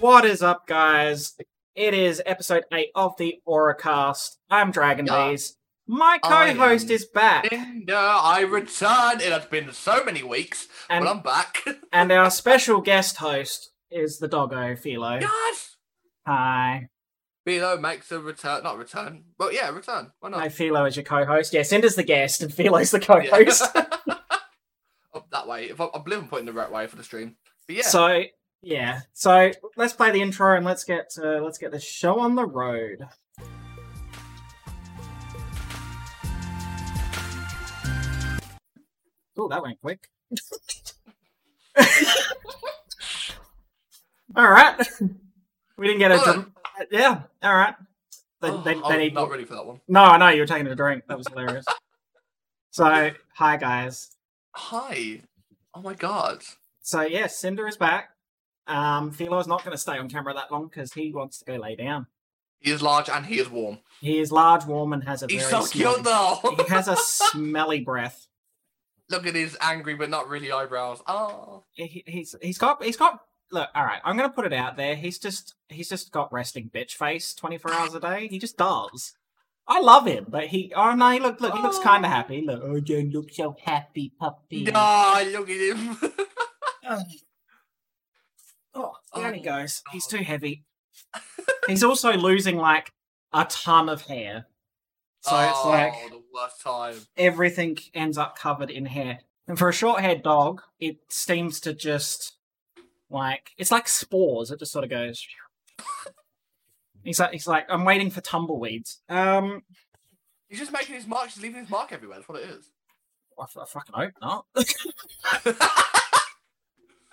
[0.00, 1.34] What is up, guys?
[1.74, 4.36] It is episode 8 of the Auracast.
[4.50, 5.12] I'm Dragon Yeah.
[5.12, 5.52] Beaz.
[5.88, 9.20] My co-host is back, I return.
[9.20, 11.62] It has been so many weeks, and, but I'm back.
[11.92, 15.18] and our special guest host is the doggo, Philo.
[15.20, 15.76] yes!
[16.26, 16.88] Hi.
[17.44, 18.64] Philo makes a return.
[18.64, 19.26] Not return.
[19.38, 20.10] Well, yeah, return.
[20.18, 20.50] Why No, not?
[20.52, 21.52] Philo is your co-host.
[21.54, 23.62] Yeah, Cinder's the guest, and Philo's the co-host.
[25.14, 25.70] oh, that way.
[25.70, 27.36] If I, I believe I'm putting the right way for the stream.
[27.68, 27.82] But yeah.
[27.82, 28.24] So
[28.62, 32.34] yeah, so let's play the intro and let's get uh, let's get the show on
[32.34, 33.06] the road.
[39.38, 40.08] Oh, that went quick.
[44.34, 44.74] all right,
[45.76, 46.54] we didn't get a Well drum-
[46.90, 47.22] yeah.
[47.42, 47.74] All right,
[48.40, 49.80] they, Oh, they, I'm need not ready for that one.
[49.88, 51.04] no, I know you were taking a drink.
[51.08, 51.66] That was hilarious.
[52.70, 54.10] so hi guys.
[54.54, 55.20] Hi.
[55.74, 56.42] Oh my god.
[56.80, 58.10] So yes, Cinder is back.
[58.66, 61.56] Um, Philo's not going to stay on camera that long because he wants to go
[61.56, 62.06] lay down.
[62.60, 63.78] He is large and he is warm.
[64.00, 66.56] He is large, warm, and has a He's very so smelly, cute though.
[66.56, 68.26] he has a smelly breath.
[69.08, 71.00] Look at his angry but not really eyebrows.
[71.06, 71.62] Oh.
[71.74, 73.20] He, he's he's got he's got
[73.52, 73.68] look.
[73.74, 74.96] All right, I'm going to put it out there.
[74.96, 78.26] He's just he's just got resting bitch face 24 hours a day.
[78.26, 79.14] He just does.
[79.68, 82.40] I love him, but he oh no, he look look he looks kind of happy.
[82.40, 84.64] Look, oh, you look so happy, puppy.
[84.64, 85.98] No, look at him.
[88.76, 89.82] Oh, there he Oh, goes.
[89.92, 90.64] He's too heavy.
[91.66, 92.92] He's also losing like
[93.32, 94.46] a ton of hair.
[95.22, 96.94] So it's oh, like the worst time.
[97.16, 99.20] everything ends up covered in hair.
[99.48, 102.36] And for a short haired dog, it seems to just
[103.10, 104.50] like it's like spores.
[104.50, 105.26] It just sort of goes.
[107.02, 109.00] He's like he's like I'm waiting for tumbleweeds.
[109.08, 109.62] Um,
[110.48, 111.28] He's just making his mark.
[111.30, 112.18] He's leaving his mark everywhere.
[112.18, 112.70] That's what it is.
[113.38, 114.46] I, f- I fucking hope not.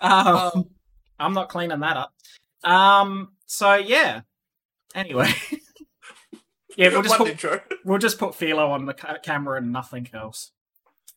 [0.00, 0.70] um, Um,
[1.18, 2.14] I'm not cleaning that up.
[2.64, 4.22] Um, so yeah.
[4.94, 5.28] Anyway,
[6.76, 7.60] yeah, we'll just put, intro.
[7.84, 10.52] we'll just put Philo on the ca- camera and nothing else.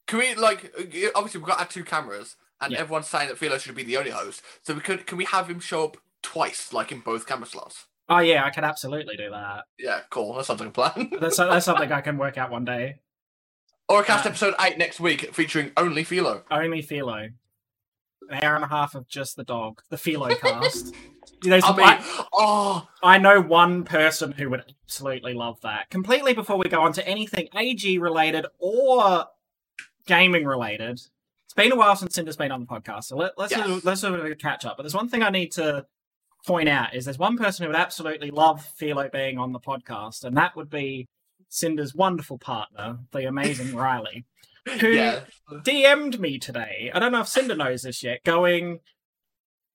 [0.07, 0.83] Can we like uh,
[1.15, 2.79] obviously we've got our two cameras and Yeah.
[2.79, 4.41] everyone's saying that Philo should be the only host.
[4.63, 7.85] So we could can we have him show up twice, like in both camera slots?
[8.09, 9.65] Oh yeah, I could absolutely do that.
[9.77, 10.33] Yeah, cool.
[10.35, 11.11] That sounds like a plan.
[11.19, 12.99] That's that's something I can work out one day.
[13.91, 16.43] Auracast Uh, episode eight next week featuring only Philo.
[16.49, 17.29] Only Philo.
[18.29, 19.81] An hour and a half of just the dog.
[19.89, 20.93] The Philo cast.
[21.41, 25.89] There's- I mean, I, oh, I know one person who would absolutely love that.
[25.89, 29.25] Completely before we go on to anything AG related or
[30.05, 30.99] gaming related.
[31.45, 33.83] It's been a while since Cinder's been on the podcast, so let, let's Yes.
[33.83, 34.77] let's do a catch up.
[34.77, 35.85] But there's one thing I need to
[36.45, 40.23] point out is there's one person who would absolutely love Philo being on the podcast,
[40.23, 41.07] and that would be
[41.49, 44.25] Cinder's wonderful partner, the amazing Riley.
[44.79, 45.21] Who yeah.
[45.51, 46.91] DM'd me today.
[46.93, 48.23] I don't know if Cinder knows this yet.
[48.23, 48.79] Going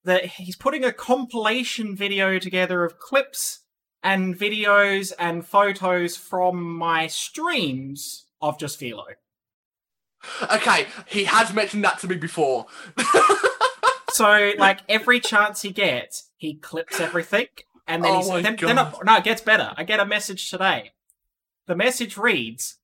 [0.05, 3.61] that he's putting a compilation video together of clips
[4.03, 9.05] and videos and photos from my streams of just Philo.
[10.51, 12.67] Okay, he has mentioned that to me before.
[14.13, 17.47] So like every chance he gets, he clips everything,
[17.87, 18.99] and then Oh he's then, then God.
[19.05, 19.73] no, it gets better.
[19.77, 20.93] I get a message today.
[21.67, 22.79] The message reads,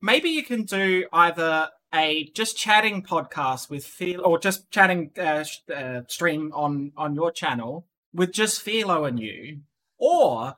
[0.00, 5.44] "Maybe you can do either a just chatting podcast with Philo, or just chatting uh,
[5.74, 9.60] uh, stream on on your channel with just Philo and you,
[9.98, 10.54] or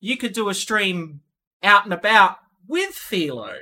[0.00, 1.20] you could do a stream
[1.62, 3.54] out and about with Philo."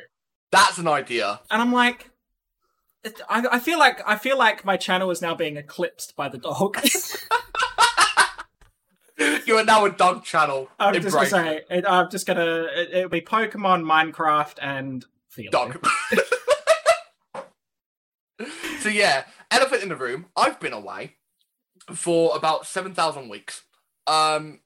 [0.50, 1.40] That's an idea.
[1.50, 2.10] And I'm like,
[3.28, 6.38] I, I feel like I feel like my channel is now being eclipsed by the
[6.38, 6.76] dog.
[9.44, 10.70] You are now a dog channel.
[10.78, 12.68] I'm just gonna say, it, I'm just gonna.
[12.74, 15.50] It, it'll be Pokemon, Minecraft, and Philo.
[15.50, 15.86] dog.
[18.80, 20.26] so yeah, elephant in the room.
[20.36, 21.16] I've been away
[21.92, 23.62] for about seven thousand weeks.
[24.06, 24.60] Um,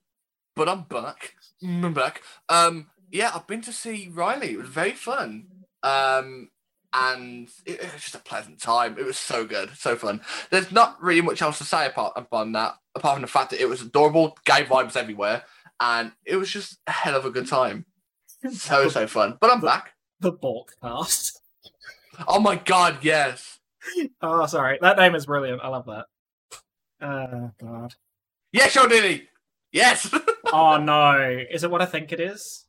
[0.55, 1.35] but I'm back.
[1.63, 2.21] I'm back.
[2.49, 4.51] Um, yeah, I've been to see Riley.
[4.51, 5.47] It was very fun.
[5.83, 6.49] Um,
[6.93, 8.97] and it, it was just a pleasant time.
[8.97, 10.21] It was so good, so fun.
[10.49, 13.61] There's not really much else to say apart upon that, apart from the fact that
[13.61, 15.43] it was adorable, gay vibes everywhere,
[15.79, 17.85] and it was just a hell of a good time.
[18.51, 19.37] So so fun.
[19.41, 19.94] But I'm back.
[20.19, 21.41] The bulk cast.
[22.29, 23.59] Oh my god, yes.
[24.21, 25.61] Oh, sorry, that name is brilliant.
[25.61, 26.05] I love that.
[27.01, 27.93] Oh god.
[28.53, 29.27] Yes, Sean Diddy.
[29.71, 30.13] Yes.
[30.53, 32.65] Oh no, is it what I think it is?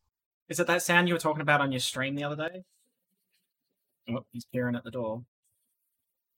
[0.49, 2.65] Is it that sound you were talking about on your stream the other day?
[4.09, 5.23] Oh, he's peering at the door.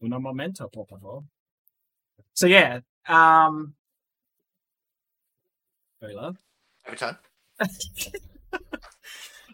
[0.03, 1.21] Uno momento, por favor.
[2.35, 3.75] So yeah, um,
[6.01, 6.35] very low.
[6.85, 7.17] Every time.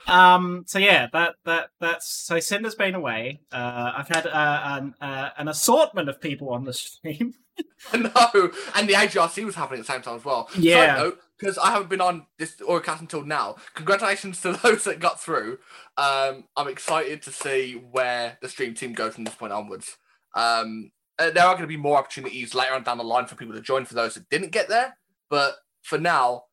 [0.06, 0.64] Um.
[0.66, 3.40] So yeah, that that that's so Cinder's been away.
[3.52, 7.34] Uh, I've had uh, an uh, an assortment of people on the stream.
[7.94, 10.48] no, and the AGRC was happening at the same time as well.
[10.58, 11.10] Yeah.
[11.38, 13.56] because I haven't been on this Auracast until now.
[13.74, 15.58] Congratulations to those that got through.
[15.96, 19.96] Um, I'm excited to see where the stream team goes from this point onwards.
[20.34, 23.36] Um, uh, there are going to be more opportunities later on down the line for
[23.36, 24.96] people to join for those that didn't get there.
[25.30, 26.44] But for now,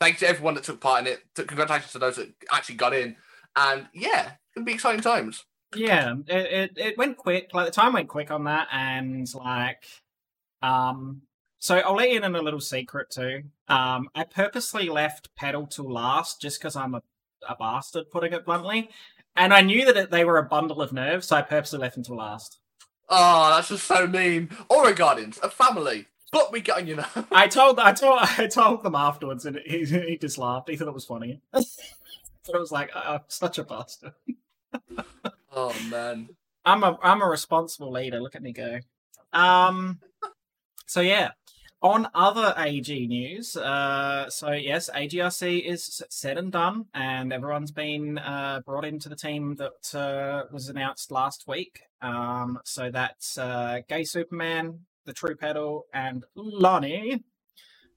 [0.00, 1.20] thanks to everyone that took part in it.
[1.34, 3.16] Congratulations to those that actually got in.
[3.56, 5.44] And yeah, it's to be exciting times.
[5.74, 7.50] Yeah, it, it, it went quick.
[7.54, 9.84] Like the time went quick on that, and like,
[10.62, 11.22] um,
[11.60, 13.44] so I'll let you in on a little secret too.
[13.68, 17.02] Um, I purposely left pedal to last just because I'm a,
[17.48, 18.90] a bastard, putting it bluntly,
[19.36, 21.94] and I knew that it, they were a bundle of nerves, so I purposely left
[21.94, 22.58] them to last.
[23.08, 24.50] Oh, that's just so mean.
[24.68, 26.06] Aura Guardians, a family.
[26.32, 27.06] But we got you know.
[27.30, 30.68] I told I told I told them afterwards, and he he just laughed.
[30.68, 31.40] He thought it was funny.
[31.52, 31.64] but
[32.54, 34.12] it was like, oh, I'm such a bastard.
[35.52, 36.28] oh man,
[36.64, 38.20] I'm a I'm a responsible leader.
[38.20, 38.78] Look at me go.
[39.32, 40.00] Um.
[40.86, 41.30] So yeah,
[41.82, 48.18] on other AG news, uh, so yes, AGRC is said and done, and everyone's been
[48.18, 51.82] uh, brought into the team that uh, was announced last week.
[52.02, 57.24] Um, so that's uh, Gay Superman, the True Pedal, and Lonnie.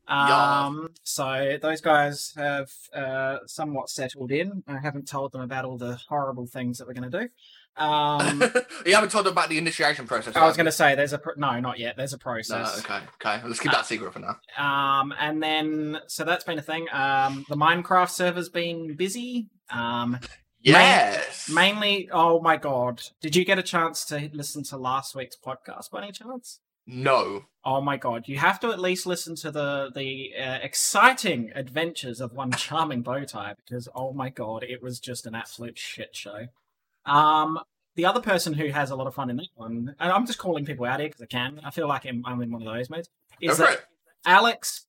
[0.08, 4.64] Um, so those guys have uh, somewhat settled in.
[4.68, 7.30] I haven't told them about all the horrible things that we're going to do.
[7.76, 8.44] Um,
[8.86, 10.36] you haven't told them about the initiation process.
[10.36, 11.96] I was going to say there's a pro- no, not yet.
[11.98, 12.78] There's a process.
[12.78, 13.48] No, okay, okay.
[13.48, 14.38] Let's keep that secret for now.
[14.58, 16.88] Um, and then so that's been a thing.
[16.92, 19.50] Um, the Minecraft server's been busy.
[19.70, 20.20] Um,
[20.62, 21.50] yes.
[21.50, 22.10] Main, mainly.
[22.12, 23.02] Oh my god!
[23.22, 26.60] Did you get a chance to listen to last week's podcast by any chance?
[26.86, 27.46] No.
[27.66, 28.28] Oh my god!
[28.28, 33.04] You have to at least listen to the the uh, exciting adventures of one charming
[33.04, 36.48] bowtie because oh my god, it was just an absolute shit show.
[37.06, 37.60] Um,
[37.96, 40.40] the other person who has a lot of fun in that one, and I'm just
[40.40, 41.62] calling people out here because I can.
[41.64, 43.10] I feel like I'm, I'm in one of those modes.
[43.40, 43.86] Is Go that.
[44.26, 44.86] Alex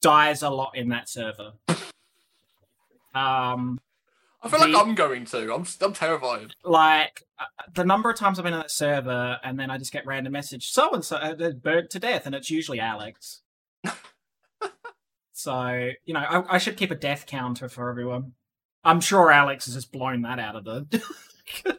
[0.00, 1.52] dies a lot in that server.
[3.14, 3.80] Um,
[4.44, 5.54] I feel the- like I'm going to.
[5.54, 6.54] I'm I'm terrified.
[6.64, 7.44] like uh,
[7.74, 10.32] the number of times I've been on that server, and then I just get random
[10.34, 13.40] message, so and so uh, they're burned to death, and it's usually Alex.
[15.32, 18.32] so you know, I, I should keep a death counter for everyone.
[18.84, 21.02] I'm sure Alex has just blown that out of the.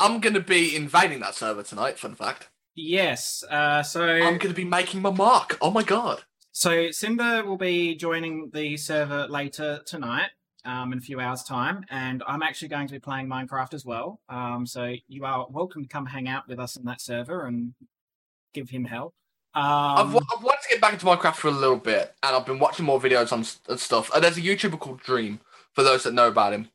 [0.00, 1.98] I'm gonna be invading that server tonight.
[1.98, 2.48] Fun fact.
[2.74, 3.42] yes.
[3.50, 5.56] Uh, so I'm gonna be making my mark.
[5.60, 6.22] Oh my god.
[6.52, 10.30] So Simba will be joining the server later tonight,
[10.64, 13.84] um, in a few hours' time, and I'm actually going to be playing Minecraft as
[13.84, 14.20] well.
[14.28, 17.74] Um, so you are welcome to come hang out with us in that server and
[18.54, 19.14] give him help.
[19.54, 22.46] I've, Um, I've wanted to get back into Minecraft for a little bit, and I've
[22.46, 23.44] been watching more videos on
[23.78, 24.10] stuff.
[24.14, 25.40] And there's a YouTuber called Dream.
[25.74, 26.70] For those that know about him,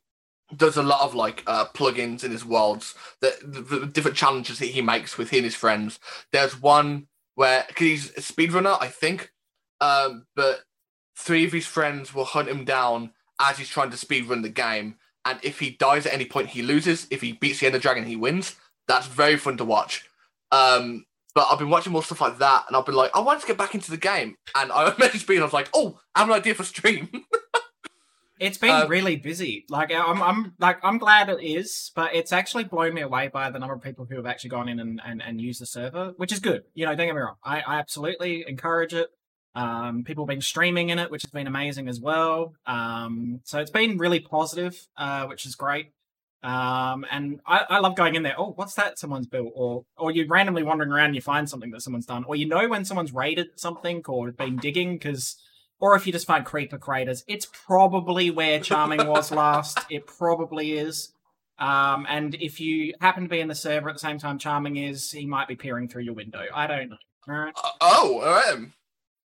[0.56, 4.58] does a lot of like uh, plugins in his worlds, that the, the different challenges
[4.58, 5.98] that he makes with he and his friends.
[6.32, 9.32] There's one where cause he's a speedrunner, I think,
[9.80, 10.60] um, but
[11.16, 14.96] three of his friends will hunt him down as he's trying to speedrun the game.
[15.24, 17.06] And if he dies at any point, he loses.
[17.10, 18.56] If he beats the Ender Dragon, he wins.
[18.88, 20.04] That's very fun to watch.
[20.52, 23.40] Um, but I've been watching more stuff like that, and I've been like, I want
[23.40, 24.36] to get back into the game.
[24.54, 27.08] And I messaged Bean, I was like, oh, I have an idea for stream.
[28.40, 29.64] It's been Um, really busy.
[29.70, 33.48] Like I'm, I'm like I'm glad it is, but it's actually blown me away by
[33.48, 36.14] the number of people who have actually gone in and, and, and used the server,
[36.16, 36.64] which is good.
[36.74, 37.36] You know, don't get me wrong.
[37.44, 39.08] I, I absolutely encourage it.
[39.54, 42.54] Um, people have been streaming in it, which has been amazing as well.
[42.66, 45.92] Um, so it's been really positive, uh, which is great.
[46.42, 48.34] Um, and I, I love going in there.
[48.36, 49.52] Oh, what's that someone's built?
[49.54, 52.46] Or or you're randomly wandering around and you find something that someone's done, or you
[52.46, 55.36] know when someone's raided something or been digging because
[55.80, 59.78] or if you just find creeper craters, it's probably where Charming was last.
[59.90, 61.12] It probably is.
[61.58, 64.76] Um, and if you happen to be in the server at the same time Charming
[64.76, 66.44] is, he might be peering through your window.
[66.54, 66.96] I don't know.
[67.28, 67.54] All right.
[67.56, 68.68] Uh, oh, all right.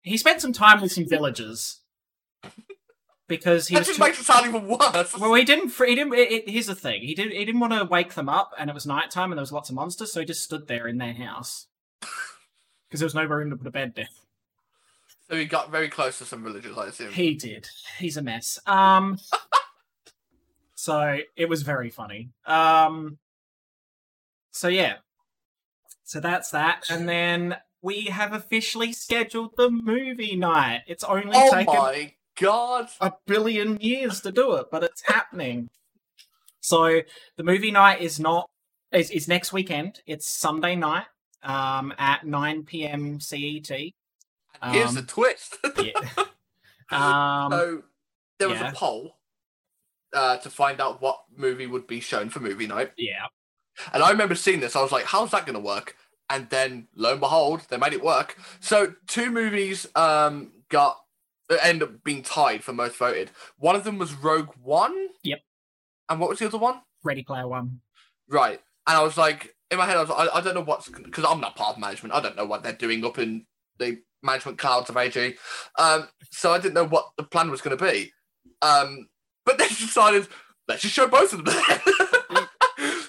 [0.02, 1.80] He spent some time with some villagers
[3.28, 3.86] because he That was.
[3.88, 5.16] just Too- makes it sound even worse.
[5.16, 5.70] well, he didn't.
[5.72, 6.12] He didn't.
[6.14, 7.02] It, it- here's the thing.
[7.02, 7.32] He didn't.
[7.32, 9.68] He didn't want to wake them up, and it was nighttime, and there was lots
[9.70, 11.66] of monsters, so he just stood there in their house
[12.00, 14.06] because there was no room to put a bed down.
[15.30, 17.12] so he got very close to some villagers, I assume.
[17.12, 17.68] He did.
[17.98, 18.58] He's a mess.
[18.66, 19.18] Um
[20.74, 22.30] so it was very funny.
[22.44, 23.18] Um
[24.50, 24.96] so yeah.
[26.04, 26.84] So that's that.
[26.90, 30.82] And then we have officially scheduled the movie night.
[30.86, 32.88] It's only oh taken my god.
[33.00, 35.68] a billion years to do it, but it's happening.
[36.60, 37.00] So
[37.36, 38.48] the movie night is not
[38.92, 40.00] is, is next weekend.
[40.06, 41.06] It's Sunday night
[41.42, 43.18] um at 9 p.m.
[43.20, 43.68] CET.
[43.68, 45.58] Here's Um, the twist.
[45.82, 45.92] Yeah.
[46.90, 47.82] Um so
[48.38, 48.70] there was yeah.
[48.70, 49.16] a poll
[50.12, 52.92] uh, to find out what movie would be shown for movie night.
[52.98, 53.26] Yeah.
[53.94, 54.76] And I remember seeing this.
[54.76, 55.96] I was like, how's that going to work?
[56.32, 58.38] And then lo and behold, they made it work.
[58.60, 60.96] So two movies um, got
[61.62, 63.30] end up being tied for most voted.
[63.58, 65.08] One of them was Rogue One.
[65.24, 65.40] Yep.
[66.08, 66.80] And what was the other one?
[67.04, 67.80] Ready Player One.
[68.28, 68.60] Right.
[68.86, 70.88] And I was like, in my head, I was like, I, I don't know what's
[70.88, 72.14] because I'm not part of management.
[72.14, 73.44] I don't know what they're doing up in
[73.78, 75.34] the management clouds of AG.
[75.78, 78.10] Um, so I didn't know what the plan was going to be.
[78.62, 79.08] Um,
[79.44, 80.28] but they decided
[80.66, 81.54] let's just show both of them.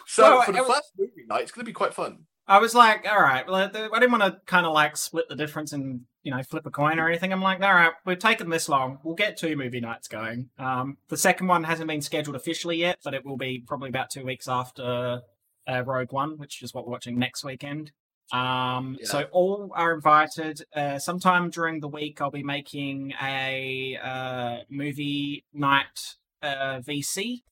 [0.07, 2.25] so Well, for the was- first movie night, it's going to be quite fun.
[2.47, 3.67] I was like, all right, well, I
[3.99, 6.99] didn't want to kind of like split the difference and you know flip a coin
[6.99, 7.31] or anything.
[7.31, 8.99] I'm like, all right, we've taken this long.
[9.03, 10.49] We'll get two movie nights going.
[10.59, 14.09] Um, the second one hasn't been scheduled officially yet, but it will be probably about
[14.09, 15.21] two weeks after
[15.67, 17.91] uh, Rogue One, which is what we're watching next weekend.
[18.31, 19.07] Um, Yeah.
[19.07, 20.63] so all are invited.
[20.75, 27.43] Uh, sometime during the week, I'll be making a uh, movie night uh, VC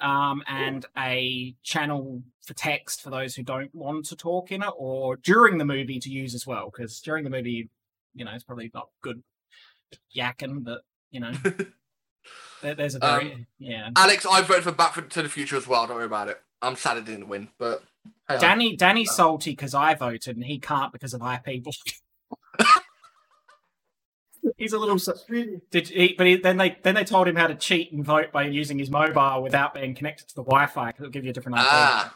[0.00, 4.72] um, and a channel for text for those who don't want to talk in it,
[4.76, 6.70] or during the movie to use as well.
[6.70, 7.68] Because during the movie,
[8.14, 9.22] you know, it's probably not good
[10.16, 11.32] yakking, but you know,
[12.62, 13.90] there, there's a very Um, yeah.
[13.96, 15.86] Alex, I voted for Back to the Future as well.
[15.86, 16.40] Don't worry about it.
[16.62, 17.82] I'm sad it didn't win, but
[18.28, 21.74] hey, Danny Danny's salty because I voted and he can't because of IP block.
[24.58, 24.96] He's a little.
[24.96, 25.24] s-
[25.70, 28.30] Did he, but he, then they then they told him how to cheat and vote
[28.32, 31.32] by using his mobile without being connected to the Wi-Fi because it'll give you a
[31.32, 31.64] different IP.
[31.66, 32.14] ah,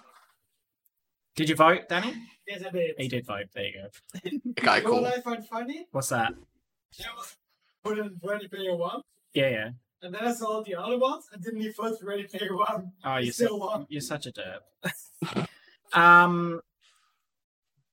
[1.36, 2.14] Did you vote, Danny?
[2.46, 2.94] Yes, I did.
[2.98, 3.46] He did vote.
[3.54, 3.88] There you go.
[4.50, 5.02] okay, You know cool.
[5.02, 5.86] what I find funny?
[5.92, 6.32] What's that?
[7.00, 7.04] I
[7.84, 9.02] put in Ready Player One,
[9.34, 9.68] Yeah, yeah.
[10.02, 12.92] and then I saw the other ones, and didn't even vote for Ready Player One.
[13.04, 13.86] Oh, you're still so, won.
[13.88, 15.46] you're such a derp.
[15.92, 16.60] um.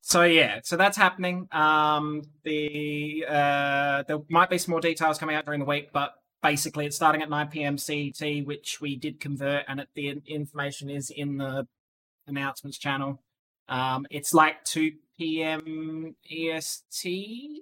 [0.08, 1.48] So yeah, so that's happening.
[1.52, 6.14] Um, the uh, there might be some more details coming out during the week, but
[6.44, 7.76] basically it's starting at 9 p.m.
[7.80, 11.68] CET, which we did convert, and it, the information is in the
[12.28, 13.24] announcements channel.
[13.68, 16.16] Um, it's like 2 p.m.
[16.32, 17.62] EST,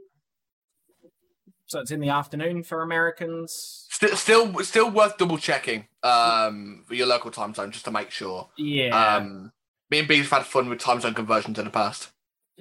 [1.67, 3.87] so it's in the afternoon for Americans.
[3.89, 8.11] Still, still, still worth double checking um, for your local time zone just to make
[8.11, 8.49] sure.
[8.57, 9.15] Yeah.
[9.15, 9.53] Um,
[9.89, 12.09] me and Beaz have had fun with time zone conversions in the past.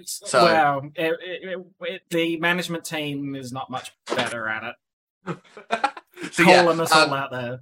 [0.05, 4.75] So- well, it, it, it, the management team is not much better at
[5.27, 5.39] it.
[6.33, 7.61] so yeah, Calling us all um, out there.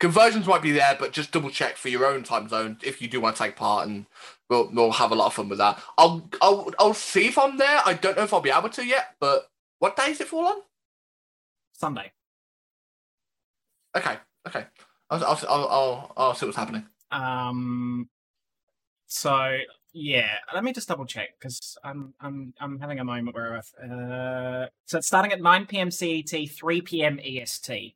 [0.00, 3.08] conversions might be there, but just double check for your own time zone if you
[3.08, 4.06] do want to take part, and
[4.50, 5.80] we'll we'll have a lot of fun with that.
[5.96, 7.80] I'll I'll I'll see if I'm there.
[7.86, 10.46] I don't know if I'll be able to yet, but what day is it fall
[10.48, 10.56] on?
[11.72, 12.12] Sunday.
[13.96, 14.16] Okay,
[14.48, 14.66] okay.
[15.10, 16.86] I'll I'll I'll, I'll, I'll see what's happening.
[17.10, 18.08] Um.
[19.06, 19.56] So
[19.92, 23.90] yeah, let me just double check because I'm I'm I'm having a moment where I've
[23.90, 24.66] uh.
[24.86, 25.90] So it's starting at 9 p.m.
[25.90, 27.18] CET, 3 p.m.
[27.24, 27.94] EST.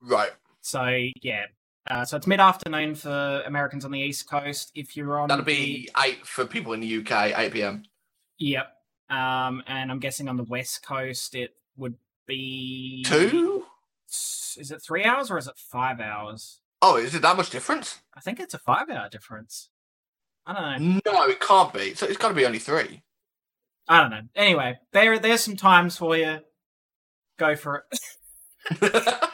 [0.00, 0.32] Right.
[0.60, 0.84] So
[1.22, 1.46] yeah.
[1.90, 4.72] Uh, so it's mid-afternoon for Americans on the East Coast.
[4.74, 7.38] If you're on, That'll the- be eight for people in the UK.
[7.38, 7.82] Eight PM.
[8.38, 8.66] Yep.
[9.10, 11.94] Um, and I'm guessing on the West Coast it would
[12.26, 13.66] be Two.
[14.08, 16.60] Is it three hours or is it five hours?
[16.80, 18.00] Oh, is it that much difference?
[18.14, 19.68] I think it's a five hour difference.
[20.46, 21.00] I don't know.
[21.12, 21.94] No, it can't be.
[21.94, 23.02] So it's got to be only three.
[23.88, 24.20] I don't know.
[24.34, 26.38] Anyway, there there's some times for you.
[27.38, 27.84] Go for
[28.80, 29.30] it.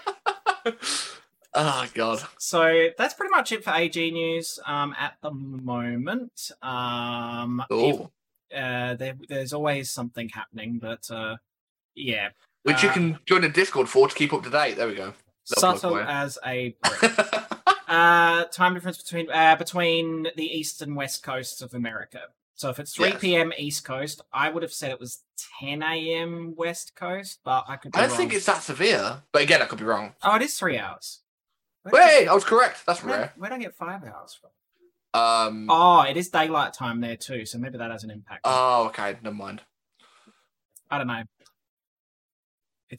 [1.55, 2.23] oh god.
[2.39, 6.51] So that's pretty much it for AG news um, at the moment.
[6.63, 8.07] Um, if-
[8.53, 11.37] uh, there, there's always something happening, but uh,
[11.95, 12.31] yeah,
[12.65, 14.77] Which you Uh, can join the Discord for to keep up to date.
[14.77, 15.13] There we go.
[15.57, 17.13] Little subtle as a brick.
[17.91, 22.21] Uh, time difference between uh, between the east and west coasts of America.
[22.55, 23.21] So if it's 3 Yes.
[23.21, 23.53] p.m.
[23.59, 25.23] East Coast, I would have said it was
[25.61, 26.55] 10 a.m.
[26.57, 27.91] West Coast, but I could.
[27.93, 28.19] Be I don't wrong.
[28.19, 30.15] think it's that severe, but again, I could be wrong.
[30.23, 31.21] Oh, it is three hours.
[31.83, 32.85] Where did I Wait, I was correct.
[32.87, 33.33] That's where, rare.
[33.39, 34.51] where did I get five hours from?
[35.21, 35.67] Um.
[35.71, 38.43] Oh, it is daylight time there too, so maybe that has an impact.
[38.45, 39.17] Oh, okay.
[39.23, 39.63] Never mind.
[40.91, 41.23] I don't know.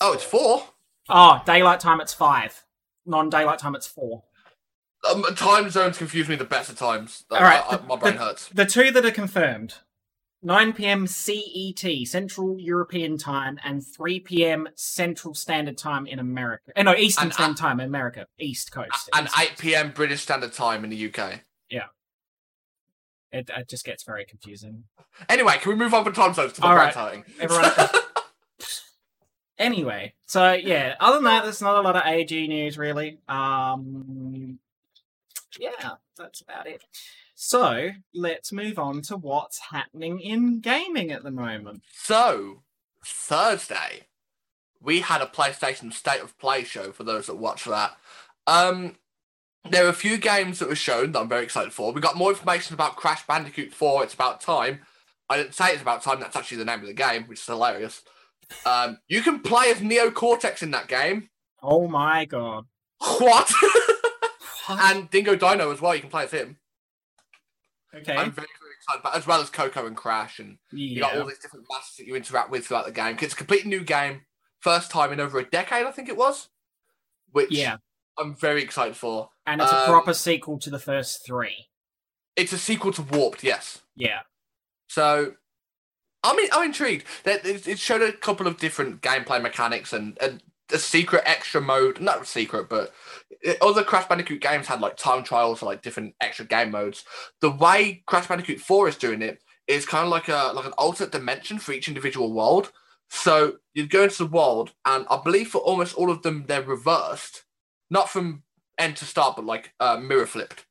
[0.01, 0.63] Oh, it's four.
[1.07, 2.63] Oh, daylight time it's five.
[3.05, 4.23] Non-daylight time it's four.
[5.09, 7.25] Um, time zones confuse me the best of times.
[7.31, 8.49] All right, I- I- the- my brain the- hurts.
[8.49, 9.75] The two that are confirmed
[10.43, 11.05] 9 p.m.
[11.07, 14.67] CET, Central European Time, and 3 p.m.
[14.75, 16.71] Central Standard Time in America.
[16.75, 18.25] Uh, no, Eastern And, uh, Standard Time in America.
[18.39, 19.09] East Coast.
[19.13, 19.91] And East 8 p.m.
[19.91, 21.41] British Standard Time in the UK.
[21.69, 21.85] Yeah.
[23.31, 24.85] It, it just gets very confusing.
[25.29, 27.23] Anyway, can we move on from time zones to my All right.
[27.39, 27.71] Everyone.
[29.57, 33.19] anyway, so yeah, other than that, there's not a lot of AG news really.
[33.29, 34.59] Um,
[35.59, 36.83] yeah, that's about it.
[37.35, 41.81] So let's move on to what's happening in gaming at the moment.
[41.91, 42.63] So,
[43.03, 44.07] Thursday,
[44.79, 47.97] we had a PlayStation State of Play show for those that watch that.
[48.47, 48.97] Um,
[49.69, 51.91] there were a few games that were shown that I'm very excited for.
[51.91, 54.03] We got more information about Crash Bandicoot 4.
[54.03, 54.81] It's about time.
[55.29, 56.19] I didn't say it's about time.
[56.19, 58.03] That's actually the name of the game, which is hilarious.
[58.65, 61.29] Um, you can play as Neo Cortex in that game.
[61.61, 62.65] Oh my god.
[63.19, 63.51] What?
[64.79, 65.93] And Dingodile as well.
[65.95, 66.57] You can play as him.
[67.93, 68.15] Okay.
[68.15, 71.25] I'm very, very excited about, as well as Coco and Crash, and you got all
[71.25, 73.15] these different masters that you interact with throughout the game.
[73.15, 74.25] 'Cause It's a completely new game,
[74.61, 76.47] first time in over a decade, I think it was.
[77.31, 77.77] Which Yeah.
[78.17, 79.29] I'm very excited for.
[79.45, 81.67] And it's a um, proper sequel to the first three.
[82.35, 83.81] It's a sequel to Warped, yes.
[83.95, 84.21] Yeah.
[84.87, 85.35] So,
[86.23, 87.05] I mean, I'm intrigued.
[87.23, 91.61] That it it showed a couple of different gameplay mechanics and, and a secret extra
[91.61, 91.99] mode.
[91.99, 92.93] Not secret, but
[93.61, 97.03] other Crash Bandicoot games had like time trials or like different extra game modes.
[97.41, 100.73] The way Crash Bandicoot 4 is doing it is kind of like a like an
[100.73, 102.71] alternate dimension for each individual world.
[103.09, 106.61] So you'd go into the world, and I believe for almost all of them they're
[106.61, 107.43] reversed,
[107.89, 108.43] not from
[108.77, 110.65] end to start, but like uh, mirror flipped.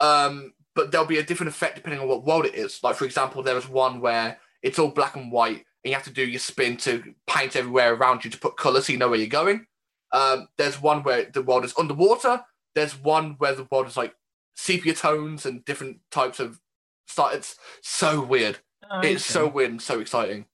[0.00, 2.80] Um, but there'll be a different effect depending on what world it is.
[2.82, 6.10] Like for example, there was one where it's all black and white, you have to
[6.12, 9.18] do your spin to paint everywhere around you to put colour so you know where
[9.18, 9.66] you're going.
[10.12, 12.42] Um, there's one where the world is underwater.
[12.74, 14.14] There's one where the world is like
[14.56, 16.60] sepia tones and different types of
[17.06, 17.34] start.
[17.34, 18.58] It's so weird.
[19.02, 20.46] It's so weird and so exciting.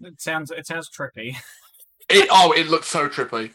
[0.00, 1.36] It sounds it sounds trippy.
[2.08, 3.50] It oh, it looks so trippy.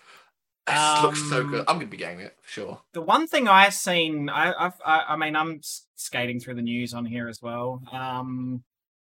[0.68, 1.60] It looks so Um, good.
[1.70, 2.82] I'm gonna be getting it for sure.
[2.92, 5.62] The one thing I've seen, I, I've, I, I mean, I'm
[5.96, 7.82] skating through the news on here as well.
[7.94, 8.64] Um,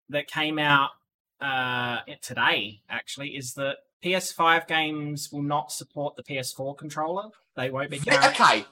[0.07, 0.91] that came out
[1.41, 7.29] uh today actually is that PS5 games will not support the PS4 controller.
[7.55, 7.99] They won't be.
[7.99, 8.65] Carrying- Okay,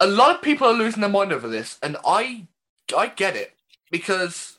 [0.00, 2.46] a lot of people are losing their mind over this, and I
[2.96, 3.54] I get it
[3.90, 4.58] because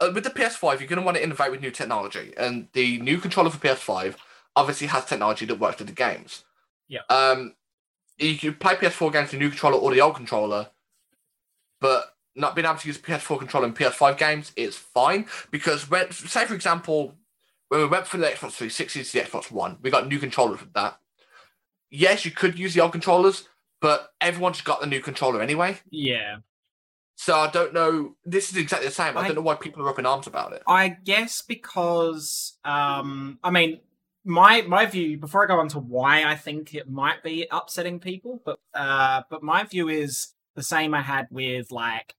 [0.00, 2.98] uh, with the PS5, you're going to want to innovate with new technology, and the
[3.00, 4.16] new controller for PS5
[4.56, 6.44] obviously has technology that works with the games.
[6.88, 7.00] Yeah.
[7.08, 7.54] Um,
[8.18, 10.68] you can play PS4 games with the new controller or the old controller,
[11.80, 16.10] but not being able to use PS4 controller in PS5 games is fine because when,
[16.12, 17.14] say for example,
[17.68, 20.60] when we went from the Xbox 360 to the Xbox One, we got new controllers
[20.60, 20.98] with that.
[21.90, 23.48] Yes, you could use the old controllers,
[23.80, 25.78] but everyone's got the new controller anyway.
[25.90, 26.36] Yeah,
[27.16, 28.16] So I don't know.
[28.24, 29.16] This is exactly the same.
[29.16, 30.62] I, I- don't know why people are up in arms about it.
[30.66, 33.80] I guess because um, I mean,
[34.24, 37.98] my my view before I go on to why I think it might be upsetting
[38.00, 42.14] people, but uh, but my view is the same I had with like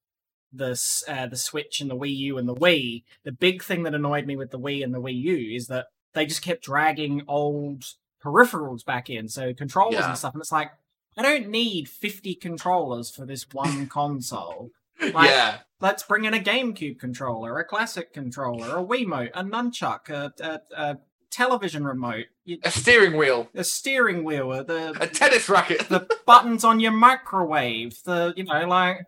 [0.54, 3.04] the uh, the Switch and the Wii U and the Wii.
[3.24, 5.88] The big thing that annoyed me with the Wii and the Wii U is that
[6.14, 7.86] they just kept dragging old
[8.24, 10.10] peripherals back in, so controllers Yeah.
[10.10, 10.72] and stuff, and it's like.
[11.16, 14.72] I don't need 50 controllers for this one console.
[15.00, 20.10] Like- yeah, Let's bring in a GameCube controller, a classic controller, a Wiimote, a nunchuck,
[20.10, 20.98] a, a, a
[21.30, 25.88] television remote, you- a steering wheel, a steering wheel, uh, a tennis racket.
[25.90, 29.02] the buttons on your microwave, the you know like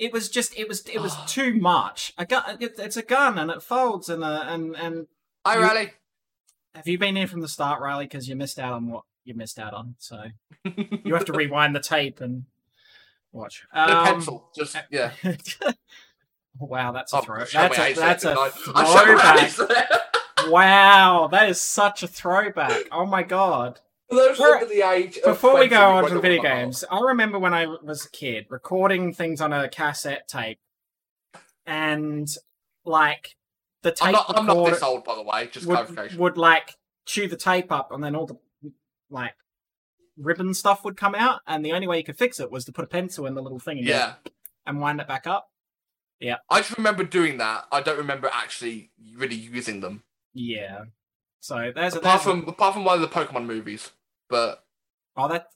[0.00, 2.12] it was just it was it was too much.
[2.18, 5.06] A gun, it's a gun and it folds and uh, and and
[5.46, 5.92] Hi, you- Riley.
[6.74, 8.06] have you been here from the start, Riley?
[8.06, 9.94] Because you missed out on what you missed out on.
[9.98, 10.24] So
[11.04, 12.44] you have to rewind the tape and
[13.32, 13.64] watch.
[13.72, 14.50] the Um, pencil.
[14.56, 15.12] Just yeah.
[16.58, 17.38] wow, that's a Oh, throw.
[17.44, 18.50] That's a that's a didn't I?
[18.74, 20.00] I showed my throwback.
[20.48, 22.84] Wow, that is such a throwback.
[22.90, 23.80] Oh my god.
[24.10, 27.00] For Before- the Before we go on to the video what I'm on games, I
[27.00, 30.58] remember when I was a kid recording things on a cassette tape
[31.64, 32.28] and
[32.84, 33.36] like
[33.82, 34.38] the tape I'm not.
[34.38, 35.48] I'm not this old, by the way.
[35.52, 36.18] Just would, clarification.
[36.18, 36.74] would like
[37.06, 38.36] chew the tape up and then all the
[39.10, 39.34] like
[40.18, 42.72] ribbon stuff would come out and the only way you could fix it was to
[42.72, 44.14] put a pencil in the little thing yeah,
[44.66, 45.50] and wind it back up.
[46.18, 46.36] Yeah.
[46.50, 47.66] I just remember doing that.
[47.72, 50.02] I don't remember actually really using them.
[50.34, 50.84] Yeah.
[51.40, 53.90] So there's a Apart there's a- from apart from one of the Pokemon movies,
[54.30, 54.64] but
[55.16, 55.48] oh that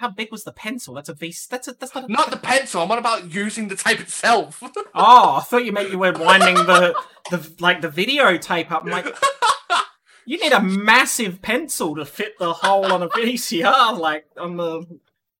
[0.00, 0.94] how big was the pencil?
[0.94, 1.34] That's a V.
[1.50, 2.82] That's a that's not a not the pencil.
[2.82, 4.62] I'm on about using the tape itself.
[4.94, 6.94] Oh, I thought you meant you were winding the
[7.30, 8.82] the like the videotape up.
[8.84, 9.06] I'm like,
[10.26, 14.84] you need a massive pencil to fit the hole on a VCR, like on the.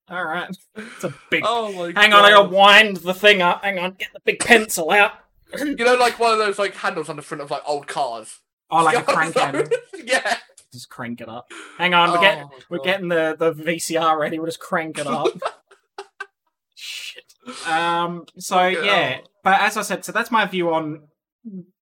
[0.09, 1.43] All right, it's a big.
[1.45, 3.63] oh my Hang on, I gotta wind the thing up.
[3.63, 5.11] Hang on, get the big pencil out.
[5.57, 8.39] You know, like one of those like handles on the front of like old cars.
[8.71, 9.65] Oh, like a You crank handle.
[10.03, 10.37] yeah.
[10.73, 11.51] Just crank it up.
[11.77, 14.39] Hang on, we're Oh getting we're getting the the VCR ready.
[14.39, 15.27] We'll just crank it up.
[16.75, 17.23] Shit.
[17.67, 18.25] Um.
[18.37, 19.21] So yeah, hell.
[19.43, 21.03] but as I said, so that's my view on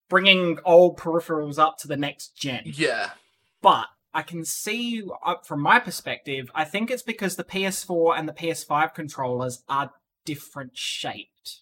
[0.09, 2.63] bringing old peripherals up to the next gen.
[2.65, 3.11] Yeah.
[3.61, 8.27] But I can see, uh, from my perspective, I think it's because the PS4 and
[8.27, 9.91] the PS5 controllers are
[10.25, 11.61] different shaped.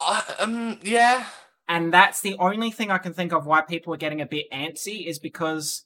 [0.00, 0.78] I, um.
[0.82, 1.26] Yeah.
[1.70, 4.50] And that's the only thing I can think of why people are getting a bit
[4.50, 5.84] antsy is because,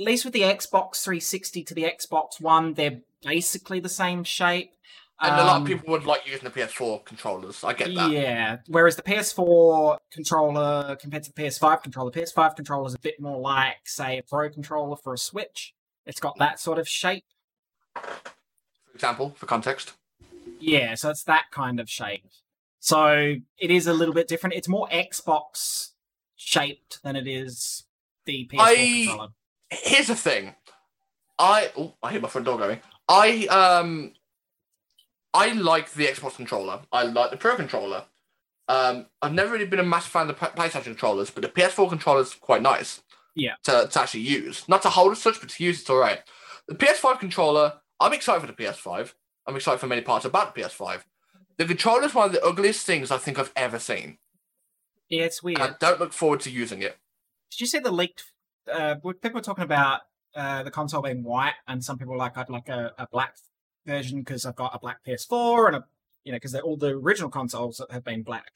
[0.00, 4.70] at least with the Xbox 360 to the Xbox One, they're basically the same shape.
[5.20, 7.62] And a lot Um, of people would like using the PS4 controllers.
[7.64, 8.10] I get that.
[8.10, 8.58] Yeah.
[8.68, 13.20] Whereas the PS4 controller compared to the PS5 controller, the PS5 controller is a bit
[13.20, 15.74] more like, say, a Pro controller for a Switch.
[16.06, 17.24] It's got that sort of shape.
[17.94, 19.92] For example, for context.
[20.60, 22.24] Yeah, so it's that kind of shape.
[22.86, 24.54] So it is a little bit different.
[24.54, 25.88] It's more Xbox
[26.36, 27.82] shaped than it is
[28.26, 29.28] the PS4 I- controller.
[29.70, 30.54] Here's the thing.
[31.36, 32.78] I oh, I hear my front door going.
[33.08, 34.12] I um
[35.34, 36.82] I like the Xbox controller.
[36.92, 38.04] I like the Pro controller.
[38.68, 41.88] Um, I've never really been a massive fan of the PlayStation controllers, but the PS4
[41.88, 43.02] controller is quite nice.
[43.34, 43.54] Yeah.
[43.64, 46.20] To, to actually use, not to hold as such, but to use, it's all right.
[46.68, 49.12] The PS5 controller, I'm excited for the PS5.
[49.46, 51.02] I'm excited for many parts about the PS5.
[51.58, 54.18] The controller is one of the ugliest things I think I've ever seen.
[55.08, 55.60] Yeah, it's weird.
[55.60, 56.96] I don't look forward to using it.
[57.50, 58.24] Did you see the leaked?
[58.70, 60.00] Uh, people were talking about
[60.34, 63.36] uh, the console being white, and some people were like I'd like a, a black
[63.86, 65.84] version because I've got a black PS4 and a
[66.24, 68.52] you know because all the original consoles have been black.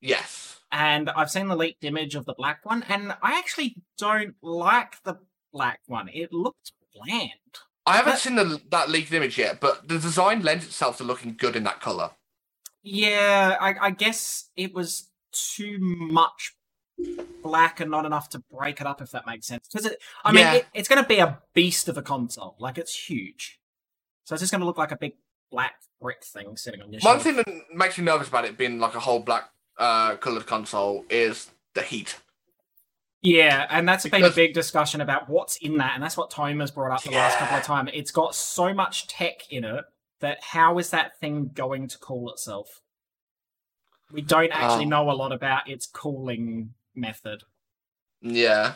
[0.00, 0.60] Yes.
[0.70, 5.02] And I've seen the leaked image of the black one, and I actually don't like
[5.04, 5.16] the
[5.52, 6.08] black one.
[6.12, 7.30] It looked bland.
[7.86, 11.04] I haven't That- seen the, that leaked image yet, but the design lends itself to
[11.04, 12.10] looking good in that color.
[12.90, 16.54] Yeah, I, I guess it was too much
[17.42, 19.68] black and not enough to break it up, if that makes sense.
[19.70, 20.54] Because it, I mean, Yeah.
[20.54, 22.56] it, it's going to be a beast of a console.
[22.58, 23.60] Like it's huge,
[24.24, 25.12] so it's just going to look like a big
[25.50, 27.22] black brick thing sitting on your One shelf.
[27.24, 31.04] thing that makes me nervous about it being like a whole black uh, colored console
[31.10, 32.16] is the heat.
[33.20, 36.60] Yeah, and that's been a big discussion about what's in that, and that's what Tom
[36.60, 37.90] has brought up the last couple of times.
[37.92, 39.84] It's got so much tech in it
[40.20, 42.80] that how is that thing going to cool itself?
[44.10, 44.88] We don't actually Oh.
[44.88, 47.44] know a lot about its cooling method.
[48.20, 48.74] Yeah.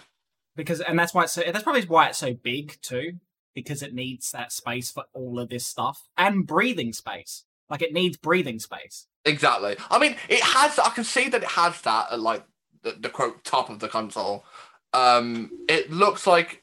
[0.54, 3.14] because and that's why it's so that's probably why it's so big too
[3.54, 7.92] because it needs that space for all of this stuff and breathing space like it
[7.92, 9.76] needs breathing space Exactly.
[9.90, 10.78] I mean, it has.
[10.80, 12.44] I can see that it has that at like
[12.82, 14.44] the, the quote top of the console.
[14.92, 16.61] Um, it looks like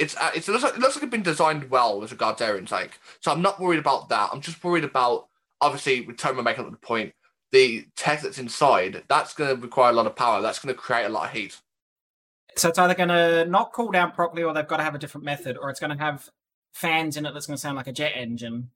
[0.00, 2.38] it's uh, it's it looks like, it looks like it's been designed well with regards
[2.38, 2.98] to air intake.
[3.20, 4.30] So I'm not worried about that.
[4.32, 5.28] I'm just worried about
[5.60, 7.12] obviously with Toma making up the point,
[7.52, 9.04] the tech that's inside.
[9.08, 10.40] That's going to require a lot of power.
[10.40, 11.60] That's going to create a lot of heat.
[12.56, 14.98] so it's either going to not cool down properly or they've got to have a
[14.98, 16.28] different method or it's going to have
[16.72, 18.70] fans in it that's going to sound like a jet engine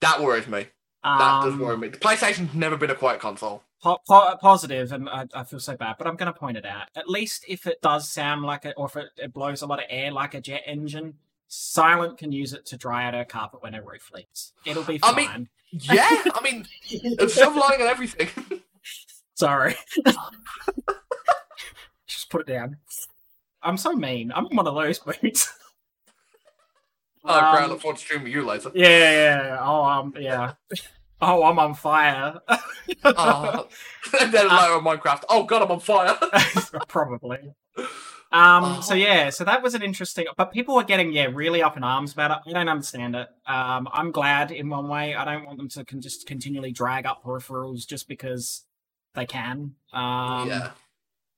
[0.00, 0.66] That worries me.
[1.04, 1.88] That does Um, worry me.
[1.88, 3.62] The PlayStation's never been a quiet console.
[3.82, 6.64] po- po- positive, and I, I feel so bad, but I'm going to point it
[6.64, 6.88] out.
[6.96, 9.78] At least if it does sound like it, or if it, it blows a lot
[9.80, 11.14] of air like a jet engine,
[11.46, 14.54] Silent can use it to dry out her carpet when her roof leaks.
[14.64, 15.16] It'll be I fine.
[15.36, 18.28] mean- Yeah, I mean, it's silver lining and everything.
[19.34, 19.74] Sorry.
[22.06, 22.76] Just put it down.
[23.62, 24.32] I'm so mean.
[24.34, 25.52] I'm one of those moods.
[27.26, 27.60] Oh, great!
[27.60, 28.70] I Um, look forward to streaming you later.
[28.74, 29.12] yeah, yeah,
[29.46, 29.58] yeah.
[29.62, 30.52] Oh, um, yeah.
[31.20, 32.40] Oh, I'm on fire.
[33.04, 33.68] Oh.
[34.20, 35.24] and then later on Minecraft.
[35.28, 36.16] Oh god, I'm on fire.
[36.88, 37.38] Probably.
[38.32, 38.64] Um.
[38.64, 38.80] Oh.
[38.80, 39.30] So yeah.
[39.30, 40.26] So that was an interesting.
[40.36, 42.38] But people were getting yeah really up in arms about it.
[42.50, 43.28] I don't understand it.
[43.46, 43.86] Um.
[43.92, 45.14] I'm glad in one way.
[45.14, 48.64] I don't want them to con- just continually drag up peripherals just because
[49.14, 49.76] they can.
[49.92, 50.48] Um.
[50.48, 50.70] yeah,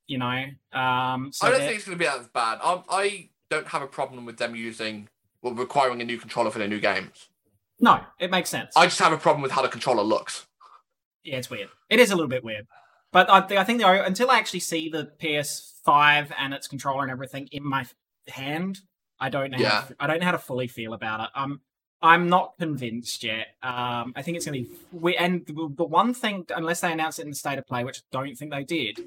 [0.07, 0.45] You know.
[0.73, 1.29] Um.
[1.33, 2.57] So I don't they're- think it's going to be as bad.
[2.63, 5.07] I, I don't have a problem with them using
[5.43, 7.27] well, requiring a new controller for their new games.
[7.79, 8.73] No, it makes sense.
[8.75, 10.45] I just have a problem with how the controller looks.
[11.23, 11.69] Yeah, it's weird.
[11.89, 12.67] It is a little bit weird.
[13.11, 17.03] But I, th- I think the, until I actually see the PS5 and its controller
[17.03, 17.85] and everything in my
[18.27, 18.79] hand,
[19.19, 19.57] I don't know.
[19.57, 19.81] How Yeah.
[19.87, 21.29] to, I don't know how to fully feel about it.
[21.35, 21.61] Um,
[22.01, 23.47] I'm not convinced yet.
[23.63, 24.77] Um, I think it's going to be.
[24.91, 27.83] We, and the, the one thing, unless they announce it in the state of play,
[27.83, 28.99] which I don't think they did,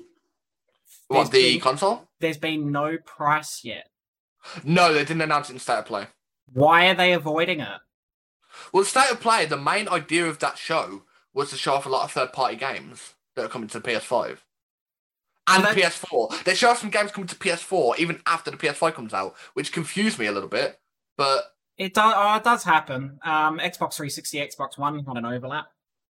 [1.08, 2.08] What the been- console?
[2.20, 3.86] there's been no price yet.
[4.64, 6.06] No, they didn't announce it in state of play.
[6.52, 7.78] Why are they avoiding it?
[8.72, 9.46] Well, state of play.
[9.46, 13.14] The main idea of that show was to show off a lot of third-party games
[13.36, 14.38] that are coming to the PS5
[15.48, 16.44] and Well, PS4.
[16.44, 19.72] They show off some games coming to PS4 even after the PS5 comes out, which
[19.72, 20.80] confused me a little bit.
[21.16, 21.44] But
[21.76, 22.12] It does.
[22.16, 23.18] Oh, it does happen.
[23.24, 25.66] Um, Xbox 360, Xbox One had an overlap.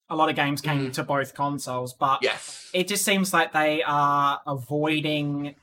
[0.09, 0.93] A lot of games came Mhm.
[0.93, 5.55] to both consoles, but yes, it just seems like they are avoiding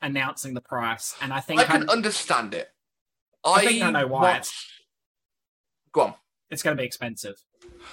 [0.00, 2.72] announcing the price, and I think I can I'm- understand it.
[3.44, 4.40] I think I know why.
[5.92, 6.14] Go on.
[6.50, 7.36] It's going to be expensive.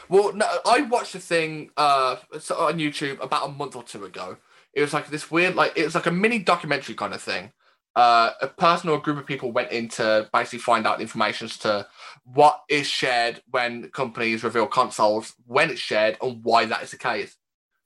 [0.10, 4.38] Well, no, I watched a thing uh on YouTube about a month or two ago.
[4.74, 7.52] It was like this weird, like it was like a mini documentary kind of thing.
[7.96, 11.46] Uh, a person or a group of people went in to basically find out information
[11.46, 11.88] as to
[12.26, 16.98] what is shared when companies reveal consoles, when it's shared, and why that is the
[16.98, 17.36] case.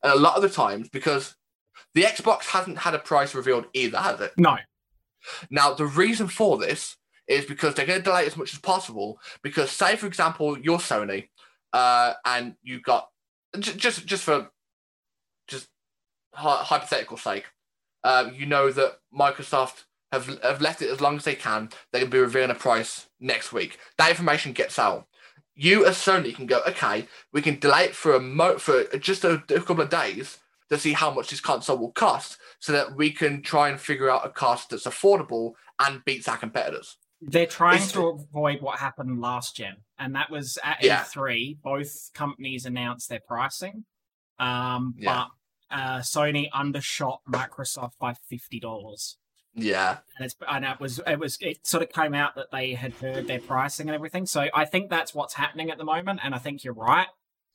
[0.03, 1.35] And a lot of the times, because
[1.93, 4.33] the Xbox hasn't had a price revealed either, has it?
[4.35, 4.57] No,
[5.49, 6.97] Now, the reason for this
[7.31, 9.19] is because they're going to delay it as much as possible.
[9.41, 11.29] Because, say, for example, you're Sony,
[11.73, 13.09] uh, and you've got
[13.59, 14.49] just just for
[15.47, 15.67] just
[16.33, 17.45] hy- hypothetical sake,
[18.03, 21.69] uh, you know that Microsoft have have left it as long as they can.
[21.93, 23.77] Going to be revealing a price next week.
[23.97, 25.07] That information gets out.
[25.55, 29.23] You as Sony can go, okay, we can delay it for a mo- for just
[29.23, 30.39] a, a couple of days
[30.69, 34.09] to see how much this console will cost, so that we can try and figure
[34.09, 36.97] out a cost that's affordable and beats our competitors.
[37.21, 41.03] They're trying It's- to avoid what happened last gen, and that was at Yeah.
[41.03, 41.57] E3.
[41.61, 43.85] Both companies announced their pricing,
[44.39, 45.25] um, Yeah.
[45.69, 49.17] but uh, Sony undershot Microsoft by fifty dollars.
[49.53, 52.73] Yeah, and it's and it was it was it sort of came out that they
[52.73, 54.25] had heard their pricing and everything.
[54.25, 57.07] So I think that's what's happening at the moment, and I think you're right.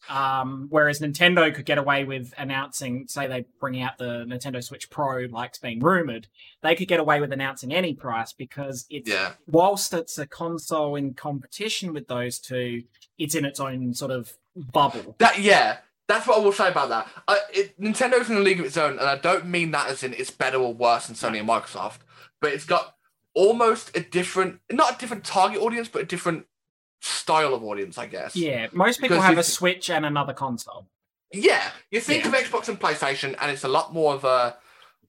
[0.09, 4.88] Um, whereas Nintendo could get away with announcing, say they bring out the Nintendo Switch
[4.88, 6.28] Pro, like it's being rumored,
[6.62, 10.96] they could get away with announcing any price because it's yeah, whilst it's a console
[10.96, 12.85] in competition with those two,
[13.18, 15.16] it's in its own sort of bubble.
[15.18, 15.78] that yeah.
[16.09, 17.09] That's what I will say about that.
[17.26, 20.04] Uh, it, Nintendo's in a league of its own, and I don't mean that as
[20.04, 21.98] in it's better or worse than Sony and Microsoft,
[22.40, 22.94] but it's got
[23.35, 26.46] almost a different, not a different target audience, but a different
[27.07, 28.37] style of audience, I guess.
[28.37, 30.88] Yeah, most people Because have a Switch and another console.
[31.33, 32.31] Yeah, you think Yeah.
[32.31, 34.57] of Xbox and PlayStation, and it's a lot more of a,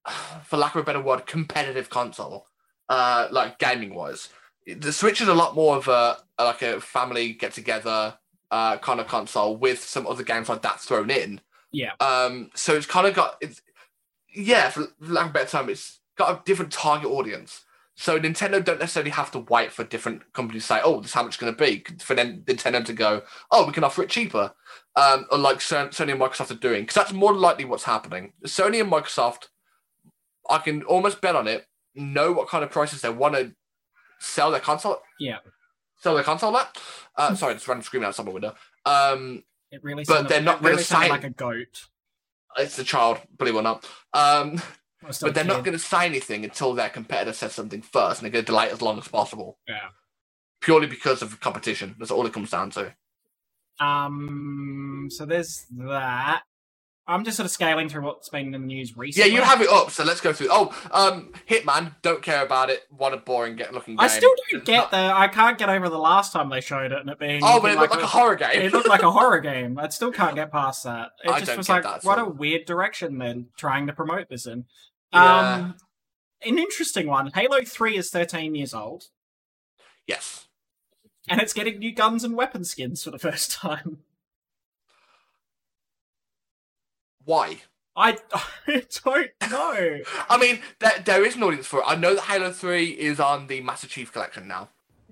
[0.45, 2.47] for lack of a better word, competitive console,
[2.89, 4.29] uh, like gaming wise.
[4.65, 8.17] The Switch is a lot more of a like a family get together
[8.51, 11.41] uh, kind of console with some other games like that thrown in.
[11.71, 11.91] Yeah.
[11.99, 13.61] Um, so it's kind of got it's
[14.33, 17.61] yeah, for lack of a better term, it's got a different target audience.
[17.99, 21.13] So Nintendo don't necessarily have to wait for different companies to say, "Oh, this is
[21.15, 24.03] how much it's going to be," for then Nintendo to go, "Oh, we can offer
[24.03, 24.53] it cheaper."
[24.95, 28.33] um, unlike Son- Sony and Microsoft are doing, because that's more likely what's happening.
[28.45, 29.49] Sony and Microsoft,
[30.49, 33.53] I can almost bet on it, know what kind of prices they want to
[34.19, 35.01] sell their console.
[35.19, 35.37] Yeah.
[35.97, 36.75] Sell their console at.
[37.15, 38.55] Uh, sorry, just random screaming outside my window.
[38.87, 41.85] Um, It really, But they're not really gonna sounded say- like a goat.
[42.57, 43.85] it's a child, believe it or not.
[44.13, 44.61] Um, Or
[45.01, 48.31] but they're not going to say anything until their competitor says something first, and they're
[48.31, 49.57] going to delay it as long as possible.
[49.67, 49.89] Yeah.
[50.61, 51.95] Purely because of competition.
[51.99, 52.95] That's all it comes down to.
[53.79, 55.07] Um.
[55.11, 56.41] So there's that.
[57.09, 59.29] I'm just sort of scaling through what's been in the news recently.
[59.31, 60.49] Yeah, you have it up, so let's go through.
[60.51, 62.83] Oh, um, Hitman, don't care about it.
[62.89, 64.01] What a boring get looking game.
[64.01, 64.97] I still don't get the.
[64.97, 67.39] I can't get over the last time they showed it and it being.
[67.43, 68.61] Oh, but it looked like a horror game.
[68.61, 69.79] It looked like a horror game.
[69.79, 71.11] I still can't get past that.
[71.23, 74.65] It I just was like, what a weird direction they're trying to promote this in.
[75.13, 75.53] Yeah.
[75.53, 75.75] Um,
[76.45, 77.31] an interesting one.
[77.33, 79.05] Halo Three is 13 years old,
[80.05, 80.47] Yes.
[81.29, 83.99] and it's getting new guns and weapon skins for the first time.
[87.27, 87.57] Why?
[87.93, 88.17] I,
[88.67, 89.99] I don't know.
[90.29, 91.85] I mean, there, there is an audience for it.
[91.85, 94.69] I know that Halo 3 is on the Master Chief Collection now.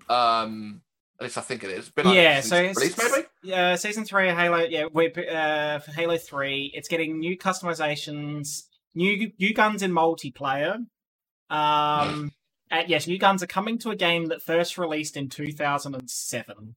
[0.07, 0.81] Um,
[1.19, 1.89] at least I think it is.
[1.89, 3.27] Been yeah, so release, maybe?
[3.43, 4.59] yeah, season three of Halo.
[4.59, 6.71] Yeah, we're uh, for Halo Three.
[6.73, 10.85] It's getting new customizations, new new guns in multiplayer.
[11.49, 12.33] Um,
[12.69, 15.95] and yes, new guns are coming to a game that first released in two thousand
[15.95, 16.75] and seven.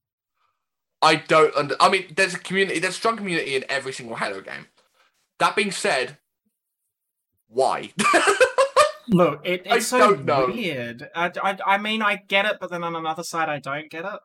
[1.02, 1.76] I don't under.
[1.80, 2.78] I mean, there's a community.
[2.78, 4.66] There's a strong community in every single Halo game.
[5.38, 6.18] That being said,
[7.48, 7.92] why?
[9.10, 10.46] Look, it, I it's so don't know.
[10.46, 11.08] weird.
[11.14, 14.04] I, I, I mean, I get it, but then on another side, I don't get
[14.04, 14.20] it.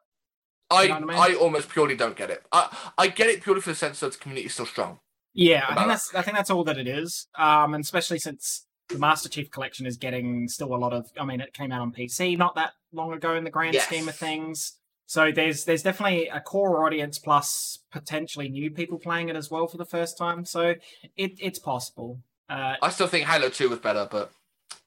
[0.70, 2.44] I, You know what I I, almost purely don't get it.
[2.52, 5.00] I, I get it purely for the sense that the community is still strong.
[5.34, 7.28] Yeah, I think that's I think that's all that it is.
[7.38, 11.10] Um, and especially since the Master Chief Collection is getting still a lot of.
[11.18, 13.86] I mean, it came out on PC not that long ago in the grand Yes.
[13.86, 14.74] scheme of things.
[15.06, 19.68] So there's there's definitely a core audience plus potentially new people playing it as well
[19.68, 20.46] for the first time.
[20.46, 20.76] So
[21.16, 22.20] it it's possible.
[22.50, 24.32] Uh, I still think Halo 2 was better, but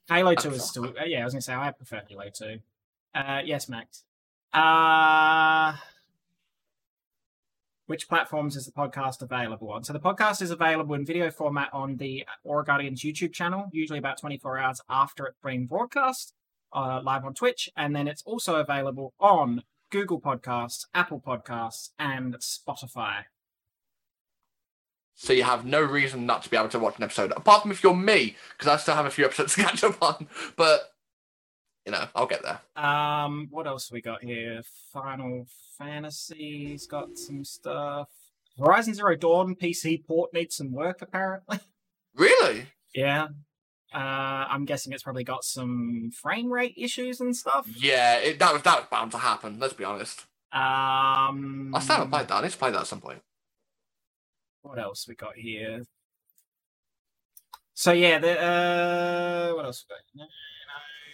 [0.08, 1.22] Halo Two is still uh, yeah.
[1.22, 2.60] I was gonna say I prefer Halo Two.
[3.14, 4.04] Uh, yes, Max.
[4.52, 5.76] Uh,
[7.86, 9.84] which platforms is the podcast available on?
[9.84, 13.98] So the podcast is available in video format on the Aura Guardians YouTube channel, usually
[13.98, 16.34] about 24 hours after it's being broadcast,
[16.72, 22.34] uh, live on Twitch, and then it's also available on Google Podcasts, Apple Podcasts, and
[22.36, 23.24] Spotify.
[25.14, 27.70] so you have no reason not to be able to watch an episode, apart from
[27.70, 30.28] if you're me, because I still have a few episodes to catch up on.
[30.56, 30.92] But
[31.84, 32.60] you know, I'll get there.
[32.84, 34.62] Um, what else we got here?
[34.92, 35.46] Final
[35.78, 38.08] Fantasy's got some stuff.
[38.58, 41.58] Horizon Zero Dawn PC port needs some work apparently.
[42.14, 42.66] Really?
[42.94, 43.28] yeah.
[43.96, 47.66] Uh, I'm guessing it's probably got some frame rate issues and stuff.
[47.78, 49.58] Yeah, it, that was that was bound to happen.
[49.58, 50.26] Let's be honest.
[50.52, 52.34] Um, I still haven't played that.
[52.34, 53.22] I need to play that at some point.
[54.60, 55.82] What else we got here?
[57.72, 59.86] So yeah, the uh, what else?
[59.88, 60.26] We got?
[60.26, 60.30] No,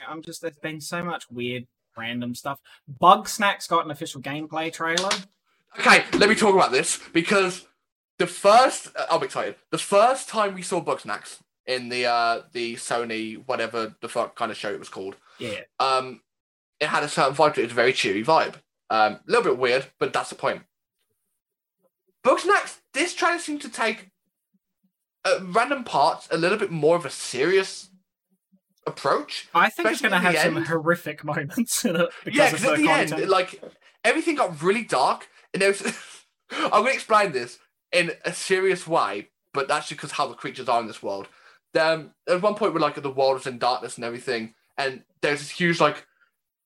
[0.09, 2.59] I'm just there's been so much weird random stuff.
[3.01, 5.11] Bugsnax got an official gameplay trailer.
[5.79, 7.65] Okay, let me talk about this because
[8.19, 9.55] the first uh, I'm excited.
[9.71, 14.51] The first time we saw Bugsnax in the uh the Sony whatever the fuck kind
[14.51, 16.21] of show it was called, Yeah, um,
[16.81, 17.65] it had a certain vibe to it.
[17.65, 18.57] It was a very cheery vibe.
[18.91, 20.63] Um, a little bit weird, but that's the point.
[22.25, 24.11] Bugsnax, this trailer seemed to take
[25.25, 27.91] uh, random parts a little bit more of a serious
[28.87, 29.49] approach.
[29.55, 32.87] I think it's going to have some horrific moments in it yeah, because at the
[32.87, 33.13] content.
[33.23, 33.63] end, like
[34.05, 35.83] everything got really dark, and there was.
[36.51, 37.59] I'm going to explain this
[37.93, 41.29] in a serious way, but that's just because how the creatures are in this world.
[41.79, 45.41] Um, at one point, where like the world is in darkness and everything, and there's
[45.41, 46.07] this huge like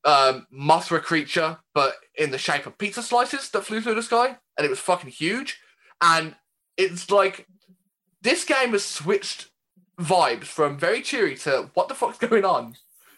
[0.05, 4.37] um, Mothra creature, but in the shape of pizza slices that flew through the sky,
[4.57, 5.61] and it was fucking huge.
[6.01, 6.35] And
[6.77, 7.47] it's like
[8.23, 9.51] this game has switched
[9.99, 12.77] vibes from very cheery to what the fuck's going on.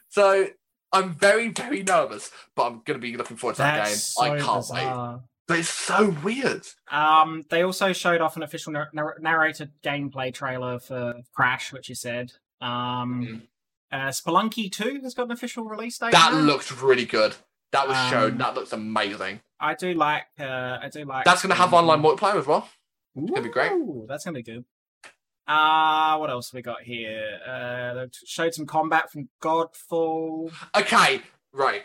[0.09, 0.49] So
[0.93, 4.33] I'm very, very nervous, but I'm gonna be looking forward to that That's so game.
[4.33, 5.21] I can't wait.
[5.49, 6.67] But it's so weird.
[6.91, 11.89] Um, they also showed off an official nar- nar- narrated gameplay trailer for Crash, which
[11.89, 12.35] you said.
[12.61, 13.45] Um,
[13.91, 16.13] uh, Spelunky 2 has got an official release date.
[16.13, 16.41] That now.
[16.41, 17.35] looks really good.
[17.73, 18.33] That was shown.
[18.33, 19.41] Um, That looks amazing.
[19.59, 20.25] I do like.
[20.39, 21.25] Uh, I do like.
[21.25, 22.69] That's gonna have online multiplayer as well.
[23.17, 23.73] gonna be great.
[24.07, 24.65] That's gonna be good.
[25.47, 27.41] Uh, what else we got here?
[27.47, 30.53] Uh, they showed some combat from Godfall.
[30.77, 31.85] Okay, right.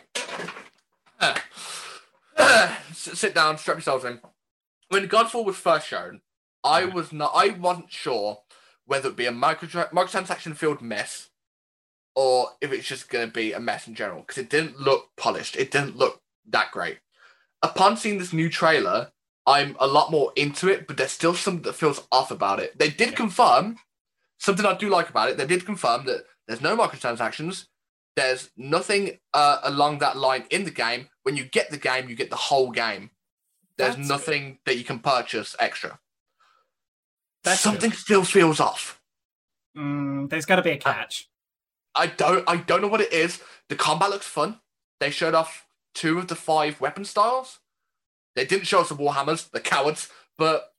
[2.92, 4.20] Sit down, strap yourselves in.
[4.88, 6.20] When Godfall was first shown,
[6.62, 6.92] I mm.
[6.92, 7.32] was not.
[7.34, 8.40] I wasn't sure
[8.86, 11.30] whether it'd be a micro microtransaction filled mess,
[12.14, 15.10] or if it's just going to be a mess in general because it didn't look
[15.16, 15.56] polished.
[15.56, 16.98] It didn't look that great.
[17.62, 19.10] Upon seeing this new trailer,
[19.46, 22.78] I'm a lot more into it, but there's still something that feels off about it.
[22.78, 23.16] They did Yeah.
[23.16, 23.78] confirm
[24.38, 25.36] something I do like about it.
[25.36, 27.66] They did confirm that there's no microtransactions.
[28.16, 31.08] There's nothing uh, along that line in the game.
[31.24, 33.10] When you get the game, you get the whole game.
[33.76, 35.98] There's That's nothing that you can purchase extra.
[37.42, 39.00] That's Something still feels off.
[39.76, 41.28] Mm, there's got to be a catch.
[41.94, 43.40] I don't I don't know what it is.
[43.68, 44.60] The combat looks fun.
[45.00, 47.60] They showed off two of the five weapon styles.
[48.34, 50.72] They didn't show us the Warhammers, the cowards, but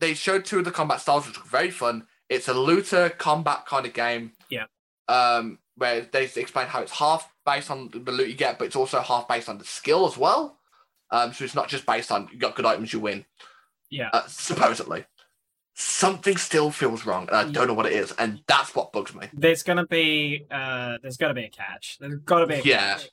[0.00, 2.06] they showed two of the combat styles, which were very fun.
[2.28, 4.32] It's a looter combat kind of game.
[4.48, 4.64] Yeah.
[5.08, 8.76] Um, where they explain how it's half based on the loot you get, but it's
[8.76, 10.58] also half based on the skill as well.
[11.10, 13.24] Um, so it's not just based on you got good items, you win.
[13.90, 14.10] Yeah.
[14.12, 15.04] Uh, supposedly.
[15.76, 19.12] Something still feels wrong, and I don't know what it is, and that's what bugs
[19.12, 19.26] me.
[19.32, 21.98] There's gonna be uh there's gotta be a catch.
[21.98, 22.94] There's gotta be a Yeah.
[22.94, 23.08] catch.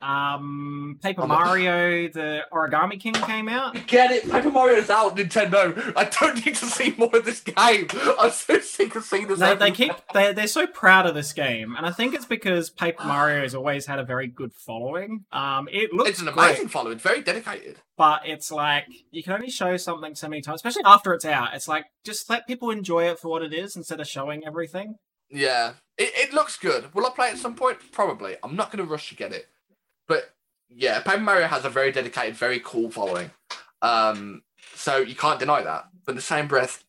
[0.00, 3.86] Um Paper Mario the Origami King came out.
[3.86, 4.30] Get it?
[4.30, 5.92] Paper Mario's out, Nintendo.
[5.96, 7.86] I don't need to see more of this game.
[8.18, 9.38] I'm so sick of seeing this.
[9.38, 12.70] They, they keep they they're so proud of this game, and I think it's because
[12.70, 15.24] Paper Mario has always had a very good following.
[15.32, 16.98] Um, it looks It's an great, amazing following.
[16.98, 17.78] Very dedicated.
[17.96, 21.54] but it's like you can only show something so many times, especially after it's out.
[21.54, 24.96] It's like just let people enjoy it for what it is instead of showing everything.
[25.30, 26.92] Yeah, it, it looks good.
[26.94, 27.78] Will I play it at some point?
[27.92, 28.36] Probably.
[28.42, 29.46] I'm not going to rush to get it,
[30.12, 30.34] but
[30.68, 33.30] yeah, Paper Mario has a very dedicated, very cool following.
[33.80, 34.42] Um,
[34.74, 35.86] so you can't deny that.
[36.04, 36.84] But in the same breath,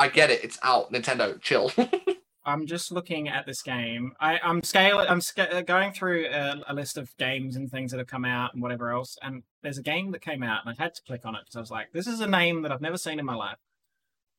[0.00, 0.42] I get it.
[0.42, 0.92] It's out.
[0.92, 1.70] Nintendo, chill.
[2.44, 4.14] I'm just looking at this game.
[4.18, 5.06] I, I'm scaling.
[5.08, 5.20] I'm
[5.64, 8.90] going through a, a list of games and things that have come out and whatever
[8.90, 9.16] else.
[9.22, 11.56] And there's a game that came out, and I had to click on it because
[11.56, 13.58] I was like, "This is a name that I've never seen in my life."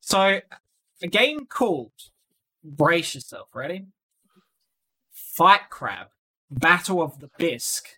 [0.00, 0.40] So,
[1.02, 1.92] a game called
[2.62, 3.48] Brace yourself.
[3.54, 3.86] Ready?
[5.12, 6.08] Fight Crab,
[6.50, 7.97] Battle of the Bisque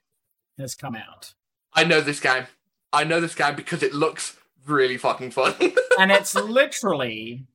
[0.60, 1.34] has come out,
[1.72, 2.46] I know this game.
[2.92, 5.54] I know this game because it looks really fucking fun.
[5.98, 7.46] and it's literally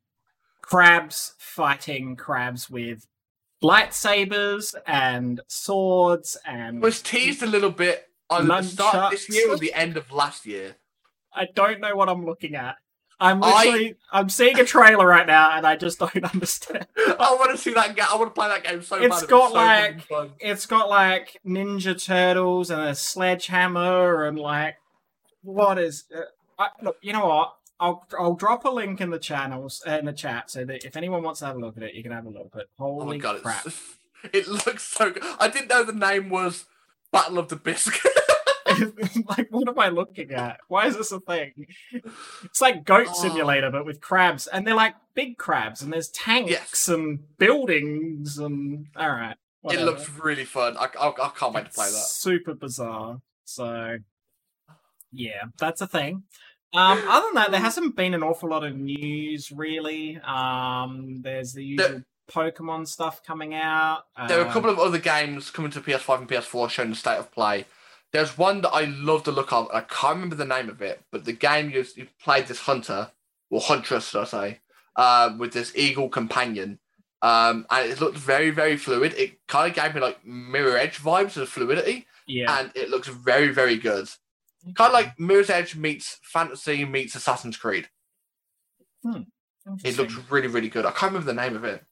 [0.61, 3.05] crabs fighting crabs with
[3.63, 9.51] lightsabers and swords and was teased a little bit on the start of this year
[9.51, 10.75] or the end of last year.
[11.33, 12.75] I don't know what I'm looking at.
[13.19, 16.85] I'm I- literally I'm seeing a trailer right now and I just don't understand.
[16.97, 18.05] I want to see that game.
[18.11, 19.29] I want to play that game so It's bad.
[19.29, 20.31] got, so like- fucking fun.
[20.39, 24.75] It's got like Ninja Turtles and a sledgehammer and like
[25.41, 26.21] what is uh,
[26.57, 27.55] I, look, you know what?
[27.79, 30.95] I'll I'll drop a link in the channels uh, in the chat so that if
[30.95, 32.49] anyone wants to have a look at it, you can have a look.
[32.53, 33.67] But Oh holy my god, crap!
[34.33, 35.23] it looks so good.
[35.39, 36.65] I didn't know the name was
[37.11, 37.57] Battle of the
[39.29, 40.59] Like, what am I looking at?
[40.67, 41.67] Why is this a thing?
[42.43, 43.13] It's like Goat Oh.
[43.13, 46.87] Simulator, but with crabs, and they're like big crabs, and there's tanks Yes.
[46.87, 49.35] and buildings, and all right.
[49.65, 50.77] it looks really fun.
[50.77, 51.91] I, I, I can't wait to play that.
[51.93, 53.21] Super bizarre.
[53.45, 53.97] So,
[55.11, 56.23] yeah, that's a thing.
[56.73, 60.17] Um, other than that, there hasn't been an awful lot of news really.
[60.17, 64.03] Um, there's the usual Pokemon stuff coming out.
[64.27, 66.95] There are a Uh, couple of other games coming to PS5 and PS4 showing the
[66.95, 67.65] state of play.
[68.15, 69.67] There's one that I love the look of.
[69.73, 73.11] I can't remember the name of it, but the game you, you played this hunter,
[73.49, 74.59] or huntress, should I say,
[74.95, 76.79] uh, with this eagle companion.
[77.21, 79.13] Um, and it looked very, very fluid.
[79.17, 82.57] It kind of gave me like Mirror Edge vibes of fluidity, Yeah.
[82.57, 84.07] and it looks very, very good.
[84.75, 87.89] Kind of like Mirror's Edge meets fantasy meets Assassin's Creed.
[89.03, 89.25] It
[89.67, 89.97] Interesting.
[89.97, 90.85] looks really, really good.
[90.85, 91.83] I can't remember the name of it.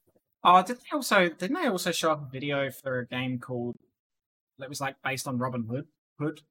[0.46, 3.76] Oh, didn't they also didn't they also show up a video for a game called
[4.60, 5.86] that was like based on Robin Hood?
[6.20, 6.42] Hood?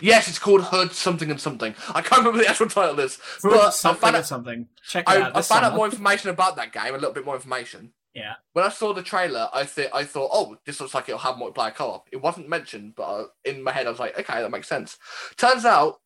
[0.00, 1.74] Yes, it's called Hood something and something.
[1.94, 3.18] I can't remember the actual title is.
[3.40, 4.68] Hood But I something found out- something.
[4.86, 5.34] Check it I, out.
[5.34, 7.92] I this found out more information about that game, a little bit more information.
[8.12, 8.34] Yeah.
[8.52, 11.36] When I saw the trailer, I th- I thought, oh, this looks like it'll have
[11.36, 12.08] multiplayer co-op.
[12.12, 14.98] It wasn't mentioned, but uh, in my head, I was like, okay, that makes sense.
[15.36, 16.00] Turns out,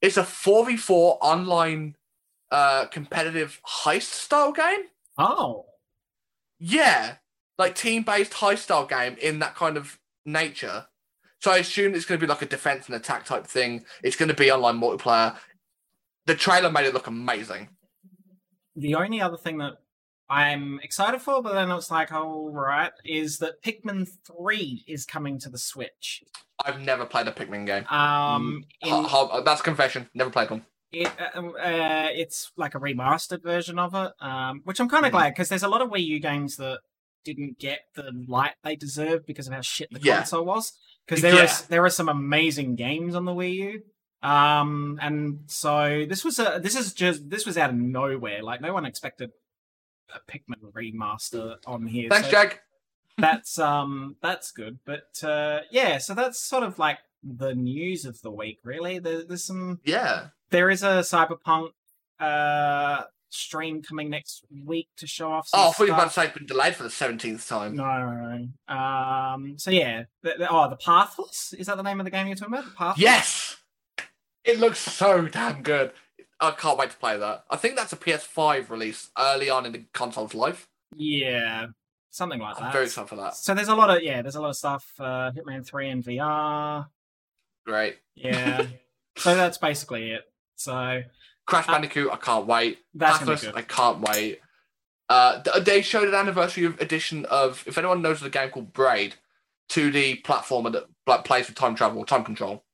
[0.00, 1.96] it's a four v four online
[2.50, 4.84] uh, competitive heist style game.
[5.18, 5.66] Oh.
[6.58, 7.16] Yeah,
[7.58, 10.86] like team based heist style game in that kind of nature.
[11.40, 13.84] So I assume it's going to be like a defense and attack type thing.
[14.02, 15.36] It's going to be online multiplayer.
[16.26, 17.70] The trailer made it look amazing.
[18.76, 19.74] The only other thing that
[20.28, 25.38] I'm excited for, but then it's like, all right, is that Pikmin 3 is coming
[25.40, 26.22] to the Switch.
[26.64, 27.86] I've never played a Pikmin game.
[27.86, 30.08] Um, in, Ha- ha- that's confession.
[30.14, 30.66] Never played one.
[30.92, 35.10] it, uh, uh, it's like a remastered version of it, um, which I'm kind of
[35.10, 35.14] Mhm.
[35.14, 36.80] glad because there's a lot of Wii U games that
[37.24, 40.16] didn't get the light they deserved because of how shit the Yeah.
[40.18, 40.72] console was.
[41.06, 41.66] Because there is Yeah.
[41.68, 43.54] there are some amazing games on the Wii
[44.22, 48.42] U, um, and so this was a this is just this was out of nowhere.
[48.42, 49.30] Like no one expected
[50.14, 52.08] a Pikmin remaster on here.
[52.08, 52.58] Thanks, so Jag.
[53.18, 58.20] that's um that's good, but uh, yeah, so that's sort of like the news of
[58.22, 58.58] the week.
[58.64, 60.28] Really, there, there's some Yeah.
[60.50, 61.70] there is a cyberpunk
[62.18, 66.08] uh stream coming next week to show off some Oh, I thought you were about
[66.08, 67.74] to say it's been delayed for the seventeenth time.
[67.76, 68.74] no, no, no.
[68.74, 69.58] Um.
[69.58, 70.04] So yeah.
[70.22, 72.66] The, the- oh, the Pathless is that the name of the game you're talking about?
[72.66, 72.98] The Pathless.
[73.02, 73.56] Yes.
[74.44, 75.92] It looks so damn good.
[76.40, 77.44] I can't wait to play that.
[77.50, 80.66] I think that's a PS5 release early on in the console's life.
[80.96, 81.66] Yeah.
[82.08, 82.72] Something like I'm that.
[82.72, 83.36] very excited for that.
[83.36, 84.22] So there's a lot of yeah.
[84.22, 84.92] There's a lot of stuff.
[84.98, 86.86] Uh, Hitman Three in VR.
[87.66, 87.98] Great.
[88.14, 88.66] Yeah.
[89.16, 90.22] so that's basically it.
[90.56, 91.02] So
[91.50, 92.78] Crash Uh, Bandicoot, I can't wait.
[92.94, 93.56] that's gonna be good.
[93.56, 94.40] I can't wait.
[95.08, 99.16] Uh, they showed an anniversary edition of, if anyone knows the game called Braid,
[99.68, 102.64] 2D platformer that like, plays with time travel, time control.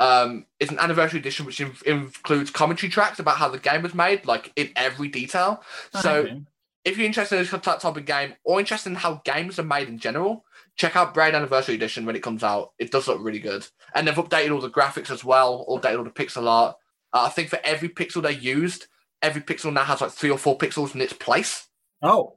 [0.00, 3.94] Um, it's an anniversary edition which in- includes commentary tracks about how the game was
[3.94, 5.62] made, like in every detail.
[6.00, 6.42] So Okay.
[6.84, 9.88] if you're interested in this type of game or interested in how games are made
[9.88, 10.44] in general,
[10.76, 12.72] check out Braid Anniversary Edition when it comes out.
[12.78, 13.66] It does look really good.
[13.94, 16.76] And they've updated all the graphics as well, updated all the pixel art.
[17.14, 18.88] Uh, I think for every pixel they used,
[19.22, 21.68] every pixel now has like three or four pixels in its place.
[22.02, 22.36] oh.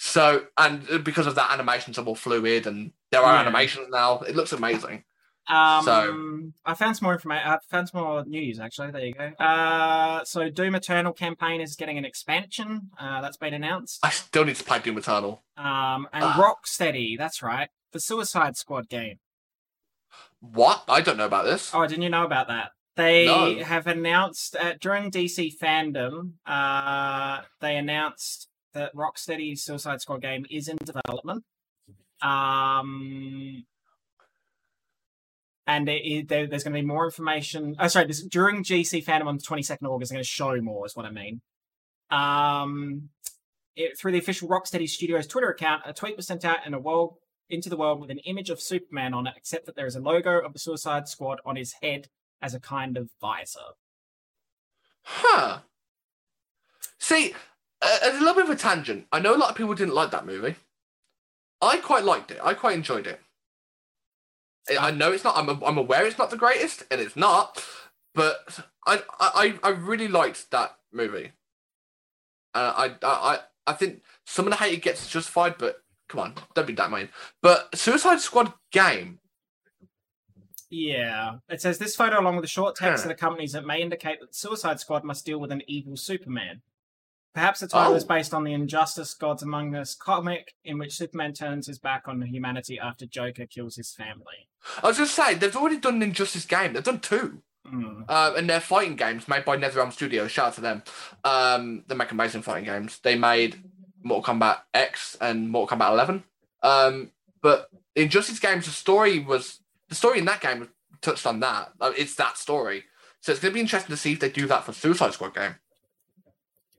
[0.00, 3.40] So, and because of that, animations are more fluid and there are Yeah.
[3.40, 4.20] animations now.
[4.20, 5.02] It looks amazing.
[5.48, 7.48] Um, So- I found some more information.
[7.48, 8.92] I found some more news actually.
[8.92, 9.32] There you go.
[9.44, 12.90] Uh, so Doom Eternal campaign is getting an expansion.
[12.96, 13.98] Uh, that's been announced.
[14.04, 15.42] I still need to play Doom Eternal.
[15.56, 16.34] Um, and Ah.
[16.36, 17.18] Rocksteady.
[17.18, 17.68] That's right.
[17.90, 19.18] The Suicide Squad game.
[20.40, 20.84] What?
[20.88, 21.74] I don't know about this.
[21.74, 22.70] Oh, didn't you know about that?
[22.98, 23.62] They No.
[23.64, 26.32] have announced uh, during DC FanDome.
[26.44, 31.44] Uh, they announced that Rocksteady's Suicide Squad game is in development.
[32.20, 33.64] Um,
[35.68, 37.76] and it, it- there, there's going to be more information.
[37.78, 40.60] Oh, sorry, this, during DC FanDome on the 22nd of August, they're going to show
[40.60, 40.84] more.
[40.84, 41.40] Is what I mean.
[42.10, 43.10] Um,
[43.76, 46.80] it, through the official Rocksteady Studios Twitter account, a tweet was sent out in a
[46.80, 47.14] world
[47.48, 50.00] into the world with an image of Superman on it, except that there is a
[50.00, 52.08] logo of the Suicide Squad on his head
[52.42, 53.74] as a kind of visor.
[55.02, 55.60] Huh.
[56.98, 57.34] See,
[57.80, 59.06] uh, a little bit of a tangent.
[59.12, 60.56] I know a lot of people didn't like that movie.
[61.60, 62.38] I quite liked it.
[62.42, 63.20] I quite enjoyed it.
[64.78, 65.36] I- know it's not.
[65.36, 67.64] I'm, I'm aware it's not the greatest, and it's not.
[68.14, 71.32] But I I, I really liked that movie.
[72.54, 76.20] Uh, I, I I I think some of the hate it gets justified, but come
[76.20, 77.08] on, don't be that mean.
[77.42, 79.20] But Suicide Squad game.
[80.70, 81.36] Yeah.
[81.48, 83.08] It says this photo, along with the short text Huh.
[83.08, 86.62] that accompanies it, may indicate that Suicide Squad must deal with an evil Superman.
[87.34, 88.08] Perhaps the title is Oh.
[88.08, 92.20] based on the Injustice Gods Among Us comic, in which Superman turns his back on
[92.22, 94.48] humanity after Joker kills his family.
[94.82, 96.72] I was just saying they've already done an Injustice game.
[96.72, 97.42] They've done two.
[97.66, 98.02] Hmm.
[98.08, 100.30] Uh, and they're fighting games made by NetherRealm Studios.
[100.32, 100.82] Shout out to them.
[101.22, 102.98] Um, they make amazing fighting games.
[103.00, 103.62] They made
[104.02, 106.24] Mortal Kombat X and Mortal Kombat 11.
[106.62, 107.12] Um,
[107.42, 110.68] but the Injustice games, the story was the story in that game
[111.00, 111.72] touched on that.
[111.96, 112.84] It's that story.
[113.20, 115.34] So it's going to be interesting to see if they do that for Suicide Squad
[115.34, 115.56] game.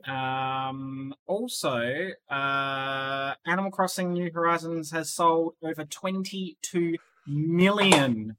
[0.07, 6.95] Um, also, uh, Animal Crossing New Horizons has sold over 22
[7.27, 8.37] million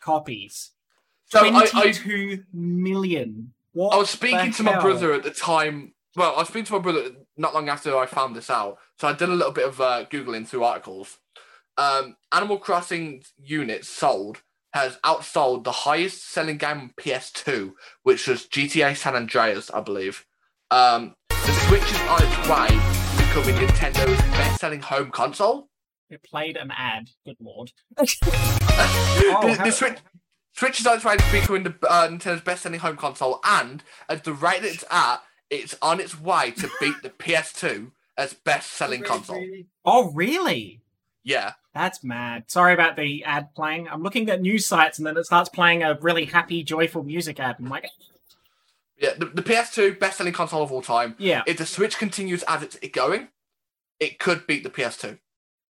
[0.00, 0.70] copies.
[1.26, 3.52] So I, I, Twenty-two million.
[3.72, 4.82] What I was speaking to my hell?
[4.82, 5.92] brother at the time.
[6.16, 8.78] Well, I was speaking to my brother not long after I found this out.
[8.98, 11.18] So I did a little bit of uh, googling through articles.
[11.80, 14.42] Um, Animal Crossing units sold
[14.74, 17.72] has outsold the highest selling game on PS2,
[18.02, 20.26] which was GTA San Andreas, I believe.
[20.70, 25.70] Um, the Switch is on its way to becoming Nintendo's best-selling home console.
[26.10, 27.08] It played an ad.
[27.24, 27.72] Good lord.
[27.96, 29.98] the, the Switch,
[30.52, 34.24] Switch is on its way to becoming the uh, Nintendo's best-selling home console, and at
[34.24, 39.02] the rate that it's at, it's on its way to beat the PS2 as best-selling
[39.02, 39.42] console.
[39.86, 40.82] Oh, really?
[41.24, 42.44] Yeah, That's mad.
[42.50, 43.88] Sorry about the ad playing.
[43.88, 47.38] I'm looking at news sites and then it starts playing a really happy, joyful music
[47.38, 47.56] ad.
[47.58, 47.88] I'm like,
[48.98, 49.10] yeah.
[49.16, 51.14] The, the PS2 best-selling console of all time.
[51.18, 53.28] yeah, If the Switch continues as it's going,
[54.00, 55.18] it could beat the PS2.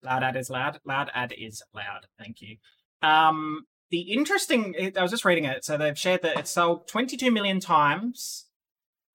[0.03, 0.81] loud ad is loud.
[0.85, 2.07] Loud ad is loud.
[2.19, 2.57] Thank you.
[3.03, 4.75] Um, the interesting.
[4.97, 5.65] I was just reading it.
[5.65, 8.47] So they've shared that it sold 22 million times,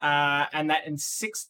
[0.01, 1.49] uh, and that in six.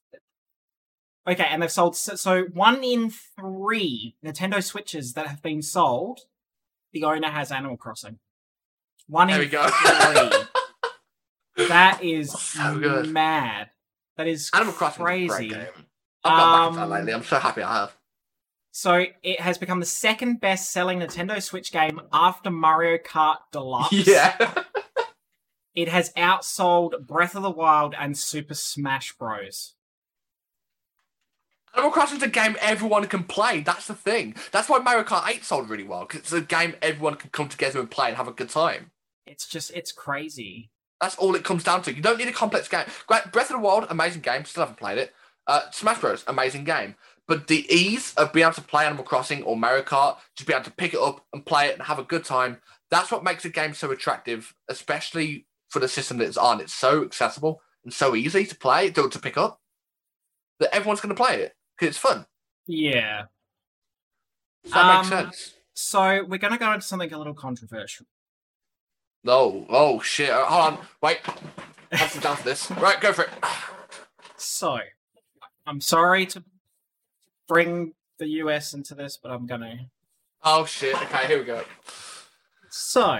[1.28, 6.22] Okay, and they've sold so, so one in three Nintendo Switches that have been sold,
[6.94, 8.20] the owner has Animal Crossing.
[9.08, 9.68] One There in we go.
[9.68, 10.30] three.
[11.70, 13.10] That is So good.
[13.10, 13.72] mad.
[14.16, 15.48] That is Animal Crossing is a crazy.
[15.50, 15.68] game.
[16.24, 17.14] I've got back into Um, lately.
[17.14, 17.98] I'm so happy I have.
[18.72, 23.92] So it has become the second best-selling Nintendo Switch game after Mario Kart Deluxe.
[24.08, 24.54] Yeah.
[25.74, 29.74] It has outsold Breath of the Wild and Super Smash Bros.
[31.78, 33.62] Animal Crossing's a game everyone can play.
[33.62, 34.34] That's the thing.
[34.52, 37.50] That's why Mario Kart 8 sold really well, because it's a game everyone can come
[37.50, 38.90] together and play and have a good time.
[39.28, 40.72] It's just it's crazy.
[41.00, 41.94] That's all it comes down to.
[41.94, 42.86] You don't need a complex game.
[43.08, 44.44] Breath of the Wild, amazing game.
[44.44, 45.14] Still haven't played it.
[45.46, 46.96] Uh, Smash Bros, amazing game.
[47.28, 50.54] But the ease of being able to play Animal Crossing or Mario Kart, just be
[50.54, 52.58] able to pick it up and play it and have a good time,
[52.90, 56.60] that's what makes a game so attractive, especially for the system that it's on.
[56.60, 59.60] It's so accessible and so easy to play, to, to pick up,
[60.60, 62.26] that everyone's going to play it because it's fun.
[62.66, 63.24] Yeah.
[64.64, 65.54] Does that makes Um, sense?
[65.74, 68.06] So we're going to go into something a little controversial.
[69.24, 69.66] No.
[69.70, 70.30] Oh, shit.
[70.30, 70.86] Uh, Hold on.
[71.02, 71.20] Wait.
[71.92, 72.70] Have some down for this.
[72.82, 73.30] Right, go for it.
[74.38, 74.80] So
[75.66, 76.44] I'm sorry to
[77.48, 79.78] bring the US into this, but I'm going to.
[80.44, 80.96] Oh, shit.
[81.04, 81.64] Okay, here we go.
[82.70, 83.18] So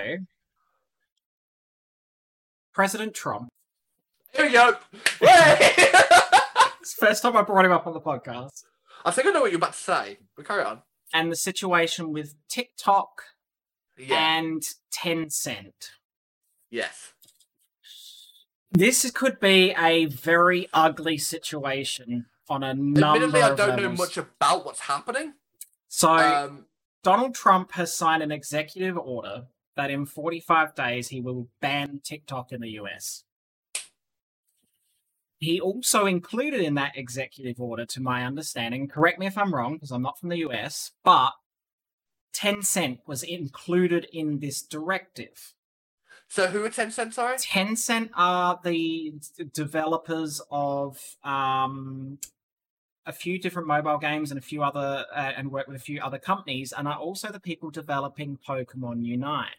[2.74, 3.50] President Trump.
[4.36, 4.76] Here we go.
[6.88, 8.64] It's the first time I brought him up on the podcast.
[9.04, 10.84] I think I know what you're about to say, but carry on.
[11.14, 13.24] And the situation with TikTok
[13.98, 14.16] Yeah.
[14.38, 15.90] and Tencent.
[16.70, 17.12] yes.
[18.72, 24.16] This could be a very ugly situation on a number Admittedly, I don't know much
[24.16, 25.34] about what's happening.
[25.90, 26.68] So Um,
[27.04, 32.54] Donald Trump has signed an executive order that in 45 days he will ban TikTok
[32.54, 33.26] in the US.
[35.40, 39.74] He also included in that executive order, to my understanding, correct me if I'm wrong
[39.76, 41.34] because I'm not from the US, but
[42.34, 45.54] Tencent was included in this directive.
[46.28, 47.38] so who are Tencent, sorry?
[47.38, 49.14] Tencent are the
[49.54, 52.18] developers of um,
[53.06, 56.02] a few different mobile games and a few other, uh, and work with a few
[56.02, 59.50] other companies, and are also the people developing Pokemon Unite.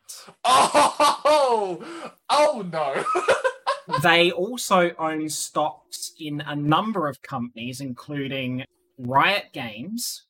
[0.45, 3.05] Oh, oh no.
[4.03, 8.65] they also own stocks in a number of companies, including
[8.99, 10.25] Riot Games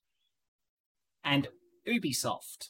[1.24, 1.48] and
[1.86, 2.68] Ubisoft.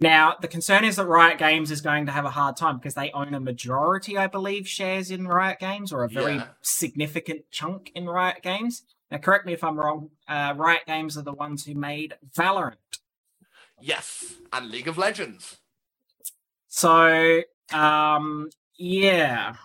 [0.00, 2.94] Now, the concern is that Riot Games is going to have a hard time because
[2.94, 6.48] they own a majority, I believe, shares in Riot Games or a very Yeah.
[6.62, 8.82] significant chunk in Riot Games.
[9.10, 12.76] Now, correct me if I'm wrong, uh, Riot Games are the ones who made Valorant.
[13.80, 15.58] yes, and League of Legends.
[16.68, 17.42] So,
[17.74, 19.56] um, yeah.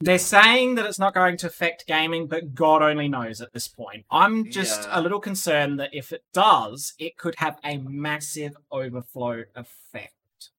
[0.00, 3.68] They're saying that it's not going to affect gaming, but God only knows at this
[3.68, 4.04] point.
[4.10, 4.98] I'm just Yeah.
[4.98, 10.50] a little concerned that if it does, it could have a massive overflow effect.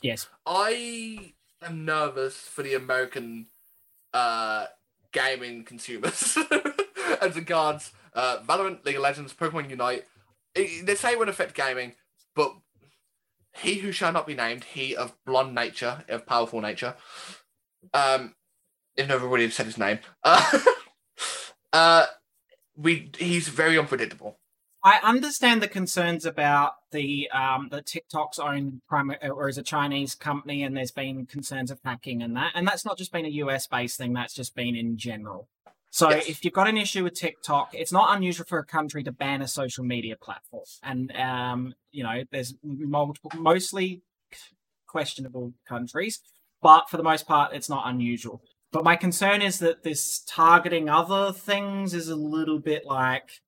[0.00, 0.28] Yes.
[0.46, 3.48] I am nervous for the American
[4.14, 4.66] uh,
[5.12, 6.38] gaming consumers
[7.20, 10.04] as regards uh, Valorant, League of Legends, Pokemon Unite.
[10.54, 11.92] It- they say it won't affect gaming,
[12.34, 12.54] but
[13.62, 16.94] he who shall not be named, he of blonde nature, of powerful nature,
[17.94, 18.34] um,
[18.96, 20.58] if never really said his name, uh,
[21.72, 22.06] uh,
[22.76, 24.38] we he's very unpredictable.
[24.84, 30.14] I understand the concerns about the um the TikTok's own primary or is a Chinese
[30.14, 33.30] company, and there's been concerns of hacking and that, and that's not just been a
[33.30, 34.12] US based thing.
[34.12, 35.48] That's just been in general.
[35.96, 36.28] So Yes.
[36.28, 39.40] if you've got an issue with TikTok, it's not unusual for a country to ban
[39.40, 44.02] a social media platform, and um you know there's multiple, mostly
[44.86, 46.20] questionable countries,
[46.60, 48.42] but for the most part, it's not unusual.
[48.72, 53.40] But my concern is that this targeting other things is a little bit like,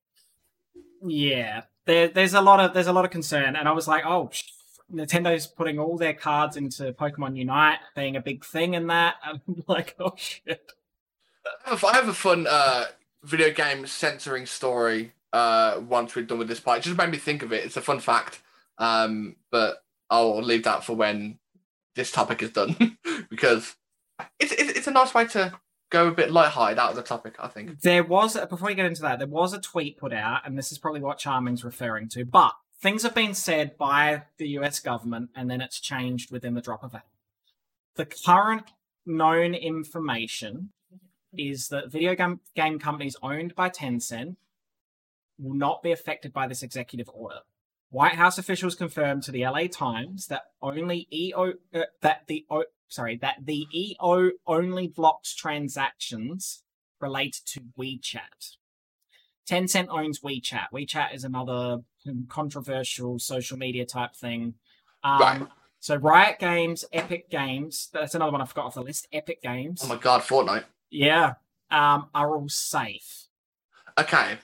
[1.03, 4.05] yeah, there, there's a lot of there's a lot of concern, and I was like,
[4.07, 4.45] oh, sh-
[4.91, 9.17] Nintendo's putting all their cards into Pokemon Unite, being a big thing in that.
[9.23, 10.73] I'm like, oh shit.
[11.67, 12.87] I have- I have a fun uh,
[13.23, 15.13] video game censoring story.
[15.33, 17.65] Uh, once we're done with this part, it just made me think of it.
[17.65, 18.41] It's a fun fact,
[18.79, 21.39] um, but I'll leave that for when
[21.95, 22.97] this topic is done
[23.31, 23.77] because
[24.41, 25.53] it's, it's it's a nice way to
[25.91, 27.35] go a bit lighthearted out of the topic.
[27.39, 27.81] I think.
[27.83, 30.73] There was before we get into that, there was a tweet put out, and this
[30.73, 32.25] is probably what Charming's referring to.
[32.25, 34.81] But things have been said by the U.S.
[34.81, 37.03] government, and then it's changed within the drop of a.
[37.97, 38.71] The current
[39.05, 40.71] known information
[41.39, 44.37] is that video game game companies owned by Tencent
[45.39, 47.41] will not be affected by this executive order.
[47.91, 52.65] White House officials confirmed to the LA Times that only EO uh, that the o,
[52.89, 56.63] sorry that the EO only blocks transactions
[57.01, 58.57] related to WeChat.
[59.49, 60.67] Tencent owns WeChat.
[60.75, 61.79] WeChat is another
[62.29, 64.55] controversial social media type thing.
[65.03, 65.43] Um, Right.
[65.81, 69.07] So Riot Games, Epic Games, that's another one I forgot off the list.
[69.13, 70.65] Epic Games, Oh my god, Fortnite.
[70.91, 71.35] Yeah,
[71.71, 73.27] um, are all safe.
[73.99, 74.39] Okay.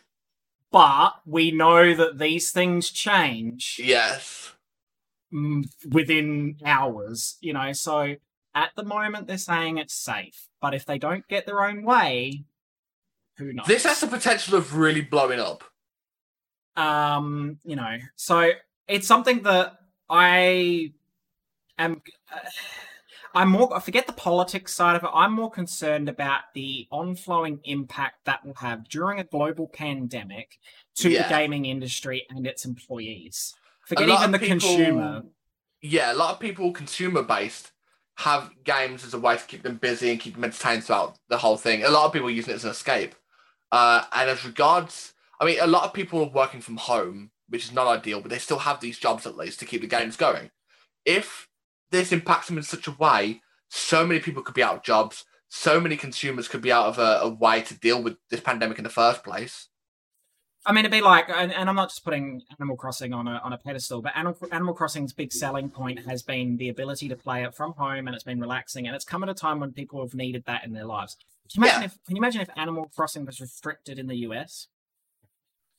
[0.70, 4.52] But we know that these things change Yes.
[5.90, 7.72] within hours, you know.
[7.72, 8.16] So
[8.54, 12.44] at the moment, they're saying it's safe, but if they don't get their own way,
[13.36, 13.66] who knows?
[13.66, 15.64] This has the potential of really blowing up.
[16.76, 18.50] um, you know, so
[18.88, 19.74] it's something that
[20.10, 20.92] I
[21.78, 22.02] am.
[22.32, 22.38] Uh,
[23.34, 23.74] I'm more.
[23.76, 25.10] I forget the politics side of it.
[25.12, 30.58] I'm more concerned about the onflowing impact that will have during a global pandemic
[30.96, 31.24] to Yeah.
[31.24, 33.54] the gaming industry and its employees.
[33.86, 35.22] Forget even the people- consumer.
[35.82, 37.72] Yeah, a lot of people consumer based
[38.18, 41.38] have games as a way to keep them busy and keep them entertained throughout the
[41.38, 41.82] whole thing.
[41.84, 43.14] A lot of people using it as an escape.
[43.72, 47.64] Uh, and as regards, I mean, a lot of people are working from home, which
[47.64, 50.16] is not ideal, but they still have these jobs at least to keep the games
[50.16, 50.50] going.
[51.04, 51.48] If
[51.90, 55.24] this impacts them in such a way, so many people could be out of jobs.
[55.48, 58.78] So many consumers could be out of a, a way to deal with this pandemic
[58.78, 59.68] in the first place.
[60.66, 63.40] I mean, it'd be like, and, and I'm not just putting Animal Crossing on a
[63.44, 67.16] on a pedestal, but Animal, Animal Crossing's big selling point has been the ability to
[67.16, 69.72] play it from home, and it's been relaxing, and it's come at a time when
[69.72, 71.16] people have needed that in their lives.
[71.52, 71.86] Can you imagine Yeah.
[71.86, 74.68] if Can you imagine if Animal Crossing was restricted in the US?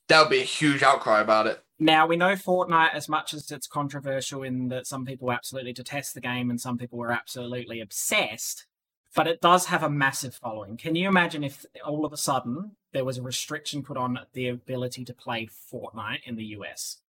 [0.08, 1.64] There would be a huge outcry about it.
[1.80, 6.14] Now we know Fortnite as much as it's controversial in that some people absolutely detest
[6.14, 8.66] the game and some people are absolutely obsessed,
[9.14, 10.78] but it does have a massive following.
[10.78, 14.48] Can you imagine if all of a sudden there was a restriction put on the
[14.48, 17.02] ability to play Fortnite in the US?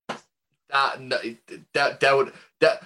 [0.70, 1.16] That, no,
[1.74, 2.82] that, there would, that,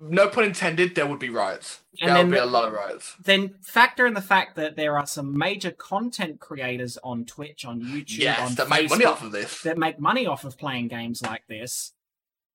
[0.00, 1.80] no pun intended, there would be riots.
[2.00, 3.14] And there then would be a lot of riots.
[3.22, 7.82] Then factor in the fact that there are some major content creators on Twitch, on
[7.82, 9.62] YouTube, Yes, on that make money off of this.
[9.62, 11.92] that make money off of playing games like this.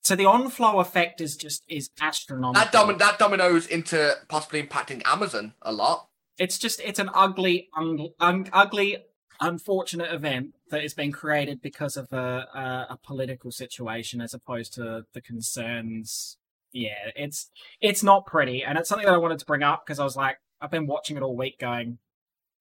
[0.04, 2.88] So the on-flow effect is just is astronomical.
[2.88, 6.10] That, that dominoes into possibly impacting Amazon a lot.
[6.38, 8.98] it's just it's an ugly un- un- ugly
[9.42, 14.74] unfortunate event that has been created because of a, a a political situation as opposed
[14.74, 16.38] to the concerns
[16.74, 17.50] yeah it's
[17.82, 20.16] it's not pretty and it's something that i wanted to bring up because i was
[20.16, 21.98] like i've been watching it all week going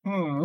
[0.05, 0.45] hmm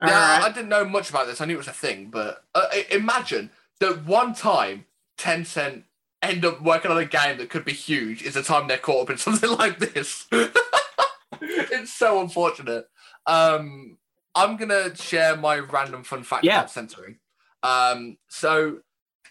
[0.00, 0.40] Yeah.
[0.42, 1.40] I didn't know much about this.
[1.40, 3.50] I knew it was a thing, but uh, imagine
[3.80, 4.84] that one time
[5.18, 5.82] Tencent
[6.22, 9.02] end up working on a game that could be huge is the time they're caught
[9.02, 10.26] up in something like this.
[11.40, 12.88] it's so unfortunate.
[13.26, 13.98] Um,
[14.36, 16.58] I'm gonna share my random fun fact Yeah.
[16.58, 17.18] about censoring.
[17.64, 18.80] Um, so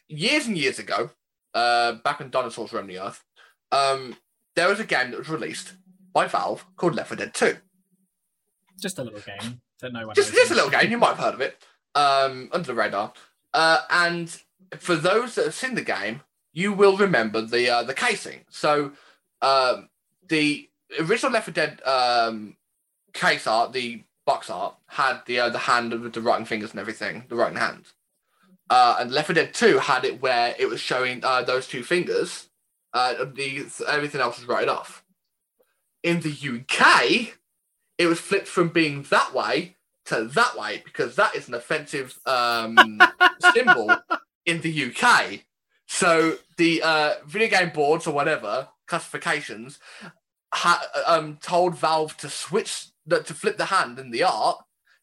[0.10, 1.12] years and years ago,
[1.53, 3.24] uh, back when dinosaurs roamed the earth,
[3.72, 4.18] um,
[4.56, 5.74] there was a game that was released
[6.12, 7.58] by Valve called Left 4 Dead 2
[8.82, 10.91] just a little game that no one just, just a little game.
[10.91, 11.64] You might have heard of it.
[11.95, 13.14] Um, under the radar.
[13.53, 14.41] Uh, and
[14.78, 18.41] for those that have seen the game, you will remember the uh, the casing.
[18.49, 18.91] So
[19.41, 19.88] um,
[20.28, 22.58] the original Left 4 Dead um,
[23.14, 26.80] case art, the box art, had the uh, the hand with the writing fingers and
[26.80, 27.86] everything, the writing hand.
[28.69, 31.84] Uh, and Left 4 Dead 2 had it where it was showing uh, those two
[31.84, 32.49] fingers.
[32.93, 35.03] Uh, the everything else was written off.
[36.01, 37.36] In the UK,
[37.97, 42.17] it was flipped from being that way to that way because that is an offensive
[42.26, 42.78] um,
[43.53, 43.95] symbol
[44.45, 45.41] in the UK.
[45.88, 49.80] So the uh, video game boards or whatever classifications
[50.53, 54.58] ha- um, told Valve to switch to flip the hand in the art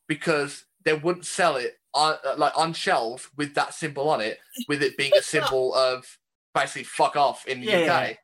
[0.09, 4.39] because they wouldn't sell it on uh, like on shelves with that symbol on it,
[4.69, 6.19] with it being a symbol of
[6.55, 8.15] basically fuck off in the Yeah,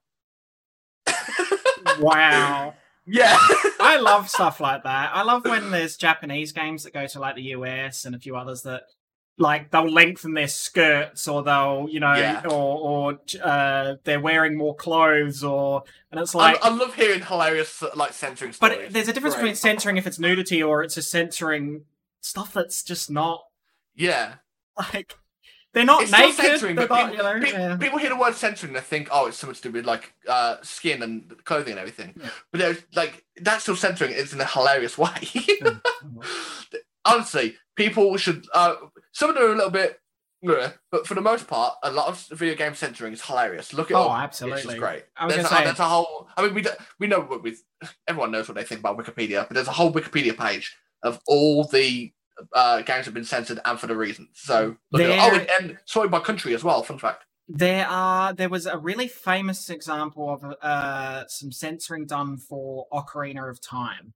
[1.07, 1.15] UK.
[2.01, 2.75] Wow.
[3.07, 3.37] Yeah.
[3.81, 5.11] I love stuff like that.
[5.15, 8.37] I love when there's Japanese games that go to like the US and a few
[8.37, 8.83] others that
[9.39, 12.43] like they'll lengthen their skirts or they'll you know Yeah.
[12.47, 17.83] or or uh, they're wearing more clothes or and it's like I love hearing hilarious
[17.95, 19.43] like censoring but there's a difference Great.
[19.43, 21.85] between censoring if it's nudity or it's just censoring
[22.21, 23.45] stuff that's just not
[23.95, 24.35] yeah.
[24.77, 25.15] like
[25.75, 27.77] they're not It's not naked censoring, but people, you know, yeah.
[27.77, 30.15] people hear the word censoring and they think, oh, it's something to do with like
[30.27, 32.15] uh, skin and clothing and everything.
[32.19, 32.31] Yeah.
[32.51, 34.13] But there's like that's still censoring.
[34.15, 35.13] It's in a hilarious way.
[37.05, 38.47] Honestly, people should.
[38.55, 38.77] Uh,
[39.13, 40.01] some of them are a little bit,
[40.91, 43.73] but for the most part, a lot of video game censoring is hilarious.
[43.73, 44.63] Look at Oh, It's absolutely.
[44.63, 45.05] just great.
[45.17, 46.29] I there's, a, say- there's a whole.
[46.37, 47.63] I mean, we do, we know what with
[48.07, 51.65] everyone knows what they think about Wikipedia, but there's a whole Wikipedia page of all
[51.65, 52.13] the
[52.55, 54.29] uh, games that have been censored and for the reasons.
[54.35, 55.19] So look at it.
[55.21, 56.83] oh, and, and sorry by country as well.
[56.85, 57.25] Fun fact.
[57.49, 63.49] There are there was a really famous example of uh, some censoring done for Ocarina
[63.51, 64.13] of Time.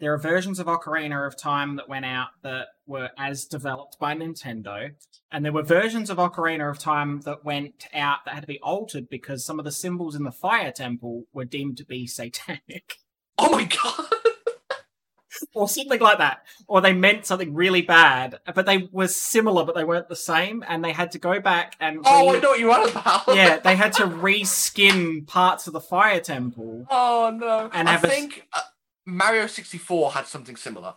[0.00, 4.14] There are versions of Ocarina of Time that went out that were as developed by
[4.14, 4.92] Nintendo,
[5.30, 8.58] and there were versions of Ocarina of Time that went out that had to be
[8.60, 12.94] altered because some of the symbols in the Fire Temple were deemed to be satanic.
[13.36, 14.06] Oh my god.
[15.54, 16.44] or something like that.
[16.66, 20.64] Or they meant something really bad, but they were similar, but they weren't the same,
[20.66, 23.24] and they had to go back and Oh, I know what you're on about.
[23.34, 26.86] yeah, they had to reskin parts of the fire temple.
[26.90, 27.70] Oh no.
[27.72, 28.60] And I have a think uh,
[29.06, 30.94] Mario 64 had something similar.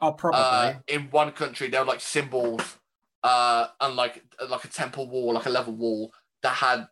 [0.00, 0.40] Oh, probably.
[0.40, 2.78] Uh, in one country, there were like symbols,
[3.22, 6.88] uh, and like like a temple wall, like a level wall that had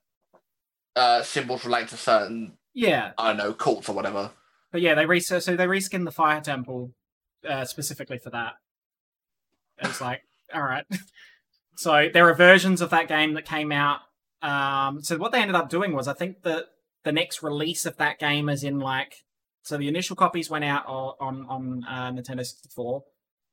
[0.97, 4.31] uh symbols relating to certain yeah, I don't know cults or whatever.
[4.71, 6.93] but yeah, they re- so they reskinned the fire temple
[7.49, 8.55] uh, specifically for that.
[9.79, 10.23] It's like,
[10.55, 10.85] all right.
[11.77, 14.01] so there are versions of that game that came out.
[14.43, 16.67] Um, so what they ended up doing was, I think that
[17.05, 19.25] the next release of that game is in like,
[19.63, 23.03] so the initial copies went out on on uh, Nintendo 64,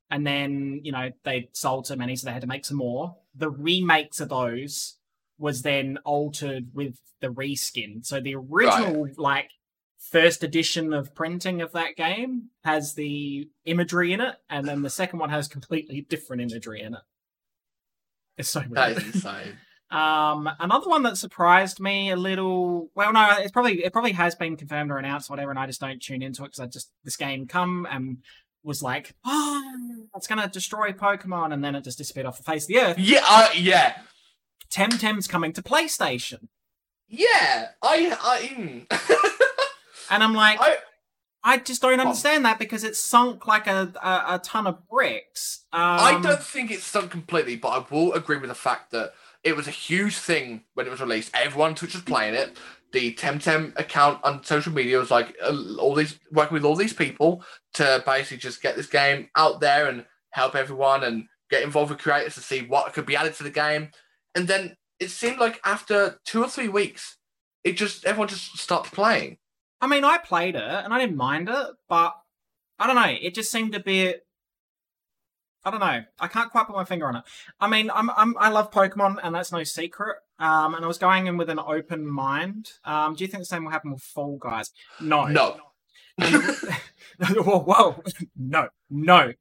[0.10, 3.18] and then you know they sold so many, so they had to make some more.
[3.36, 4.98] The remakes of those
[5.38, 8.06] was then altered with the reskin.
[8.06, 9.50] So the original like
[10.12, 14.90] first edition of printing of that game has the imagery in it, and then the
[14.90, 17.02] second one has completely different imagery in it.
[18.38, 18.98] It's so That weird.
[19.04, 19.58] is insane.
[19.90, 22.90] Um, another one that surprised me a little.
[22.96, 25.66] Well, no, it's probably it probably has been confirmed or announced, or whatever, and I
[25.66, 28.18] just don't tune into it because I just this game come and
[28.64, 32.64] was like, oh, it's gonna destroy Pokemon, and then it just disappeared off the face
[32.64, 33.00] of the earth.
[33.00, 33.98] yeah, uh, yeah,
[34.70, 36.50] Temtem's coming to PlayStation,
[37.08, 37.70] yeah.
[37.82, 39.32] I, I, mm.
[40.12, 40.78] and I'm like, I,
[41.44, 45.66] I just don't understand that because it's sunk like a a, a ton of bricks.
[45.72, 49.14] Um, I don't think it's sunk completely, but I will agree with the fact that
[49.44, 51.32] it was a huge thing when it was released.
[51.34, 52.58] Everyone was playing it.
[52.94, 56.94] The Temtem account on social media was like uh, all these working with all these
[56.94, 61.92] people to basically just get this game out there and help everyone and get involved
[61.92, 63.90] with creators to see what could be added to the game.
[64.36, 67.18] And then it seemed like after two or three weeks,
[67.64, 69.38] it just everyone just stopped playing.
[69.82, 72.14] I mean, I played it and I didn't mind it, but
[72.80, 73.16] I don't know.
[73.22, 74.27] It just seemed a bit.
[75.66, 76.04] I don't know.
[76.20, 77.24] I can't quite put my finger on it.
[77.60, 80.18] I mean, I'm, I'm I love Pokemon, and that's no secret.
[80.40, 82.72] Um, and I was going in with an open mind.
[82.86, 84.72] Um, do you think the same will happen with Fall Guys?
[85.02, 85.26] No.
[85.26, 85.58] No.
[87.20, 88.04] whoa, whoa,
[88.36, 89.34] no, no.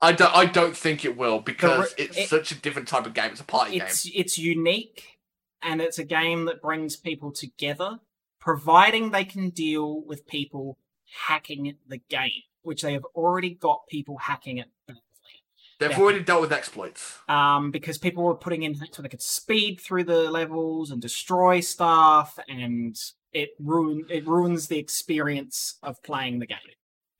[0.00, 0.34] I don't.
[0.34, 3.30] I don't think it will because re- it's it- such a different type of game.
[3.32, 3.82] It's a party game.
[3.82, 5.18] it's it's unique
[5.62, 7.98] and it's a game that brings people together
[8.40, 10.78] providing they can deal with people
[11.26, 14.68] hacking the game which they have already got people hacking it.
[15.78, 15.98] They've Yeah.
[16.00, 17.18] already dealt with exploits.
[17.28, 21.00] um because people were putting in hacks so they could speed through the levels and
[21.00, 22.96] destroy stuff and
[23.32, 26.58] it ruin it ruins the experience of playing the game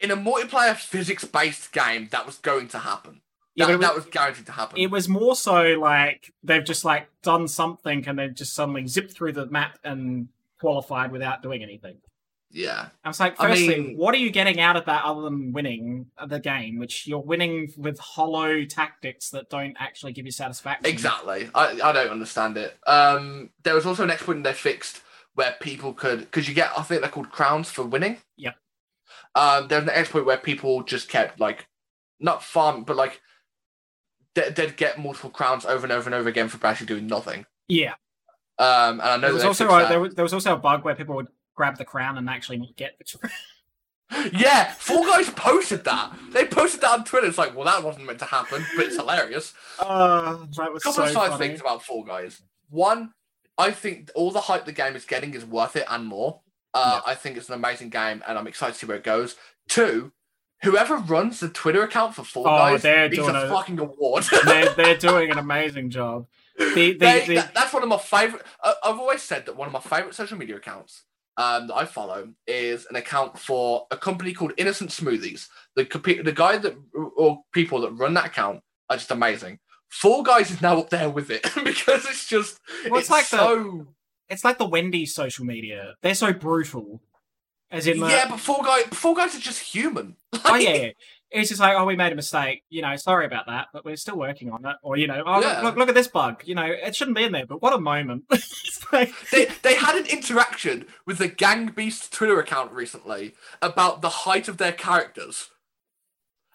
[0.00, 3.20] In a multiplayer physics-based game, that was going to happen.
[3.56, 4.78] Yeah, that, was- that was guaranteed to happen.
[4.78, 9.12] It was more so like they've just like done something and they've just suddenly zipped
[9.12, 10.28] through the map and
[10.60, 11.96] qualified without doing anything.
[12.50, 12.88] Yeah.
[13.04, 15.52] I was like, I firstly, mean- what are you getting out of that other than
[15.52, 20.86] winning the game, which you're winning with hollow tactics that don't actually give you satisfaction?
[20.86, 21.50] Exactly.
[21.54, 22.76] I, I don't understand it.
[22.86, 25.02] Um, there was also an exploit they fixed
[25.34, 28.16] where people could because you get I think they're called crowns for winning.
[28.38, 28.56] Yep.
[29.34, 31.66] Um, there was an exploit where people just kept like
[32.18, 33.20] not farm but like
[34.34, 37.46] they- they'd get multiple crowns over and over and over again for actually doing nothing.
[37.68, 37.94] Yeah.
[38.58, 40.84] Um, and I know There was also a, there, was, there was also a bug
[40.84, 41.28] where people would
[41.58, 43.32] grab the crown and actually not get the crown.
[44.32, 46.16] Yeah, Fall Guys posted that.
[46.32, 47.26] They posted that on Twitter.
[47.26, 49.52] It's like, well, that wasn't meant to happen, but it's hilarious.
[49.78, 51.48] Uh, that was couple so of side funny.
[51.48, 52.40] things about Fall Guys.
[52.70, 53.12] One,
[53.58, 56.40] I think all the hype the game is getting is worth it and more.
[56.72, 59.36] Uh, I think it's an amazing game, and I'm excited to see where it goes.
[59.68, 60.12] Two,
[60.62, 63.78] whoever runs the Twitter account for Fall Oh, Guys they're needs doing a a- fucking
[63.78, 64.24] award.
[64.46, 66.26] they're, they're doing an amazing job.
[66.56, 68.42] The, the, They- the, that- that's one of my favorite.
[68.64, 71.02] Uh, I've always said that one of my favorite social media accounts
[71.38, 75.46] um, that I follow is an account for a company called Innocent Smoothies.
[75.76, 75.84] The
[76.24, 76.76] the guy that
[77.16, 78.60] or people that run that account
[78.90, 79.60] are just amazing.
[79.88, 83.28] Four Guys is now up there with it because it's just Well, it's it's, like
[83.30, 83.86] the- so
[84.28, 85.94] it's like the Wendy's social media.
[86.02, 87.00] They're so brutal.
[87.70, 90.16] As in, the, yeah, but Four Guys Fall Guys are just human.
[90.44, 90.90] oh yeah, yeah.
[91.30, 92.62] It's just like, oh, we made a mistake.
[92.70, 94.76] You know, sorry about that, but we're still working on it.
[94.82, 95.56] Or you know, oh, Yeah.
[95.56, 96.42] look, look, look at this bug.
[96.46, 98.24] You know, it shouldn't be in there, but what a moment.
[98.92, 104.08] like, they they had an interaction with the Gang Beast Twitter account recently about the
[104.08, 105.50] height of their characters.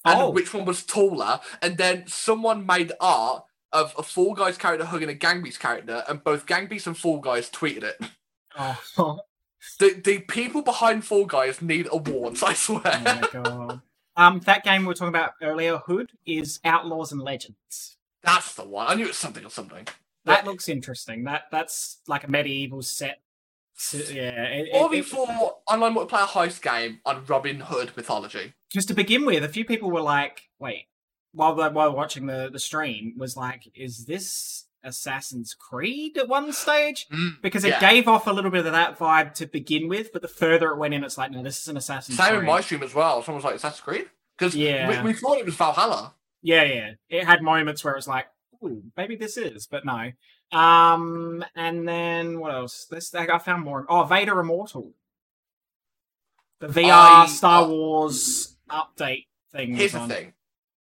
[0.05, 0.29] and Oh.
[0.31, 1.39] which one was taller.
[1.61, 6.03] And then someone made art of a Fall Guys character hugging a Gang Beast character,
[6.09, 7.97] and both Gang Beast and Fall Guys tweeted it.
[8.57, 9.19] oh, oh
[9.79, 12.81] The the people behind Fall Guys need awards, I swear.
[12.85, 13.81] Oh my god.
[14.15, 17.97] Um, that game we were talking about earlier, Hood, is Outlaws and Legends.
[18.21, 18.87] That's the one.
[18.87, 19.87] I knew it was something or something.
[20.25, 21.25] That looks interesting.
[21.25, 23.19] That that's like a medieval set.
[23.89, 25.27] to- yeah, it, Or it, it, before
[25.69, 28.53] online multiplayer heist game on Robin Hood mythology.
[28.71, 30.85] Just to begin with, a few people were like, "Wait,"
[31.33, 37.07] while while watching the the stream, was like, "Is this Assassin's Creed?" At one stage,
[37.41, 37.79] because it yeah.
[37.79, 40.77] gave off a little bit of that vibe to begin with, but the further it
[40.77, 42.25] went in, it's like, "No, this is an Assassin's Creed.
[42.27, 43.23] Same Creed." in my stream as well.
[43.23, 44.05] Someone was like, Assassin's Creed?
[44.37, 45.03] Because Yeah.
[45.03, 46.13] we, we thought it was Valhalla.
[46.41, 46.91] Yeah, yeah.
[47.09, 48.27] It had moments where it was like,
[48.63, 50.11] Ooh, maybe this is, but no.
[50.57, 52.85] Um, and then what else?
[52.89, 53.85] This I found more.
[53.89, 54.93] Oh, Vader Immortal,
[56.59, 59.75] the VR I- Star uh, Wars update thing.
[59.75, 60.09] Here's the on.
[60.09, 60.33] thing.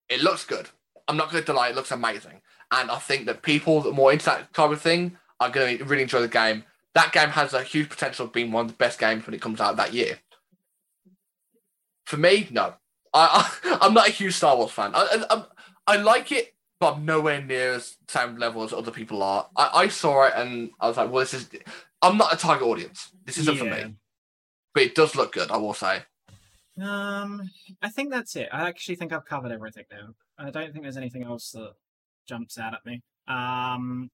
[0.09, 0.69] It looks good.
[1.09, 2.43] I'm not going to lie; it looks amazing.
[2.73, 5.79] And I think that people that are more into that type of thing are going
[5.79, 6.65] to really enjoy the game.
[6.95, 9.43] That game has a huge potential of being one of the best games when it
[9.43, 10.19] comes out that year.
[12.07, 12.75] For me, no.
[13.15, 14.93] I, I I'm not a huge Star Wars fan.
[14.95, 15.45] I, I
[15.87, 19.49] I'm, like it, but I'm nowhere near as same level as other people are.
[19.55, 21.51] I, I saw it and I was like, well, this is.
[22.01, 23.11] I'm not a target audience.
[23.25, 23.95] This isn't for me.
[24.75, 25.51] But it does look good.
[25.51, 26.03] I will say.
[26.81, 27.51] Um,
[27.83, 28.49] I think that's it.
[28.51, 30.15] I actually think I've covered everything now.
[30.39, 31.75] I don't think there's anything else that
[32.29, 33.03] jumps out at me.
[33.29, 34.11] Um,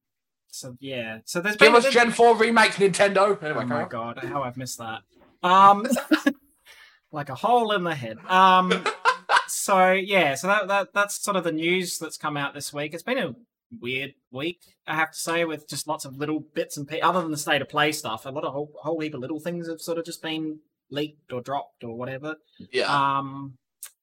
[0.48, 1.18] so yeah.
[1.24, 3.42] So there's Give been us there's- Gen 4 remakes Nintendo.
[3.42, 3.88] Anyway, oh my on.
[3.88, 5.00] god, how I've missed that.
[5.42, 5.86] Um,
[7.12, 8.18] like a hole in the head.
[8.28, 8.84] Um,
[9.48, 12.94] so yeah, so that, that that's sort of the news that's come out this week.
[12.94, 13.34] It's been a
[13.80, 17.04] weird week, I have to say, with just lots of little bits and pieces.
[17.04, 19.40] Other than the state of play stuff, a lot of whole, whole heap of little
[19.40, 22.36] things have sort of just been leaked or dropped or whatever.
[22.72, 22.86] Yeah.
[23.18, 23.58] Um,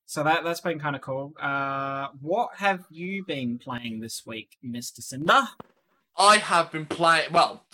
[0.05, 1.33] so that that's been kind of cool.
[1.39, 5.43] Uh, what have you been playing this week, Mister Cinder?
[6.17, 7.33] I have been playing.
[7.33, 7.65] Well,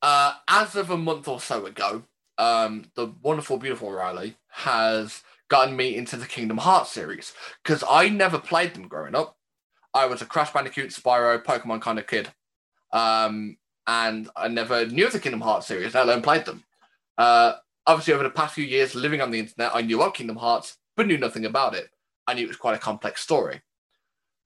[0.00, 2.04] uh, as of a month or so ago,
[2.38, 8.08] um, the wonderful, beautiful Riley has gotten me into the Kingdom Hearts series because I
[8.08, 9.36] never played them growing up.
[9.92, 12.30] I was a Crash Bandicoot, Spyro, Pokemon kind of kid,
[12.92, 15.94] um, and I never knew of the Kingdom Hearts series.
[15.94, 16.64] Let alone played them.
[17.18, 17.54] Uh,
[17.86, 20.78] obviously, over the past few years living on the internet, I knew of Kingdom Hearts,
[20.96, 21.90] but knew nothing about it.
[22.26, 23.62] I knew it was quite a complex story.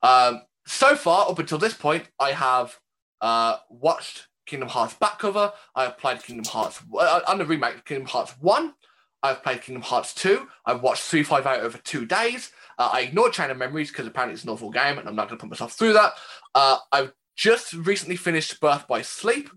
[0.03, 2.79] Um, so far, up until this point, I have
[3.21, 5.53] uh, watched Kingdom Hearts back cover.
[5.75, 8.75] I have played Kingdom Hearts uh, the remake Kingdom Hearts 1.
[9.23, 10.47] I've played Kingdom Hearts 2.
[10.67, 12.53] I've watched 3 5 out over two days.
[12.79, 15.29] Uh, I ignored Chain of Memories because apparently it's an awful game and I'm not
[15.29, 16.13] going to put myself through that.
[16.55, 19.49] Uh, I've just recently finished Birth by Sleep,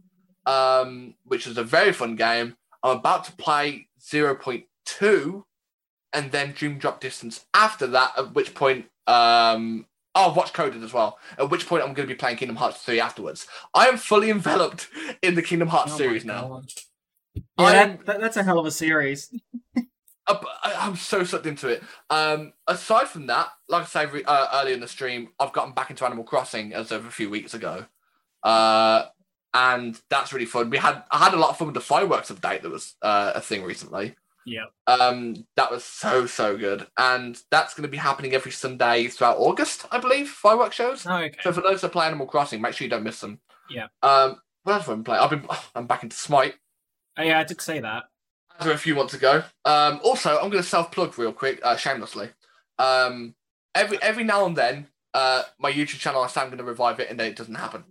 [0.45, 2.55] um, which is a very fun game.
[2.83, 5.43] I'm about to play 0.2
[6.13, 9.85] and then Dream Drop Distance after that, at which point um,
[10.17, 11.19] Oh, I've watched Coded as well.
[11.37, 13.45] At which point I'm going to be playing Kingdom Hearts 3 afterwards.
[13.75, 14.87] I am fully enveloped
[15.21, 16.63] in the Kingdom Hearts Oh series now.
[17.59, 19.31] Yeah, am- that, that's a hell of a series.
[20.27, 21.83] I- I'm so sucked into it.
[22.09, 25.91] Um, aside from that, like I said uh, earlier in the stream, I've gotten back
[25.91, 27.85] into Animal Crossing as of a few weeks ago,
[28.43, 29.05] uh,
[29.53, 30.71] and that's really fun.
[30.71, 33.33] We had I had a lot of fun with the fireworks update that was uh,
[33.35, 34.15] a thing recently.
[34.47, 34.71] Yep.
[34.87, 39.37] Um, that was so so good, and that's going to be happening every Sunday throughout
[39.37, 40.29] August, I believe.
[40.29, 41.05] Fireworks shows.
[41.05, 41.33] Okay.
[41.41, 43.41] So for those that play Animal Crossing, make sure you don't miss them.
[43.69, 43.87] Yeah.
[44.01, 45.21] Um, what else have I been playing?
[45.21, 45.45] I've been
[45.75, 46.55] I'm back into Smite
[47.17, 48.05] Oh, yeah, I did say that.
[48.59, 49.43] as a few months ago.
[49.65, 52.29] Um, also, I'm going to self plug real quick, uh, shamelessly.
[52.79, 53.35] Um,
[53.75, 57.01] every every now and then, uh, my YouTube channel, I say I'm going to revive
[57.01, 57.83] it, and then it doesn't happen.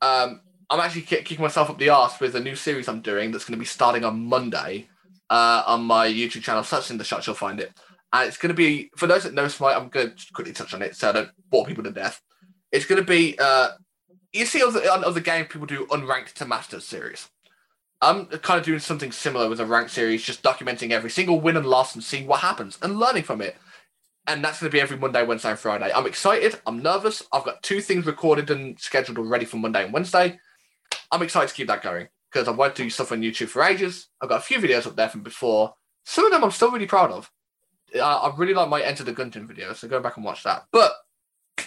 [0.00, 0.40] Um,
[0.70, 3.44] I'm actually kick- kicking myself up the arse with a new series I'm doing that's
[3.44, 4.88] going to be starting on Monday
[5.32, 6.62] uh, on my YouTube channel.
[6.62, 7.72] Search in the shot, you'll find it.
[8.12, 10.74] And it's going to be, for those that know Smite, I'm going to quickly touch
[10.74, 12.20] on it so I don't bore people to death.
[12.70, 13.70] It's going to be, uh,
[14.34, 17.30] you see on other games, people do unranked to masters series.
[18.02, 21.56] I'm kind of doing something similar with a ranked series, just documenting every single win
[21.56, 23.56] and loss and seeing what happens and learning from it.
[24.26, 25.90] And that's going to be every Monday, Wednesday, and Friday.
[25.94, 26.60] I'm excited.
[26.66, 27.22] I'm nervous.
[27.32, 30.38] I've got two things recorded and scheduled already for Monday and Wednesday.
[31.10, 34.08] I'm excited to keep that going because I've to do stuff on YouTube for ages.
[34.20, 35.74] I've got a few videos up there from before.
[36.04, 37.30] Some of them I'm still really proud of.
[37.94, 40.64] Uh, I really like my Enter the Gungeon video, so go back and watch that.
[40.72, 40.92] But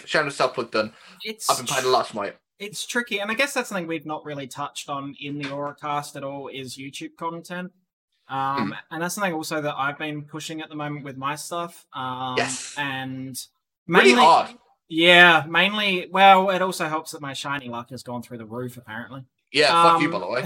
[0.04, 0.92] shameless self plug done.
[1.24, 2.36] It's I've been playing a lot of Smite.
[2.58, 6.16] it's tricky, and I guess that's something we've not really touched on in the Auracast
[6.16, 7.70] at all is YouTube content.
[8.28, 11.86] Um, and that's something also that I've been pushing at the moment with my stuff.
[11.92, 12.74] Um, Yes.
[12.76, 13.38] and
[13.86, 14.50] Really mainly, hard.
[14.88, 16.08] yeah, mainly.
[16.10, 18.76] Well, it also helps that my shiny luck has gone through the roof.
[18.76, 19.24] Apparently,
[19.56, 20.44] Yeah, fuck you, Um, by the way.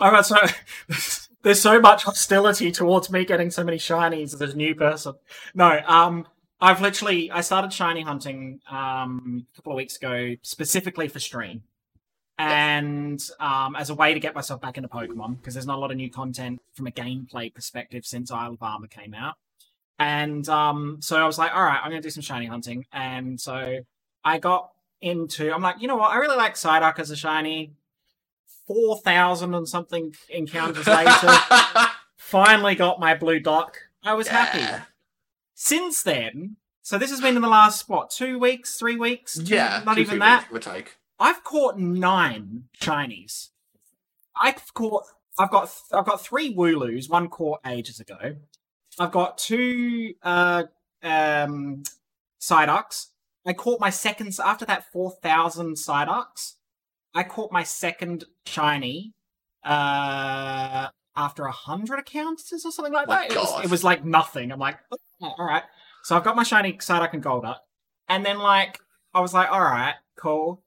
[0.00, 0.36] All right, so
[1.42, 5.14] there's so much hostility towards me getting so many shinies as a new person.
[5.54, 6.26] No, um,
[6.62, 11.62] I've literally I started shiny hunting um a couple of weeks ago specifically for stream,
[12.38, 15.80] and um as a way to get myself back into Pokemon because there's not a
[15.80, 19.34] lot of new content from a gameplay perspective since Isle of Armor came out,
[19.98, 23.38] and um so I was like, all right, I'm gonna do some shiny hunting, and
[23.38, 23.80] so
[24.24, 24.70] I got
[25.00, 27.72] into I'm like, you know what, I really like Psyduck as a shiny.
[28.66, 31.36] Four thousand and something encounters later,
[32.16, 33.76] finally got my blue dock.
[34.04, 34.84] I was happy.
[35.54, 39.34] Since then, so this has been in the last what two weeks, three weeks?
[39.38, 40.52] Two- Yeah, not two, even that.
[40.52, 40.96] weeks, give take.
[41.18, 43.48] I've caught nine shinies.
[44.40, 45.04] I've caught.
[45.38, 45.74] I've got.
[45.92, 47.10] I've got three Wooloos.
[47.10, 48.36] One caught ages ago.
[49.00, 50.64] I've got two uh,
[51.02, 51.82] um,
[52.40, 53.06] Psyducks.
[53.46, 56.54] I caught my second after that four thousand Psyducks.
[57.14, 59.14] I caught my second shiny
[59.64, 63.30] uh, after a hundred accounts or something like that.
[63.30, 64.52] It was, it was like nothing.
[64.52, 65.64] I'm like, oh, all right.
[66.04, 67.58] So I've got my shiny Psyduck and Golduck,
[68.08, 68.78] and then like
[69.14, 70.62] I was like, all right, cool.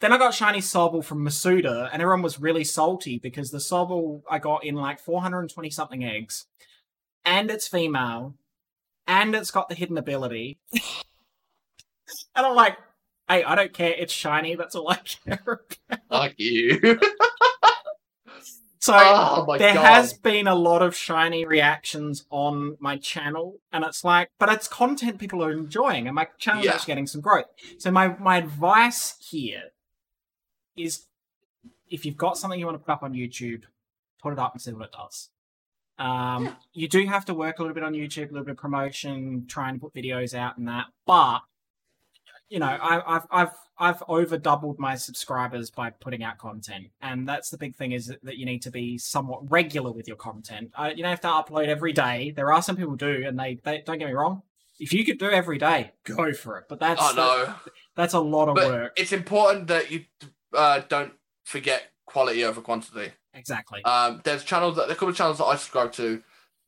[0.00, 4.22] Then I got shiny Sobble from Masuda, and everyone was really salty because the Sobble
[4.30, 6.46] I got in like 420 something eggs,
[7.24, 8.34] and it's female,
[9.06, 10.58] and it's got the hidden ability.
[12.34, 12.76] And I'm like,
[13.28, 13.94] hey, I don't care.
[13.96, 14.54] It's shiny.
[14.56, 16.00] That's all I care about.
[16.08, 16.98] Fuck you.
[18.82, 19.84] So oh there god.
[19.84, 24.66] has been a lot of shiny reactions on my channel, and it's like, but it's
[24.66, 26.72] content people are enjoying, and my channel Yeah.
[26.72, 27.44] actually getting some growth.
[27.76, 29.64] So my my advice here
[30.78, 31.08] is,
[31.90, 33.64] if you've got something you want to put up on YouTube,
[34.22, 35.28] put it up and see what it does.
[35.98, 38.56] Um, you do have to work a little bit on YouTube, a little bit of
[38.56, 41.40] promotion, trying to put videos out and that, but
[42.50, 47.26] you know, I, I've I've I've over doubled my subscribers by putting out content, and
[47.26, 50.16] that's the big thing is that, that you need to be somewhat regular with your
[50.16, 50.72] content.
[50.74, 52.32] Uh, you don't have to upload every day.
[52.36, 54.42] There are some people do, and they, they don't get me wrong.
[54.80, 56.64] If you could do every day, go for it.
[56.68, 57.54] But that's Oh no.
[57.94, 58.92] that's a lot of But work.
[58.96, 60.04] it's important that you
[60.52, 61.12] uh, don't
[61.44, 63.12] forget quality over quantity.
[63.32, 63.84] Exactly.
[63.84, 66.22] Um, there's channels that a couple of channels that I subscribe to.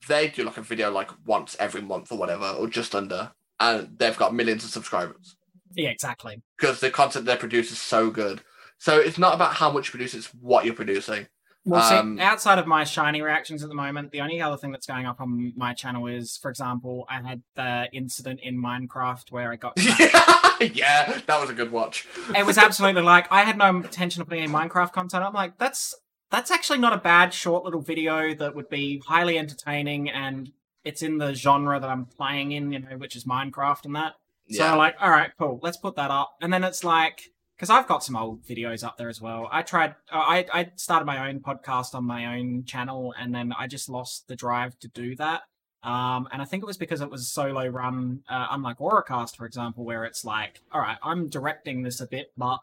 [0.06, 3.98] They do like a video like once every month or whatever, or just under, and
[3.98, 5.36] they've got millions of subscribers
[5.74, 6.42] yeah, exactly.
[6.58, 8.42] because the content they produce is so good.
[8.78, 11.28] So it's not about how much you produce; it's what you're producing.
[11.64, 14.72] Well, Um, see, outside of my shiny reactions at the moment, the only other thing
[14.72, 19.30] that's going up on my channel is, for example, I had the incident in Minecraft
[19.30, 19.74] where I got.
[20.60, 22.08] yeah, that was a good watch.
[22.36, 25.24] it was absolutely like I had no intention of putting any Minecraft content.
[25.24, 25.94] I'm like, that's
[26.32, 30.50] that's actually not a bad short little video that would be highly entertaining and
[30.84, 34.14] it's in the genre that I'm playing in, you know, which is Minecraft and that.
[34.52, 34.74] So Yeah.
[34.74, 36.34] Like, all right, cool, let's put that up.
[36.40, 39.48] And then it's like, because I've got some old videos up there as well.
[39.52, 43.52] I tried, uh, I I started my own podcast on my own channel, and then
[43.56, 45.42] I just lost the drive to do that.
[45.84, 49.36] Um, and I think it was because it was a solo run, uh, unlike Auracast,
[49.36, 52.58] for example, where it's like, all right, I'm directing this a bit, but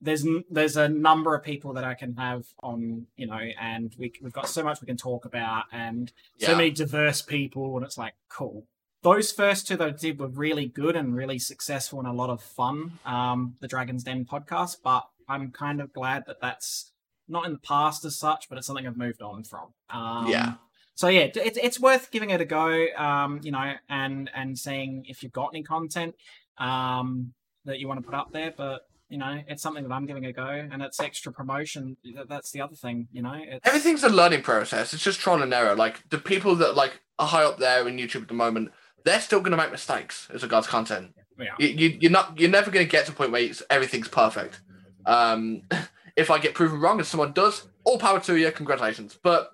[0.00, 3.94] there's n- there's a number of people that I can have on, you know, and
[3.98, 6.56] we we've got so much we can talk about, and so Yeah.
[6.56, 8.66] many diverse people, and it's like cool.
[9.02, 12.30] Those first two that I did were really good and really successful and a lot
[12.30, 12.98] of fun.
[13.04, 16.92] Um, the Dragon's Den podcast, but I'm kind of glad that that's
[17.28, 19.74] not in the past as such, but it's something I've moved on from.
[19.90, 20.54] Um, Yeah.
[20.94, 22.86] So yeah, it's it's worth giving it a go.
[22.96, 26.14] Um, you know, and and seeing if you've got any content
[26.58, 27.32] um
[27.64, 28.82] that you want to put up there, but.
[29.08, 31.98] You know, it's something that I'm giving a go, and it's extra promotion.
[32.30, 33.08] That's the other thing.
[33.12, 34.94] You know, it's, Everything's a learning process.
[34.94, 35.76] It's just trial and error.
[35.76, 38.70] Like the people that like are high up there in YouTube at the moment,
[39.04, 41.14] they're still going to make mistakes as regards content.
[41.38, 41.54] Yeah.
[41.58, 42.38] You, you, you're not.
[42.38, 44.60] You're never going to get to a point where it's, everything's perfect.
[45.06, 45.62] Um,
[46.16, 48.50] if I get proven wrong, and someone does, all power to you.
[48.52, 49.18] Congratulations.
[49.22, 49.50] But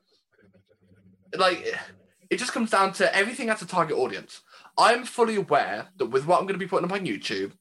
[1.37, 1.65] like,
[2.31, 4.43] it just comes down to everything has a target audience.
[4.77, 7.53] I'm fully aware that with what I'm going to be putting up on YouTube,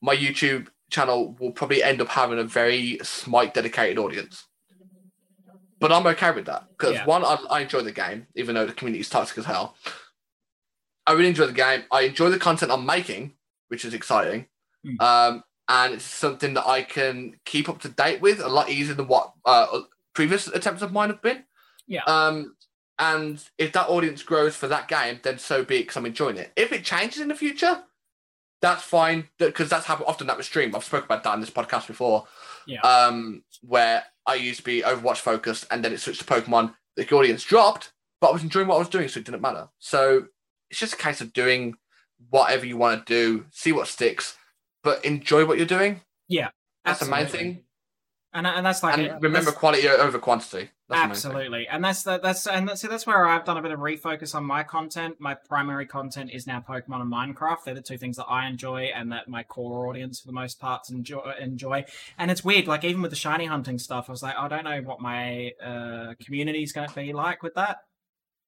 [0.00, 4.44] my YouTube channel will probably end up having a very Smite dedicated audience.
[5.80, 7.04] But I'm okay with that because Yeah.
[7.04, 9.76] one, I, I enjoy the game, even though the community is toxic as hell.
[11.06, 11.84] I really enjoy the game.
[11.90, 13.34] I enjoy the content I'm making,
[13.68, 14.46] which is exciting.
[14.86, 15.00] Mm.
[15.00, 18.94] Um, and it's something that I can keep up to date with a lot easier
[18.94, 19.80] than what uh,
[20.14, 21.44] previous attempts of mine have been.
[21.86, 22.04] Yeah.
[22.04, 22.56] Um,
[22.98, 26.36] and if that audience grows for that game, then so be it because I'm enjoying
[26.36, 26.52] it.
[26.56, 27.82] If it changes in the future,
[28.60, 30.74] that's fine because that's happened often that with stream.
[30.74, 32.26] I've spoken about that in this podcast before.
[32.66, 32.80] Yeah.
[32.80, 36.74] Um, where I used to be Overwatch focused and then it switched to Pokemon.
[36.96, 39.68] The audience dropped, but I was enjoying what I was doing, so it didn't matter.
[39.80, 40.26] So
[40.70, 41.74] it's just a case of doing
[42.30, 44.36] whatever you want to do, see what sticks,
[44.82, 46.00] but enjoy what you're doing.
[46.28, 46.50] Yeah,
[46.84, 47.64] that's the main thing.
[48.32, 50.70] And and that's like And it- remember quality over quantity.
[50.88, 51.30] That's the main thing.
[51.30, 53.78] Absolutely, and that's the, that's and that's, see that's where I've done a bit of
[53.78, 55.16] refocus on my content.
[55.18, 57.64] My primary content is now Pokemon and Minecraft.
[57.64, 60.60] They're the two things that I enjoy and that my core audience, for the most
[60.60, 61.32] part, enjoy.
[61.40, 61.84] enjoy.
[62.18, 64.64] And it's weird, like even with the shiny hunting stuff, I was like, I don't
[64.64, 67.78] know what my uh, community is going to be like with that.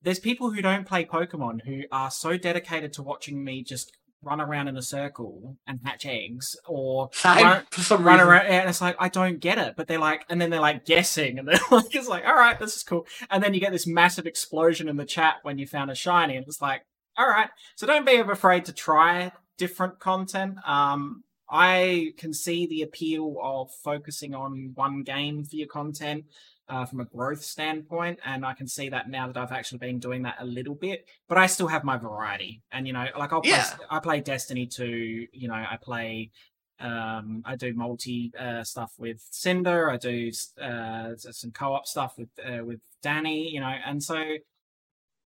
[0.03, 3.93] There's people who don't play Pokemon who are so dedicated to watching me just
[4.23, 7.11] run around in a circle and hatch eggs, or
[7.43, 10.25] run, for some run around and it's like I don't get it, but they're like,
[10.29, 13.07] and then they're like guessing, and they're like, it's like, all right, this is cool,
[13.31, 16.37] and then you get this massive explosion in the chat when you found a shiny,
[16.37, 16.83] and it's like,
[17.17, 20.57] all right, so don't be afraid to try different content.
[20.67, 26.25] Um, I can see the appeal of focusing on one game for your content.
[26.69, 30.01] Uh, from a growth standpoint, and I can see that now that I've actually been
[30.01, 31.07] doing that a little bit.
[31.29, 33.71] But I still have my variety, and you know, like I'll play, Yeah.
[33.89, 34.85] I play Destiny 2.
[35.33, 36.33] You know, I play
[36.81, 39.89] um, I do multi uh, stuff with Cinder.
[39.91, 43.49] I do uh, some co-op stuff with uh, with Danny.
[43.49, 44.21] You know, and so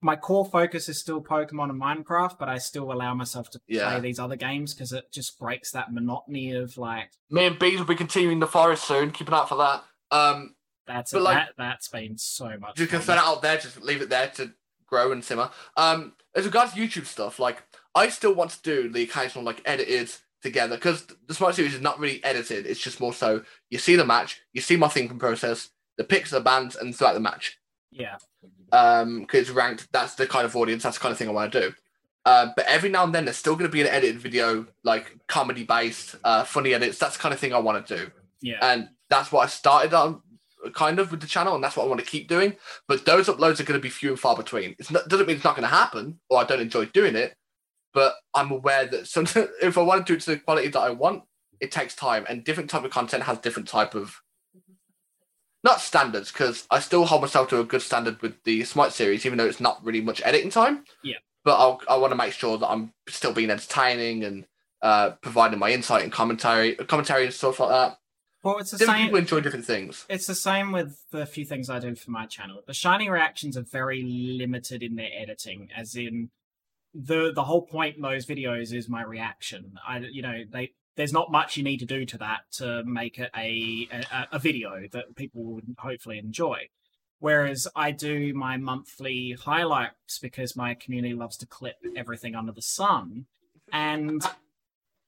[0.01, 3.91] my core focus is still Pokemon and Minecraft, but I still allow myself to Yeah.
[3.91, 7.78] play these other games because it just breaks that monotony of like Me and Beaz
[7.78, 9.11] will be continuing the forest soon.
[9.11, 9.82] Keep an eye out for that.
[10.11, 10.54] Um,
[10.87, 12.76] that's But, like, that that's been so much.
[12.76, 14.53] just gonna set it out there, just leave it there to
[14.87, 15.51] grow and simmer.
[15.76, 17.62] Um, as regards to YouTube stuff, like
[17.95, 20.11] I still want to do the occasional like edited
[20.43, 22.66] together because the Smite Series is not really edited.
[22.66, 26.30] It's just more so you see the match, you see my thinking process, the picks,
[26.30, 27.59] the bands, and throughout the match.
[27.91, 28.16] Yeah,
[28.72, 29.87] Um, because it's ranked.
[29.93, 30.82] That's the kind of audience.
[30.82, 31.74] That's the kind of thing I want to do.
[32.26, 35.16] Uh, but every now and then, there's still going to be an edited video, like
[35.28, 36.99] comedy based, uh, funny edits.
[36.99, 38.11] That's the kind of thing I want to do
[38.41, 40.20] yeah, and that's what I started on
[40.73, 42.55] kind of with the channel, and that's what I want to keep doing.
[42.89, 44.77] But those uploads are going to be few and far between.
[44.79, 47.35] It doesn't mean it's not going to happen, or I don't enjoy doing it.
[47.93, 50.81] But I'm aware that sometimes if I want to do it to the quality that
[50.81, 51.23] I want,
[51.61, 54.21] it takes time, and different type of content has different type of
[55.65, 59.25] not standards because I still hold myself to a good standard with the Smite series,
[59.25, 60.85] even though it's not really much editing time.
[61.03, 61.17] Yeah.
[61.43, 64.47] But I'll, I want to make sure that I'm still being entertaining and
[64.83, 67.97] uh, providing my insight and commentary, commentary and stuff like that.
[68.45, 69.07] Well, it's the Different same.
[69.07, 70.05] people enjoy different things.
[70.09, 72.61] It's the same with the few things I do for my channel.
[72.66, 76.30] The shiny reactions are very limited in their editing, as in
[76.92, 79.74] the the whole point in those videos is my reaction.
[79.86, 83.18] I you know they there's not much you need to do to that to make
[83.18, 86.68] it a a, a video that people would hopefully enjoy.
[87.20, 92.61] Whereas I do my monthly highlights because my community loves to clip everything under the
[92.62, 93.26] sun,
[93.72, 94.22] and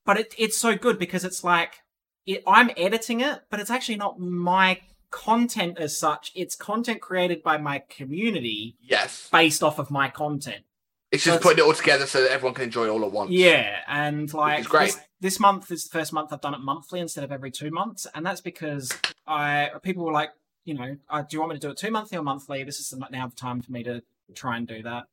[0.06, 1.82] but it, it's so good because it's like
[2.26, 6.32] it, I'm editing it, but it's actually not my content as such.
[6.34, 9.28] It's content created by my community Yes.
[9.32, 10.64] based off of my content.
[11.12, 13.12] It's just That's- putting it all together so that everyone can enjoy it all at
[13.12, 13.30] once.
[13.30, 14.86] Yeah, and like great.
[14.86, 17.70] This, this month is the first month I've done it monthly instead of every two
[17.70, 18.90] months, and that's because
[19.26, 20.30] I people were like,
[20.64, 22.64] you know, uh, do you want me to do it two monthly or monthly?
[22.64, 24.02] This is the, now the time for me to
[24.34, 25.04] try and do that.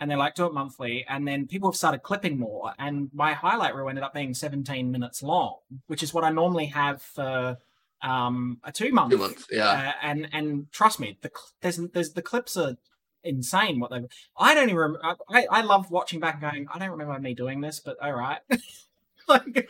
[0.00, 3.34] And they're like, do it monthly, and then people have started clipping more, and my
[3.34, 5.58] highlight reel ended up being 17 minutes long,
[5.88, 7.58] which is what I normally have for
[8.02, 9.12] um, a two month.
[9.12, 9.46] Two months.
[9.50, 9.68] Yeah.
[9.68, 12.76] Uh, and and trust me, the there's there's the clips are
[13.22, 13.78] insane.
[13.78, 14.06] What they
[14.38, 15.16] I don't even remember.
[15.28, 16.66] I, I love watching back and going.
[16.72, 18.40] I don't remember me doing this, but all right.
[19.28, 19.68] like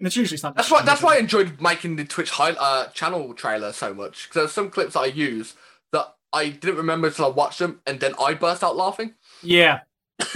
[0.00, 0.56] and it's usually something.
[0.56, 0.82] That's why.
[0.82, 4.52] That's why I enjoyed making the Twitch high, uh, channel trailer so much because there's
[4.52, 5.54] some clips I use
[5.92, 9.14] that I didn't remember until I watched them, and then I burst out laughing.
[9.42, 9.80] Yeah.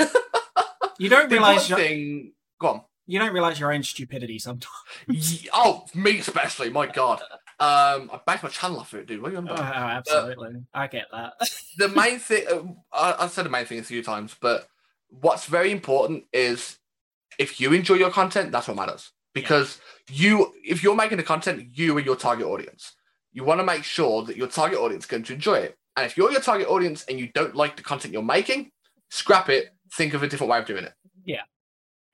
[0.99, 2.33] you don't The realize your, thing.
[2.61, 2.81] Go on.
[3.07, 5.47] you don't realize your own stupidity sometimes.
[5.53, 6.71] Oh, me especially.
[6.71, 7.21] My God.
[7.61, 9.23] Um, I banked my channel off it, dude.
[9.23, 9.75] What are you on Oh, about?
[9.75, 11.35] absolutely, I get that.
[11.79, 12.63] the main thing uh,
[12.93, 14.67] I, I've said the main thing a few times, but
[15.09, 16.79] what's very important is
[17.39, 19.13] if you enjoy your content, that's what matters.
[19.35, 22.93] Because you, if you're making the content, you are your target audience.
[23.33, 25.77] You want to make sure that your target audience is going to enjoy it.
[25.97, 28.71] And if you're your target audience and you don't like the content you're making,
[29.11, 29.75] scrap it.
[29.93, 30.93] Think of a different way of doing it.
[31.25, 31.43] Yeah,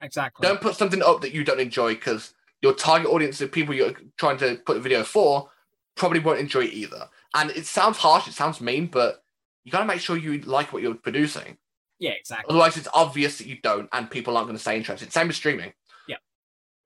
[0.01, 0.47] exactly.
[0.47, 3.93] Don't put something up that you don't enjoy because your target audience, the people you're
[4.17, 5.49] trying to put a video for,
[5.95, 7.09] probably won't enjoy it either.
[7.33, 9.23] And it sounds harsh, it sounds mean, but
[9.63, 11.57] you got to make sure you like what you're producing.
[11.99, 12.49] yeah, exactly.
[12.49, 15.11] Otherwise, it's obvious that you don't, and people aren't going to stay interested.
[15.11, 15.73] Same with streaming.
[16.07, 16.17] Yeah.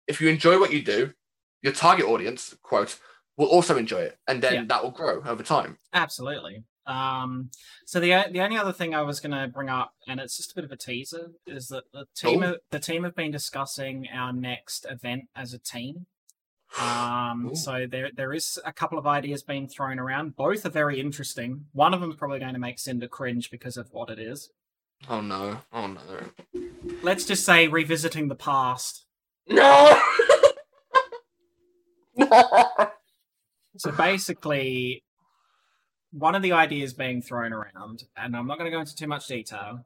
[0.08, 1.14] If you enjoy what you do,
[1.62, 3.00] your target audience, quote,
[3.38, 4.64] will also enjoy it, and then Yeah.
[4.68, 5.78] that will grow over time.
[5.94, 6.64] Absolutely.
[6.86, 7.50] Um,
[7.86, 10.52] so the the only other thing I was going to bring up, and it's just
[10.52, 14.08] a bit of a teaser, is that the team have, the team have been discussing
[14.14, 16.06] our next event as a team.
[16.80, 17.56] Um, Ooh.
[17.56, 20.36] so there there is a couple of ideas being thrown around.
[20.36, 21.66] Both are very interesting.
[21.74, 24.50] One of them is probably going to make Cinder cringe because of what it is.
[25.10, 25.60] Oh no!
[25.74, 26.62] Oh no!
[27.02, 29.06] Let's just say revisiting the past.
[29.48, 30.00] No!
[32.16, 32.70] no!
[33.78, 35.04] So basically,
[36.18, 39.08] one of the ideas being thrown around, and I'm not going to go into too
[39.08, 39.86] much detail,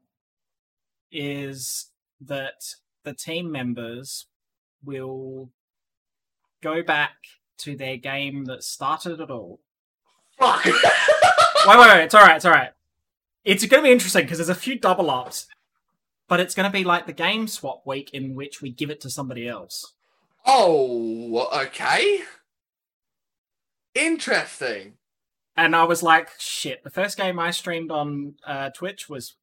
[1.11, 1.87] is
[2.21, 4.27] that the team members
[4.85, 5.49] will
[6.61, 7.15] go back
[7.57, 9.59] to their game that started it all.
[10.37, 10.65] Fuck!
[11.67, 12.03] Wait, wait, wait.
[12.05, 12.37] It's all right.
[12.37, 12.71] It's all right.
[13.43, 15.45] It's going to be interesting because there's a few double ups,
[16.29, 19.01] but it's going to be like the game swap week in which we give it
[19.01, 19.93] to somebody else.
[20.45, 22.21] oh, okay.
[23.93, 24.93] Interesting.
[25.59, 26.85] And I was like, shit.
[26.85, 29.35] The first game I streamed on uh, Twitch was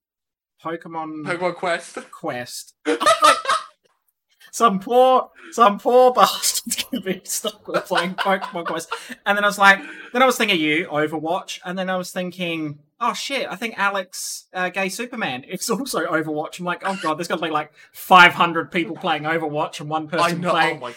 [0.65, 1.99] Pokemon Pokemon Quest.
[2.11, 2.75] Quest.
[4.51, 8.91] some poor, some poor bastard's gonna be stuck with playing Pokemon Quest.
[9.27, 9.81] And then I was like,
[10.15, 13.79] then I was thinking you Overwatch, and then I was thinking, oh shit, I think
[13.79, 16.59] Alex, uh, Gay Superman, is also Overwatch.
[16.59, 20.09] I'm like, oh god, there's got to be like 500 people playing Overwatch and one
[20.09, 20.43] person.
[20.47, 20.95] Oh playing god.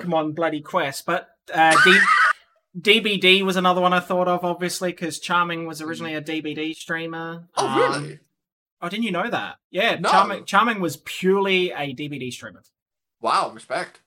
[0.00, 1.06] Pokemon bloody Quest.
[1.06, 2.00] But uh, D-
[2.76, 7.48] DBD was another one I thought of, obviously, because Charming was originally a DBD streamer.
[7.56, 8.18] Oh Um, really?
[8.80, 9.56] Oh, didn't you know that?
[9.70, 10.10] Yeah, No.
[10.10, 12.62] Charming, Charming was purely a DBD streamer.
[13.20, 13.50] Wow.
[13.52, 14.00] Respect.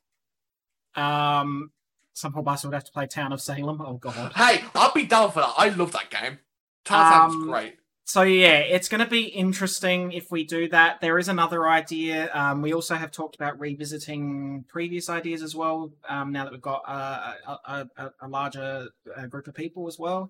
[0.95, 1.71] Um,
[2.13, 3.81] some poor bastard would have to play Town of Salem.
[3.81, 4.33] Oh god.
[4.33, 5.53] Hey, I'll be down for that.
[5.57, 6.39] I love that game.
[6.85, 7.75] Tarzan's Um, great.
[8.11, 10.99] So yeah, it's going to be interesting if we do that.
[10.99, 12.29] There is another idea.
[12.33, 15.93] Um, we also have talked about revisiting previous ideas as well.
[16.09, 19.97] Um, now that we've got uh, a, a, a, larger uh, group of people as
[19.97, 20.29] well.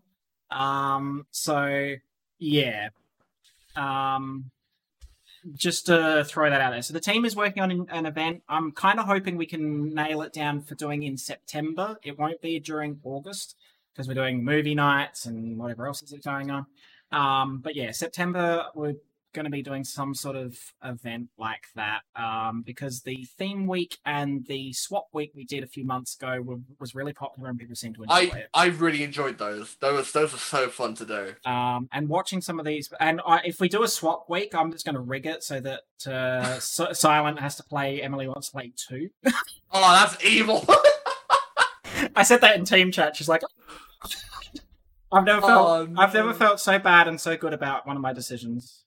[0.52, 1.96] Um, so
[2.38, 2.90] yeah.
[3.76, 4.52] Um,
[5.56, 6.84] just to throw that out there.
[6.84, 8.44] So the team is working on an event.
[8.48, 11.98] I'm kind of hoping we can nail it down for doing in September.
[12.04, 13.56] It won't be during August
[13.92, 16.68] because we're doing movie nights and whatever else is going on.
[17.12, 18.96] Um, but yeah, September we're
[19.34, 23.98] going to be doing some sort of event like that um, because the theme week
[24.06, 27.58] and the swap week we did a few months ago were, was really popular and
[27.58, 28.50] people seemed to enjoy I it.
[28.54, 29.76] I really enjoyed those.
[29.80, 31.50] Those those were so fun to do.
[31.50, 34.72] Um, and watching some of these, and I, if we do a swap week, I'm
[34.72, 35.82] just going to rig it so that
[36.12, 38.02] uh, Silent has to play.
[38.02, 39.10] Emily wants to play two.
[39.26, 39.32] Oh,
[39.72, 40.66] that's evil.
[42.16, 43.16] I said that in team chat.
[43.16, 43.44] She's like,
[45.12, 48.02] I've never felt, Oh, I've never felt so bad and so good about one of
[48.02, 48.84] my decisions.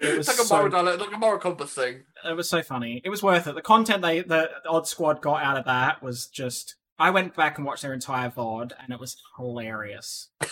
[0.00, 2.04] It was like a so- moral dialogue, like a moral compass thing.
[2.28, 3.02] It was so funny.
[3.04, 3.54] It was worth it.
[3.54, 6.76] The content they the Odd Squad got out of that was just.
[6.98, 10.30] I went back and watched their entire VOD, and it was hilarious.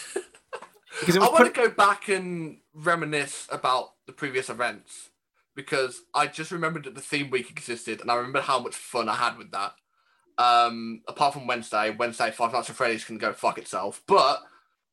[1.00, 5.10] Because it I want put, to go back and reminisce about the previous events
[5.56, 9.08] because I just remembered that the theme week existed, and I remember how much fun
[9.08, 9.72] I had with that.
[10.38, 14.42] Um, apart from Wednesday, Wednesday Five Nights at Freddy's can go fuck itself, but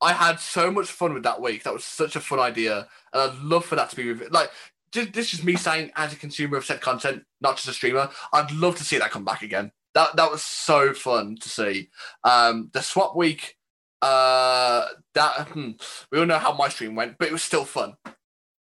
[0.02, 1.64] I had so much fun with that week.
[1.64, 4.52] That was such a fun idea, and I'd love for that to be like.
[4.94, 8.52] This is me saying, as a consumer of said content, not just a streamer, I'd
[8.52, 9.72] love to see that come back again.
[9.94, 11.90] That that was so fun to see.
[12.26, 13.56] Um, the swap week,
[14.02, 15.72] uh, that hmm,
[16.12, 17.96] we all know how my stream went, but it was still fun.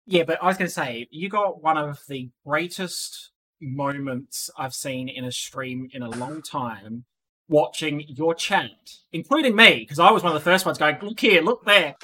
[0.06, 3.29] yeah, but I was going to say you got one of the greatest
[3.60, 7.04] moments I've seen in a stream in a long time.
[7.48, 8.70] Watching your chat,
[9.12, 11.96] including me, because I was one of the first ones going, "Look here, look there,"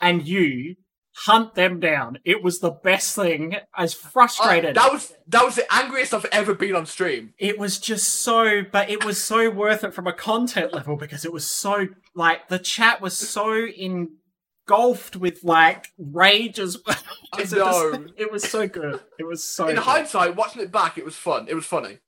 [0.00, 0.76] and you
[1.26, 2.18] hunt them down.
[2.24, 3.56] It was the best thing.
[3.76, 4.74] As Uh, frustrated.
[4.76, 7.34] that was that was the angriest I've ever been on stream.
[7.38, 11.26] it was just so but it was so worth it from a content level because
[11.26, 13.66] it was so like the chat was so
[14.68, 16.96] engulfed with like rage as well
[17.32, 19.84] I It's just- it was so good it was so In good.
[19.84, 21.46] hindsight, watching it back, it was fun.
[21.48, 21.98] It was funny,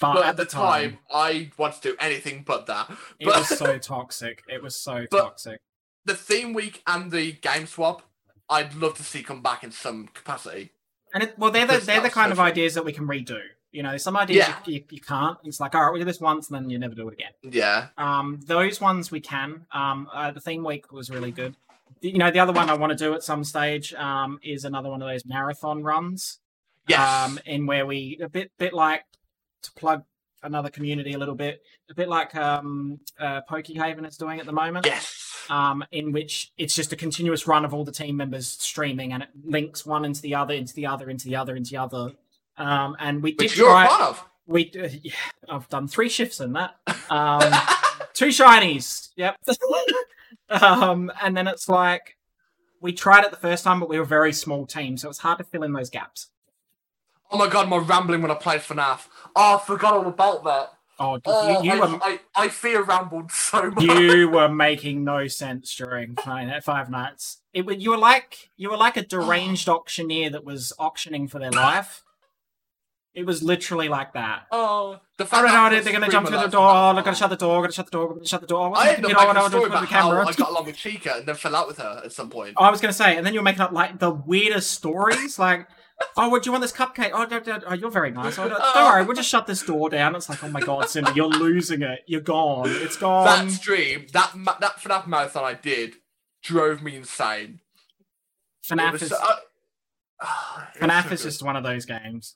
[0.00, 2.88] but, but at the time, I wanted to do anything but that.
[2.88, 5.60] But, it was so toxic it was so toxic
[6.04, 8.02] the theme week and the game swap,
[8.50, 10.70] I'd love to see come back in some capacity.
[11.14, 12.50] And it, well, they're the they're the kind of social.
[12.50, 13.38] ideas that we can redo.
[13.72, 14.56] You know, some ideas Yeah.
[14.66, 15.38] you, you, you can't.
[15.44, 17.32] It's like, all right, we do this once, and then you never do it again.
[17.42, 17.88] Yeah.
[17.96, 19.66] Um, those ones we can.
[19.72, 21.56] Um, uh, the theme week was really good.
[22.04, 24.90] You know, the other one I want to do at some stage um, is another
[24.90, 26.38] one of those marathon runs.
[26.86, 27.00] Yes.
[27.00, 29.04] Um, in where we a bit bit like
[29.62, 30.04] to plug
[30.42, 34.52] another community a little bit, a bit like um, uh, Pokehaven is doing at the
[34.52, 34.84] moment.
[34.84, 35.20] yes.
[35.48, 39.22] Um, in which it's just a continuous run of all the team members streaming, and
[39.22, 42.12] it links one into the other, into the other, into the other, into the other.
[42.56, 43.84] Um, and we did you're try.
[43.84, 44.24] a part of.
[44.46, 45.12] We uh, yeah,
[45.48, 46.76] I've done three shifts in that.
[47.10, 47.52] Um,
[48.14, 49.10] two shinies.
[49.16, 49.36] Yep.
[50.50, 52.16] um, and then it's like
[52.80, 55.18] we tried it the first time, but we were a very small team, so it's
[55.18, 56.28] hard to fill in those gaps.
[57.30, 59.06] Oh my god, my rambling when I played FNAF.
[59.34, 60.70] Oh, I forgot all about that.
[61.00, 63.82] Oh, Oh, you, you I, were I, I fear rambled so much.
[63.82, 67.40] you were making no sense during Five Five Nights.
[67.52, 71.50] It you were like you were like a deranged auctioneer that was auctioning for their
[71.50, 72.03] life.
[73.14, 74.46] It was literally like that.
[74.50, 75.76] Oh, the I fact don't that know.
[75.76, 76.94] was They're going to jump through the door.
[76.94, 77.56] They're going to shut the door.
[77.56, 78.02] I'm Going to shut the door.
[78.02, 78.76] I'm Going to shut the door.
[78.76, 80.26] I I ended up oh, making a story about the how camera.
[80.26, 82.54] I got along with Chica and then fell out with her at some point.
[82.56, 85.38] Oh, I was going to say, and then you're making up like the weirdest stories,
[85.38, 85.68] like,
[86.16, 87.10] oh, would you want this cupcake?
[87.14, 88.36] Oh, no, no, oh you're very nice.
[88.36, 90.16] Oh, no, don't worry, we'll just shut this door down.
[90.16, 92.00] It's like, oh my god, Simba, you're losing it.
[92.06, 92.68] You're gone.
[92.68, 93.26] It's gone.
[93.26, 95.94] that stream, that that FNAF marathon I did,
[96.42, 97.60] drove me insane.
[98.68, 99.36] FNAF is so- uh,
[100.74, 102.34] it FNAF so is just one of those games.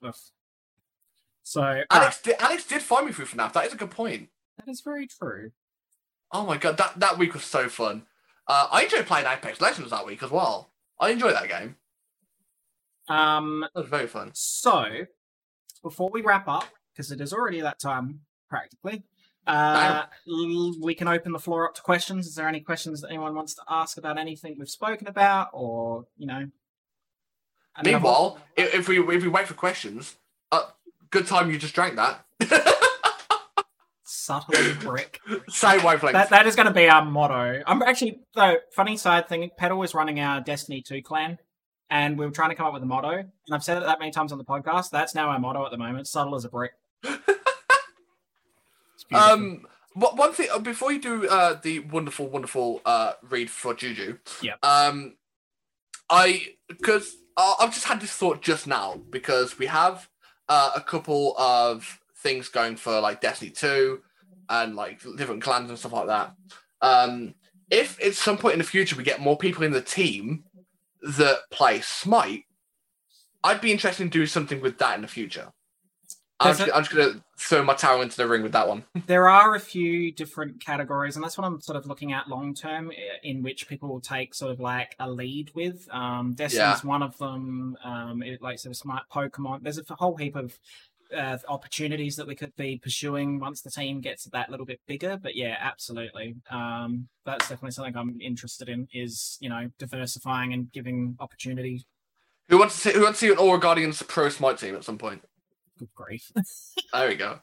[1.48, 3.54] So uh, Alex did, Alex did find me through FNAF.
[3.54, 4.28] That is a good point.
[4.58, 5.52] that is very true.
[6.30, 8.02] Oh my god, that, that week was so fun.
[8.46, 10.72] Uh, I enjoyed playing Apex Legends that week as well.
[11.00, 11.76] I enjoyed that game.
[13.08, 14.32] Um, That was very fun.
[14.34, 15.06] so
[15.82, 18.20] before we wrap up, because it is already that time
[18.50, 19.04] practically.
[19.46, 20.04] Uh,
[20.82, 22.26] we can open the floor up to questions.
[22.26, 26.04] Is there any questions that anyone wants to ask about anything we've spoken about, or
[26.18, 26.50] you know?
[27.74, 30.16] I mean, I've al- Meanwhile, if, we if we wait for questions,
[31.10, 32.24] good time you just drank that.
[34.04, 35.20] subtly brick.
[35.48, 36.12] Same wavelength.
[36.14, 37.62] That that is going to be our motto.
[37.66, 38.56] I'm actually though.
[38.72, 39.50] Funny side thing.
[39.56, 41.38] Pedal is running our Destiny Two clan,
[41.90, 43.10] and we were trying to come up with a motto.
[43.10, 44.90] And I've said it that many times on the podcast.
[44.90, 46.06] That's now our motto at the moment.
[46.06, 46.72] Subtle as a brick.
[49.10, 54.18] Um, one thing uh, before you do uh, the wonderful, wonderful uh, read for Juju.
[54.42, 54.64] Yep.
[54.64, 55.16] Um,
[56.10, 60.08] I because uh, I've just had this thought just now because we have
[60.48, 64.00] uh, a couple of things going for like Destiny Two
[64.48, 66.34] and like different clans and stuff like that.
[66.80, 67.34] Um,
[67.70, 70.44] if at some point in the future we get more people in the team
[71.02, 72.44] that play Smite,
[73.44, 75.52] I'd be interested in doing something with that in the future.
[76.40, 78.84] I'm just, I'm just gonna throw my towel into the ring with that one.
[79.06, 82.54] there are a few different categories, and that's what I'm sort of looking at long
[82.54, 82.92] term,
[83.22, 85.88] in which people will take sort of like a lead with.
[85.92, 86.88] Um, Destiny's Yeah.
[86.88, 87.76] one of them.
[87.82, 89.62] Um, it, like sort of Smite Pokemon.
[89.62, 90.58] There's a whole heap of
[91.16, 95.16] uh, opportunities that we could be pursuing once the team gets that little bit bigger.
[95.16, 96.36] But yeah, absolutely.
[96.50, 98.86] Um, that's definitely something I'm interested in.
[98.92, 101.84] Is you know diversifying and giving opportunity.
[102.48, 104.84] Who wants to see, who wants to see an Aura Guardians pro Smite team at
[104.84, 105.22] some point?
[105.78, 106.32] Good grief.
[106.92, 107.40] There we go.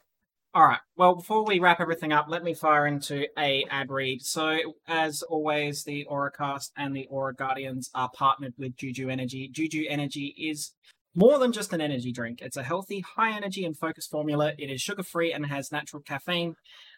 [0.54, 0.80] All right.
[0.96, 4.22] Well, before we wrap everything up, let me fire into a ad read.
[4.22, 9.50] So, as always, the Auracast and the Aura Guardians are partnered with Juju Energy.
[9.52, 10.72] Juju Energy is
[11.14, 12.42] more than just an energy drink.
[12.42, 14.54] It's a healthy, high energy and focused formula.
[14.58, 16.56] It is sugar free and has natural caffeine.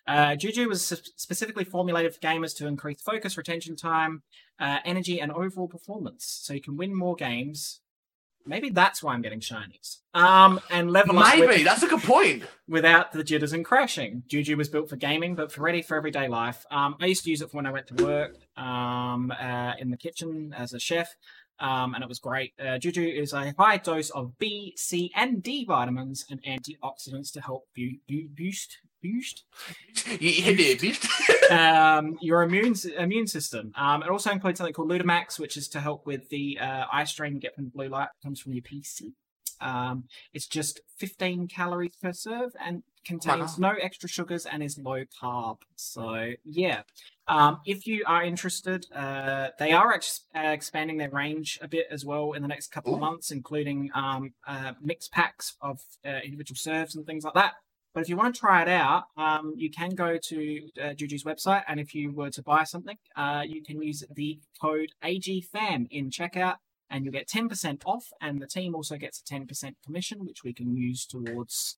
[0.07, 0.85] Uh, Juju was
[1.15, 4.23] specifically formulated for gamers to increase focus, retention time,
[4.59, 6.25] uh, energy, and overall performance.
[6.43, 7.81] So you can win more games.
[8.47, 9.97] Maybe that's why I'm getting shinies.
[10.13, 12.43] Um, and level up with- Maybe that's a good point.
[12.67, 14.23] without the jitters and crashing.
[14.27, 16.65] Juju was built for gaming, but for ready for everyday life.
[16.71, 19.91] Um, I used to use it for when I went to work um, uh, in
[19.91, 21.15] the kitchen as a chef,
[21.59, 22.53] um, and it was great.
[22.59, 27.41] Uh, Juju is a high dose of B, C, and D vitamins and antioxidants to
[27.41, 29.43] help bu- bu- boost boost
[30.19, 31.07] You hit it, beast.
[31.51, 33.71] um, your immune immune system.
[33.75, 37.05] Um, it also includes something called Lutemax, which is to help with the uh, eye
[37.05, 39.13] strain you get from the blue light that comes from your PC.
[39.59, 45.03] Um, it's just 15 calories per serve and contains no extra sugars and is low
[45.21, 45.57] carb.
[45.75, 46.81] So yeah,
[47.27, 51.87] um, if you are interested, uh, they are ex- uh, expanding their range a bit
[51.89, 56.19] as well in the next couple of months, including um, uh, mixed packs of uh,
[56.23, 57.53] individual serves and things like that.
[57.97, 61.23] But if you want to try it out, um, you can go to uh, Juju's
[61.23, 65.87] website, and if you were to buy something, uh, you can use the code AGFAM
[65.89, 66.57] in checkout,
[66.91, 68.09] and you'll get 10% off.
[68.21, 71.77] And the team also gets a 10% commission, which we can use towards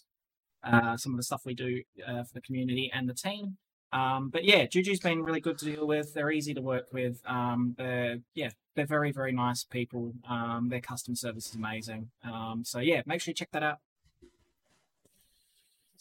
[0.61, 3.55] uh, some of the stuff we do uh, for the community and the team.
[3.93, 6.13] Um, but yeah, Juju's been really good to deal with.
[6.13, 7.21] They're easy to work with.
[7.25, 10.13] Um, they're yeah, they're very very nice people.
[10.29, 12.09] Um, their customer service is amazing.
[12.25, 13.77] Um, so yeah, make sure you check that out.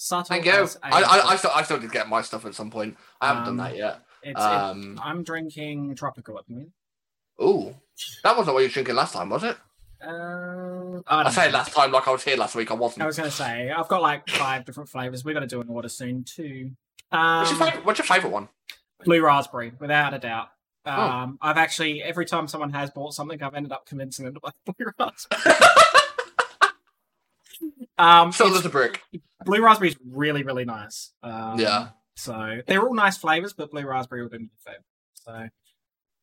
[0.01, 0.53] Subtle Thank you.
[0.83, 2.97] I, I, I, still, I still did get my stuff at some point.
[3.21, 4.01] I haven't Um, done that yet.
[4.23, 6.73] it's, it- Um, I'm drinking tropical at the moment.
[7.43, 7.75] ooh,
[8.23, 9.57] that wasn't what you were drinking last time, was it?
[10.01, 12.71] Uh, I, I say last time like I was here last week.
[12.71, 13.03] I wasn't.
[13.03, 15.25] I was going to say I've got like five different flavors.
[15.25, 16.71] We're going to do an order soon too.
[17.11, 18.49] what's, your Um, favorite, what's your favorite one?
[19.05, 20.49] blue raspberry, without a doubt.
[20.87, 20.93] Oh.
[20.93, 24.41] Um, I've actually every time someone has bought something, I've ended up convincing them to
[24.41, 25.55] buy blue raspberry.
[27.99, 29.03] um, So there's a brick.
[29.45, 31.13] blue raspberry is really really nice.
[31.23, 31.89] Um, Yeah.
[32.17, 34.85] So they're all nice flavors, but blue raspberry would be my favorite.
[35.15, 35.49] So,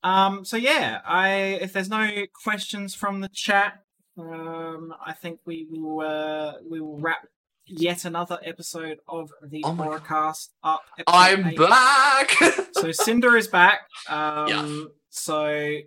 [0.09, 1.29] um, so yeah, I
[1.61, 2.09] if there's no
[2.43, 3.81] questions from the chat,
[4.19, 7.25] um, I think we will uh, we will wrap
[7.67, 9.73] yet another episode of the Oh.
[9.73, 10.83] Auracast up.
[11.07, 11.57] I'm eight.
[11.57, 12.31] back.
[12.73, 13.87] So Cinder is back.
[14.09, 14.87] Um, Yes.
[15.09, 15.77] So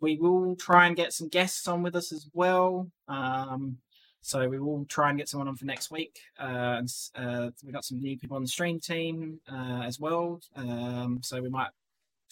[0.00, 2.90] we will try and get some guests on with us as well.
[3.06, 3.78] Um,
[4.22, 6.20] so we will try and get someone on for next week.
[6.38, 6.82] Uh,
[7.16, 10.40] uh, we got some new people on the stream team uh, as well.
[10.56, 11.70] Um, so we might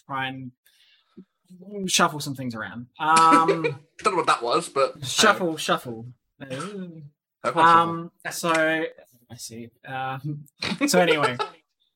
[0.06, 0.52] try and
[1.86, 2.86] shuffle some things around.
[3.00, 3.62] Um,
[3.98, 6.06] Don't know what that was, but shuffle, shuffle.
[7.42, 9.70] Um, so I see.
[9.84, 10.44] Um,
[10.86, 11.36] so anyway,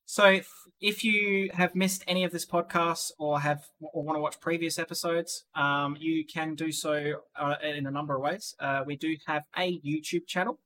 [0.07, 0.41] so
[0.81, 4.79] if, you have missed any of this podcast or have or want to watch previous
[4.79, 8.55] episodes, um, you can do so uh, in a number of ways.
[8.61, 10.59] Uh, we do have a YouTube channel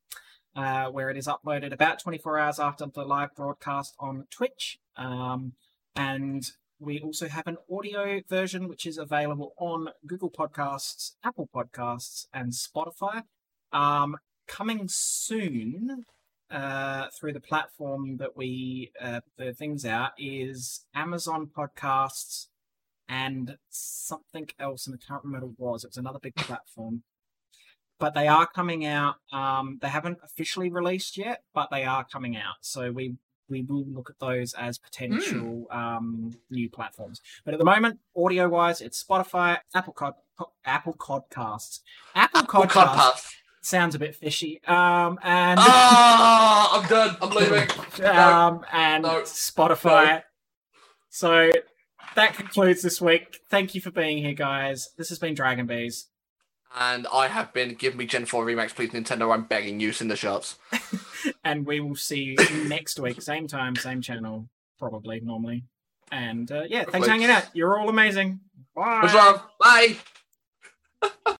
[0.56, 5.52] uh, where it is uploaded about 24 hours after the live broadcast on Twitch, um,
[5.94, 6.50] and
[6.80, 12.52] we also have an audio version which is available on Google Podcasts, Apple Podcasts, and
[12.52, 13.22] Spotify.
[13.72, 14.16] Um,
[14.46, 16.04] coming soon
[16.50, 22.46] uh, through the platform that we uh, the things out is Amazon Podcasts
[23.08, 25.84] and something else, and I can't remember what it was.
[25.84, 27.02] It was another big platform,
[27.98, 29.16] but they are coming out.
[29.32, 32.56] Um, they haven't officially released yet, but they are coming out.
[32.60, 33.16] So we
[33.48, 37.20] we will look at those as potential um, new platforms.
[37.44, 40.14] But at the moment, audio wise, it's Spotify, Apple Cod,
[40.64, 41.80] Apple Podcasts,
[42.14, 43.34] Apple Apple Podcasts Podcast.
[43.68, 44.62] Sounds a bit fishy.
[44.66, 47.18] Um, and Ah, I'm done.
[47.20, 47.68] I'm leaving.
[48.06, 49.20] um, and No.
[49.24, 50.22] Spotify.
[51.10, 51.50] So
[52.14, 53.40] that concludes this week.
[53.50, 54.88] Thank you for being here, guys.
[54.96, 56.04] This has been DragonBeaz,
[56.78, 57.74] And I have been.
[57.74, 59.34] Give me Gen 4 remakes, please, Nintendo.
[59.34, 59.92] I'm begging you.
[60.00, 60.56] in the shots.
[61.44, 62.36] and we will see you
[62.68, 65.64] next week, same time, same channel, probably normally.
[66.10, 67.50] And uh, yeah, thanks for hanging out.
[67.52, 68.40] You're all amazing.
[68.74, 69.02] Bye.
[69.02, 69.42] Much love.
[69.60, 69.96] Bye.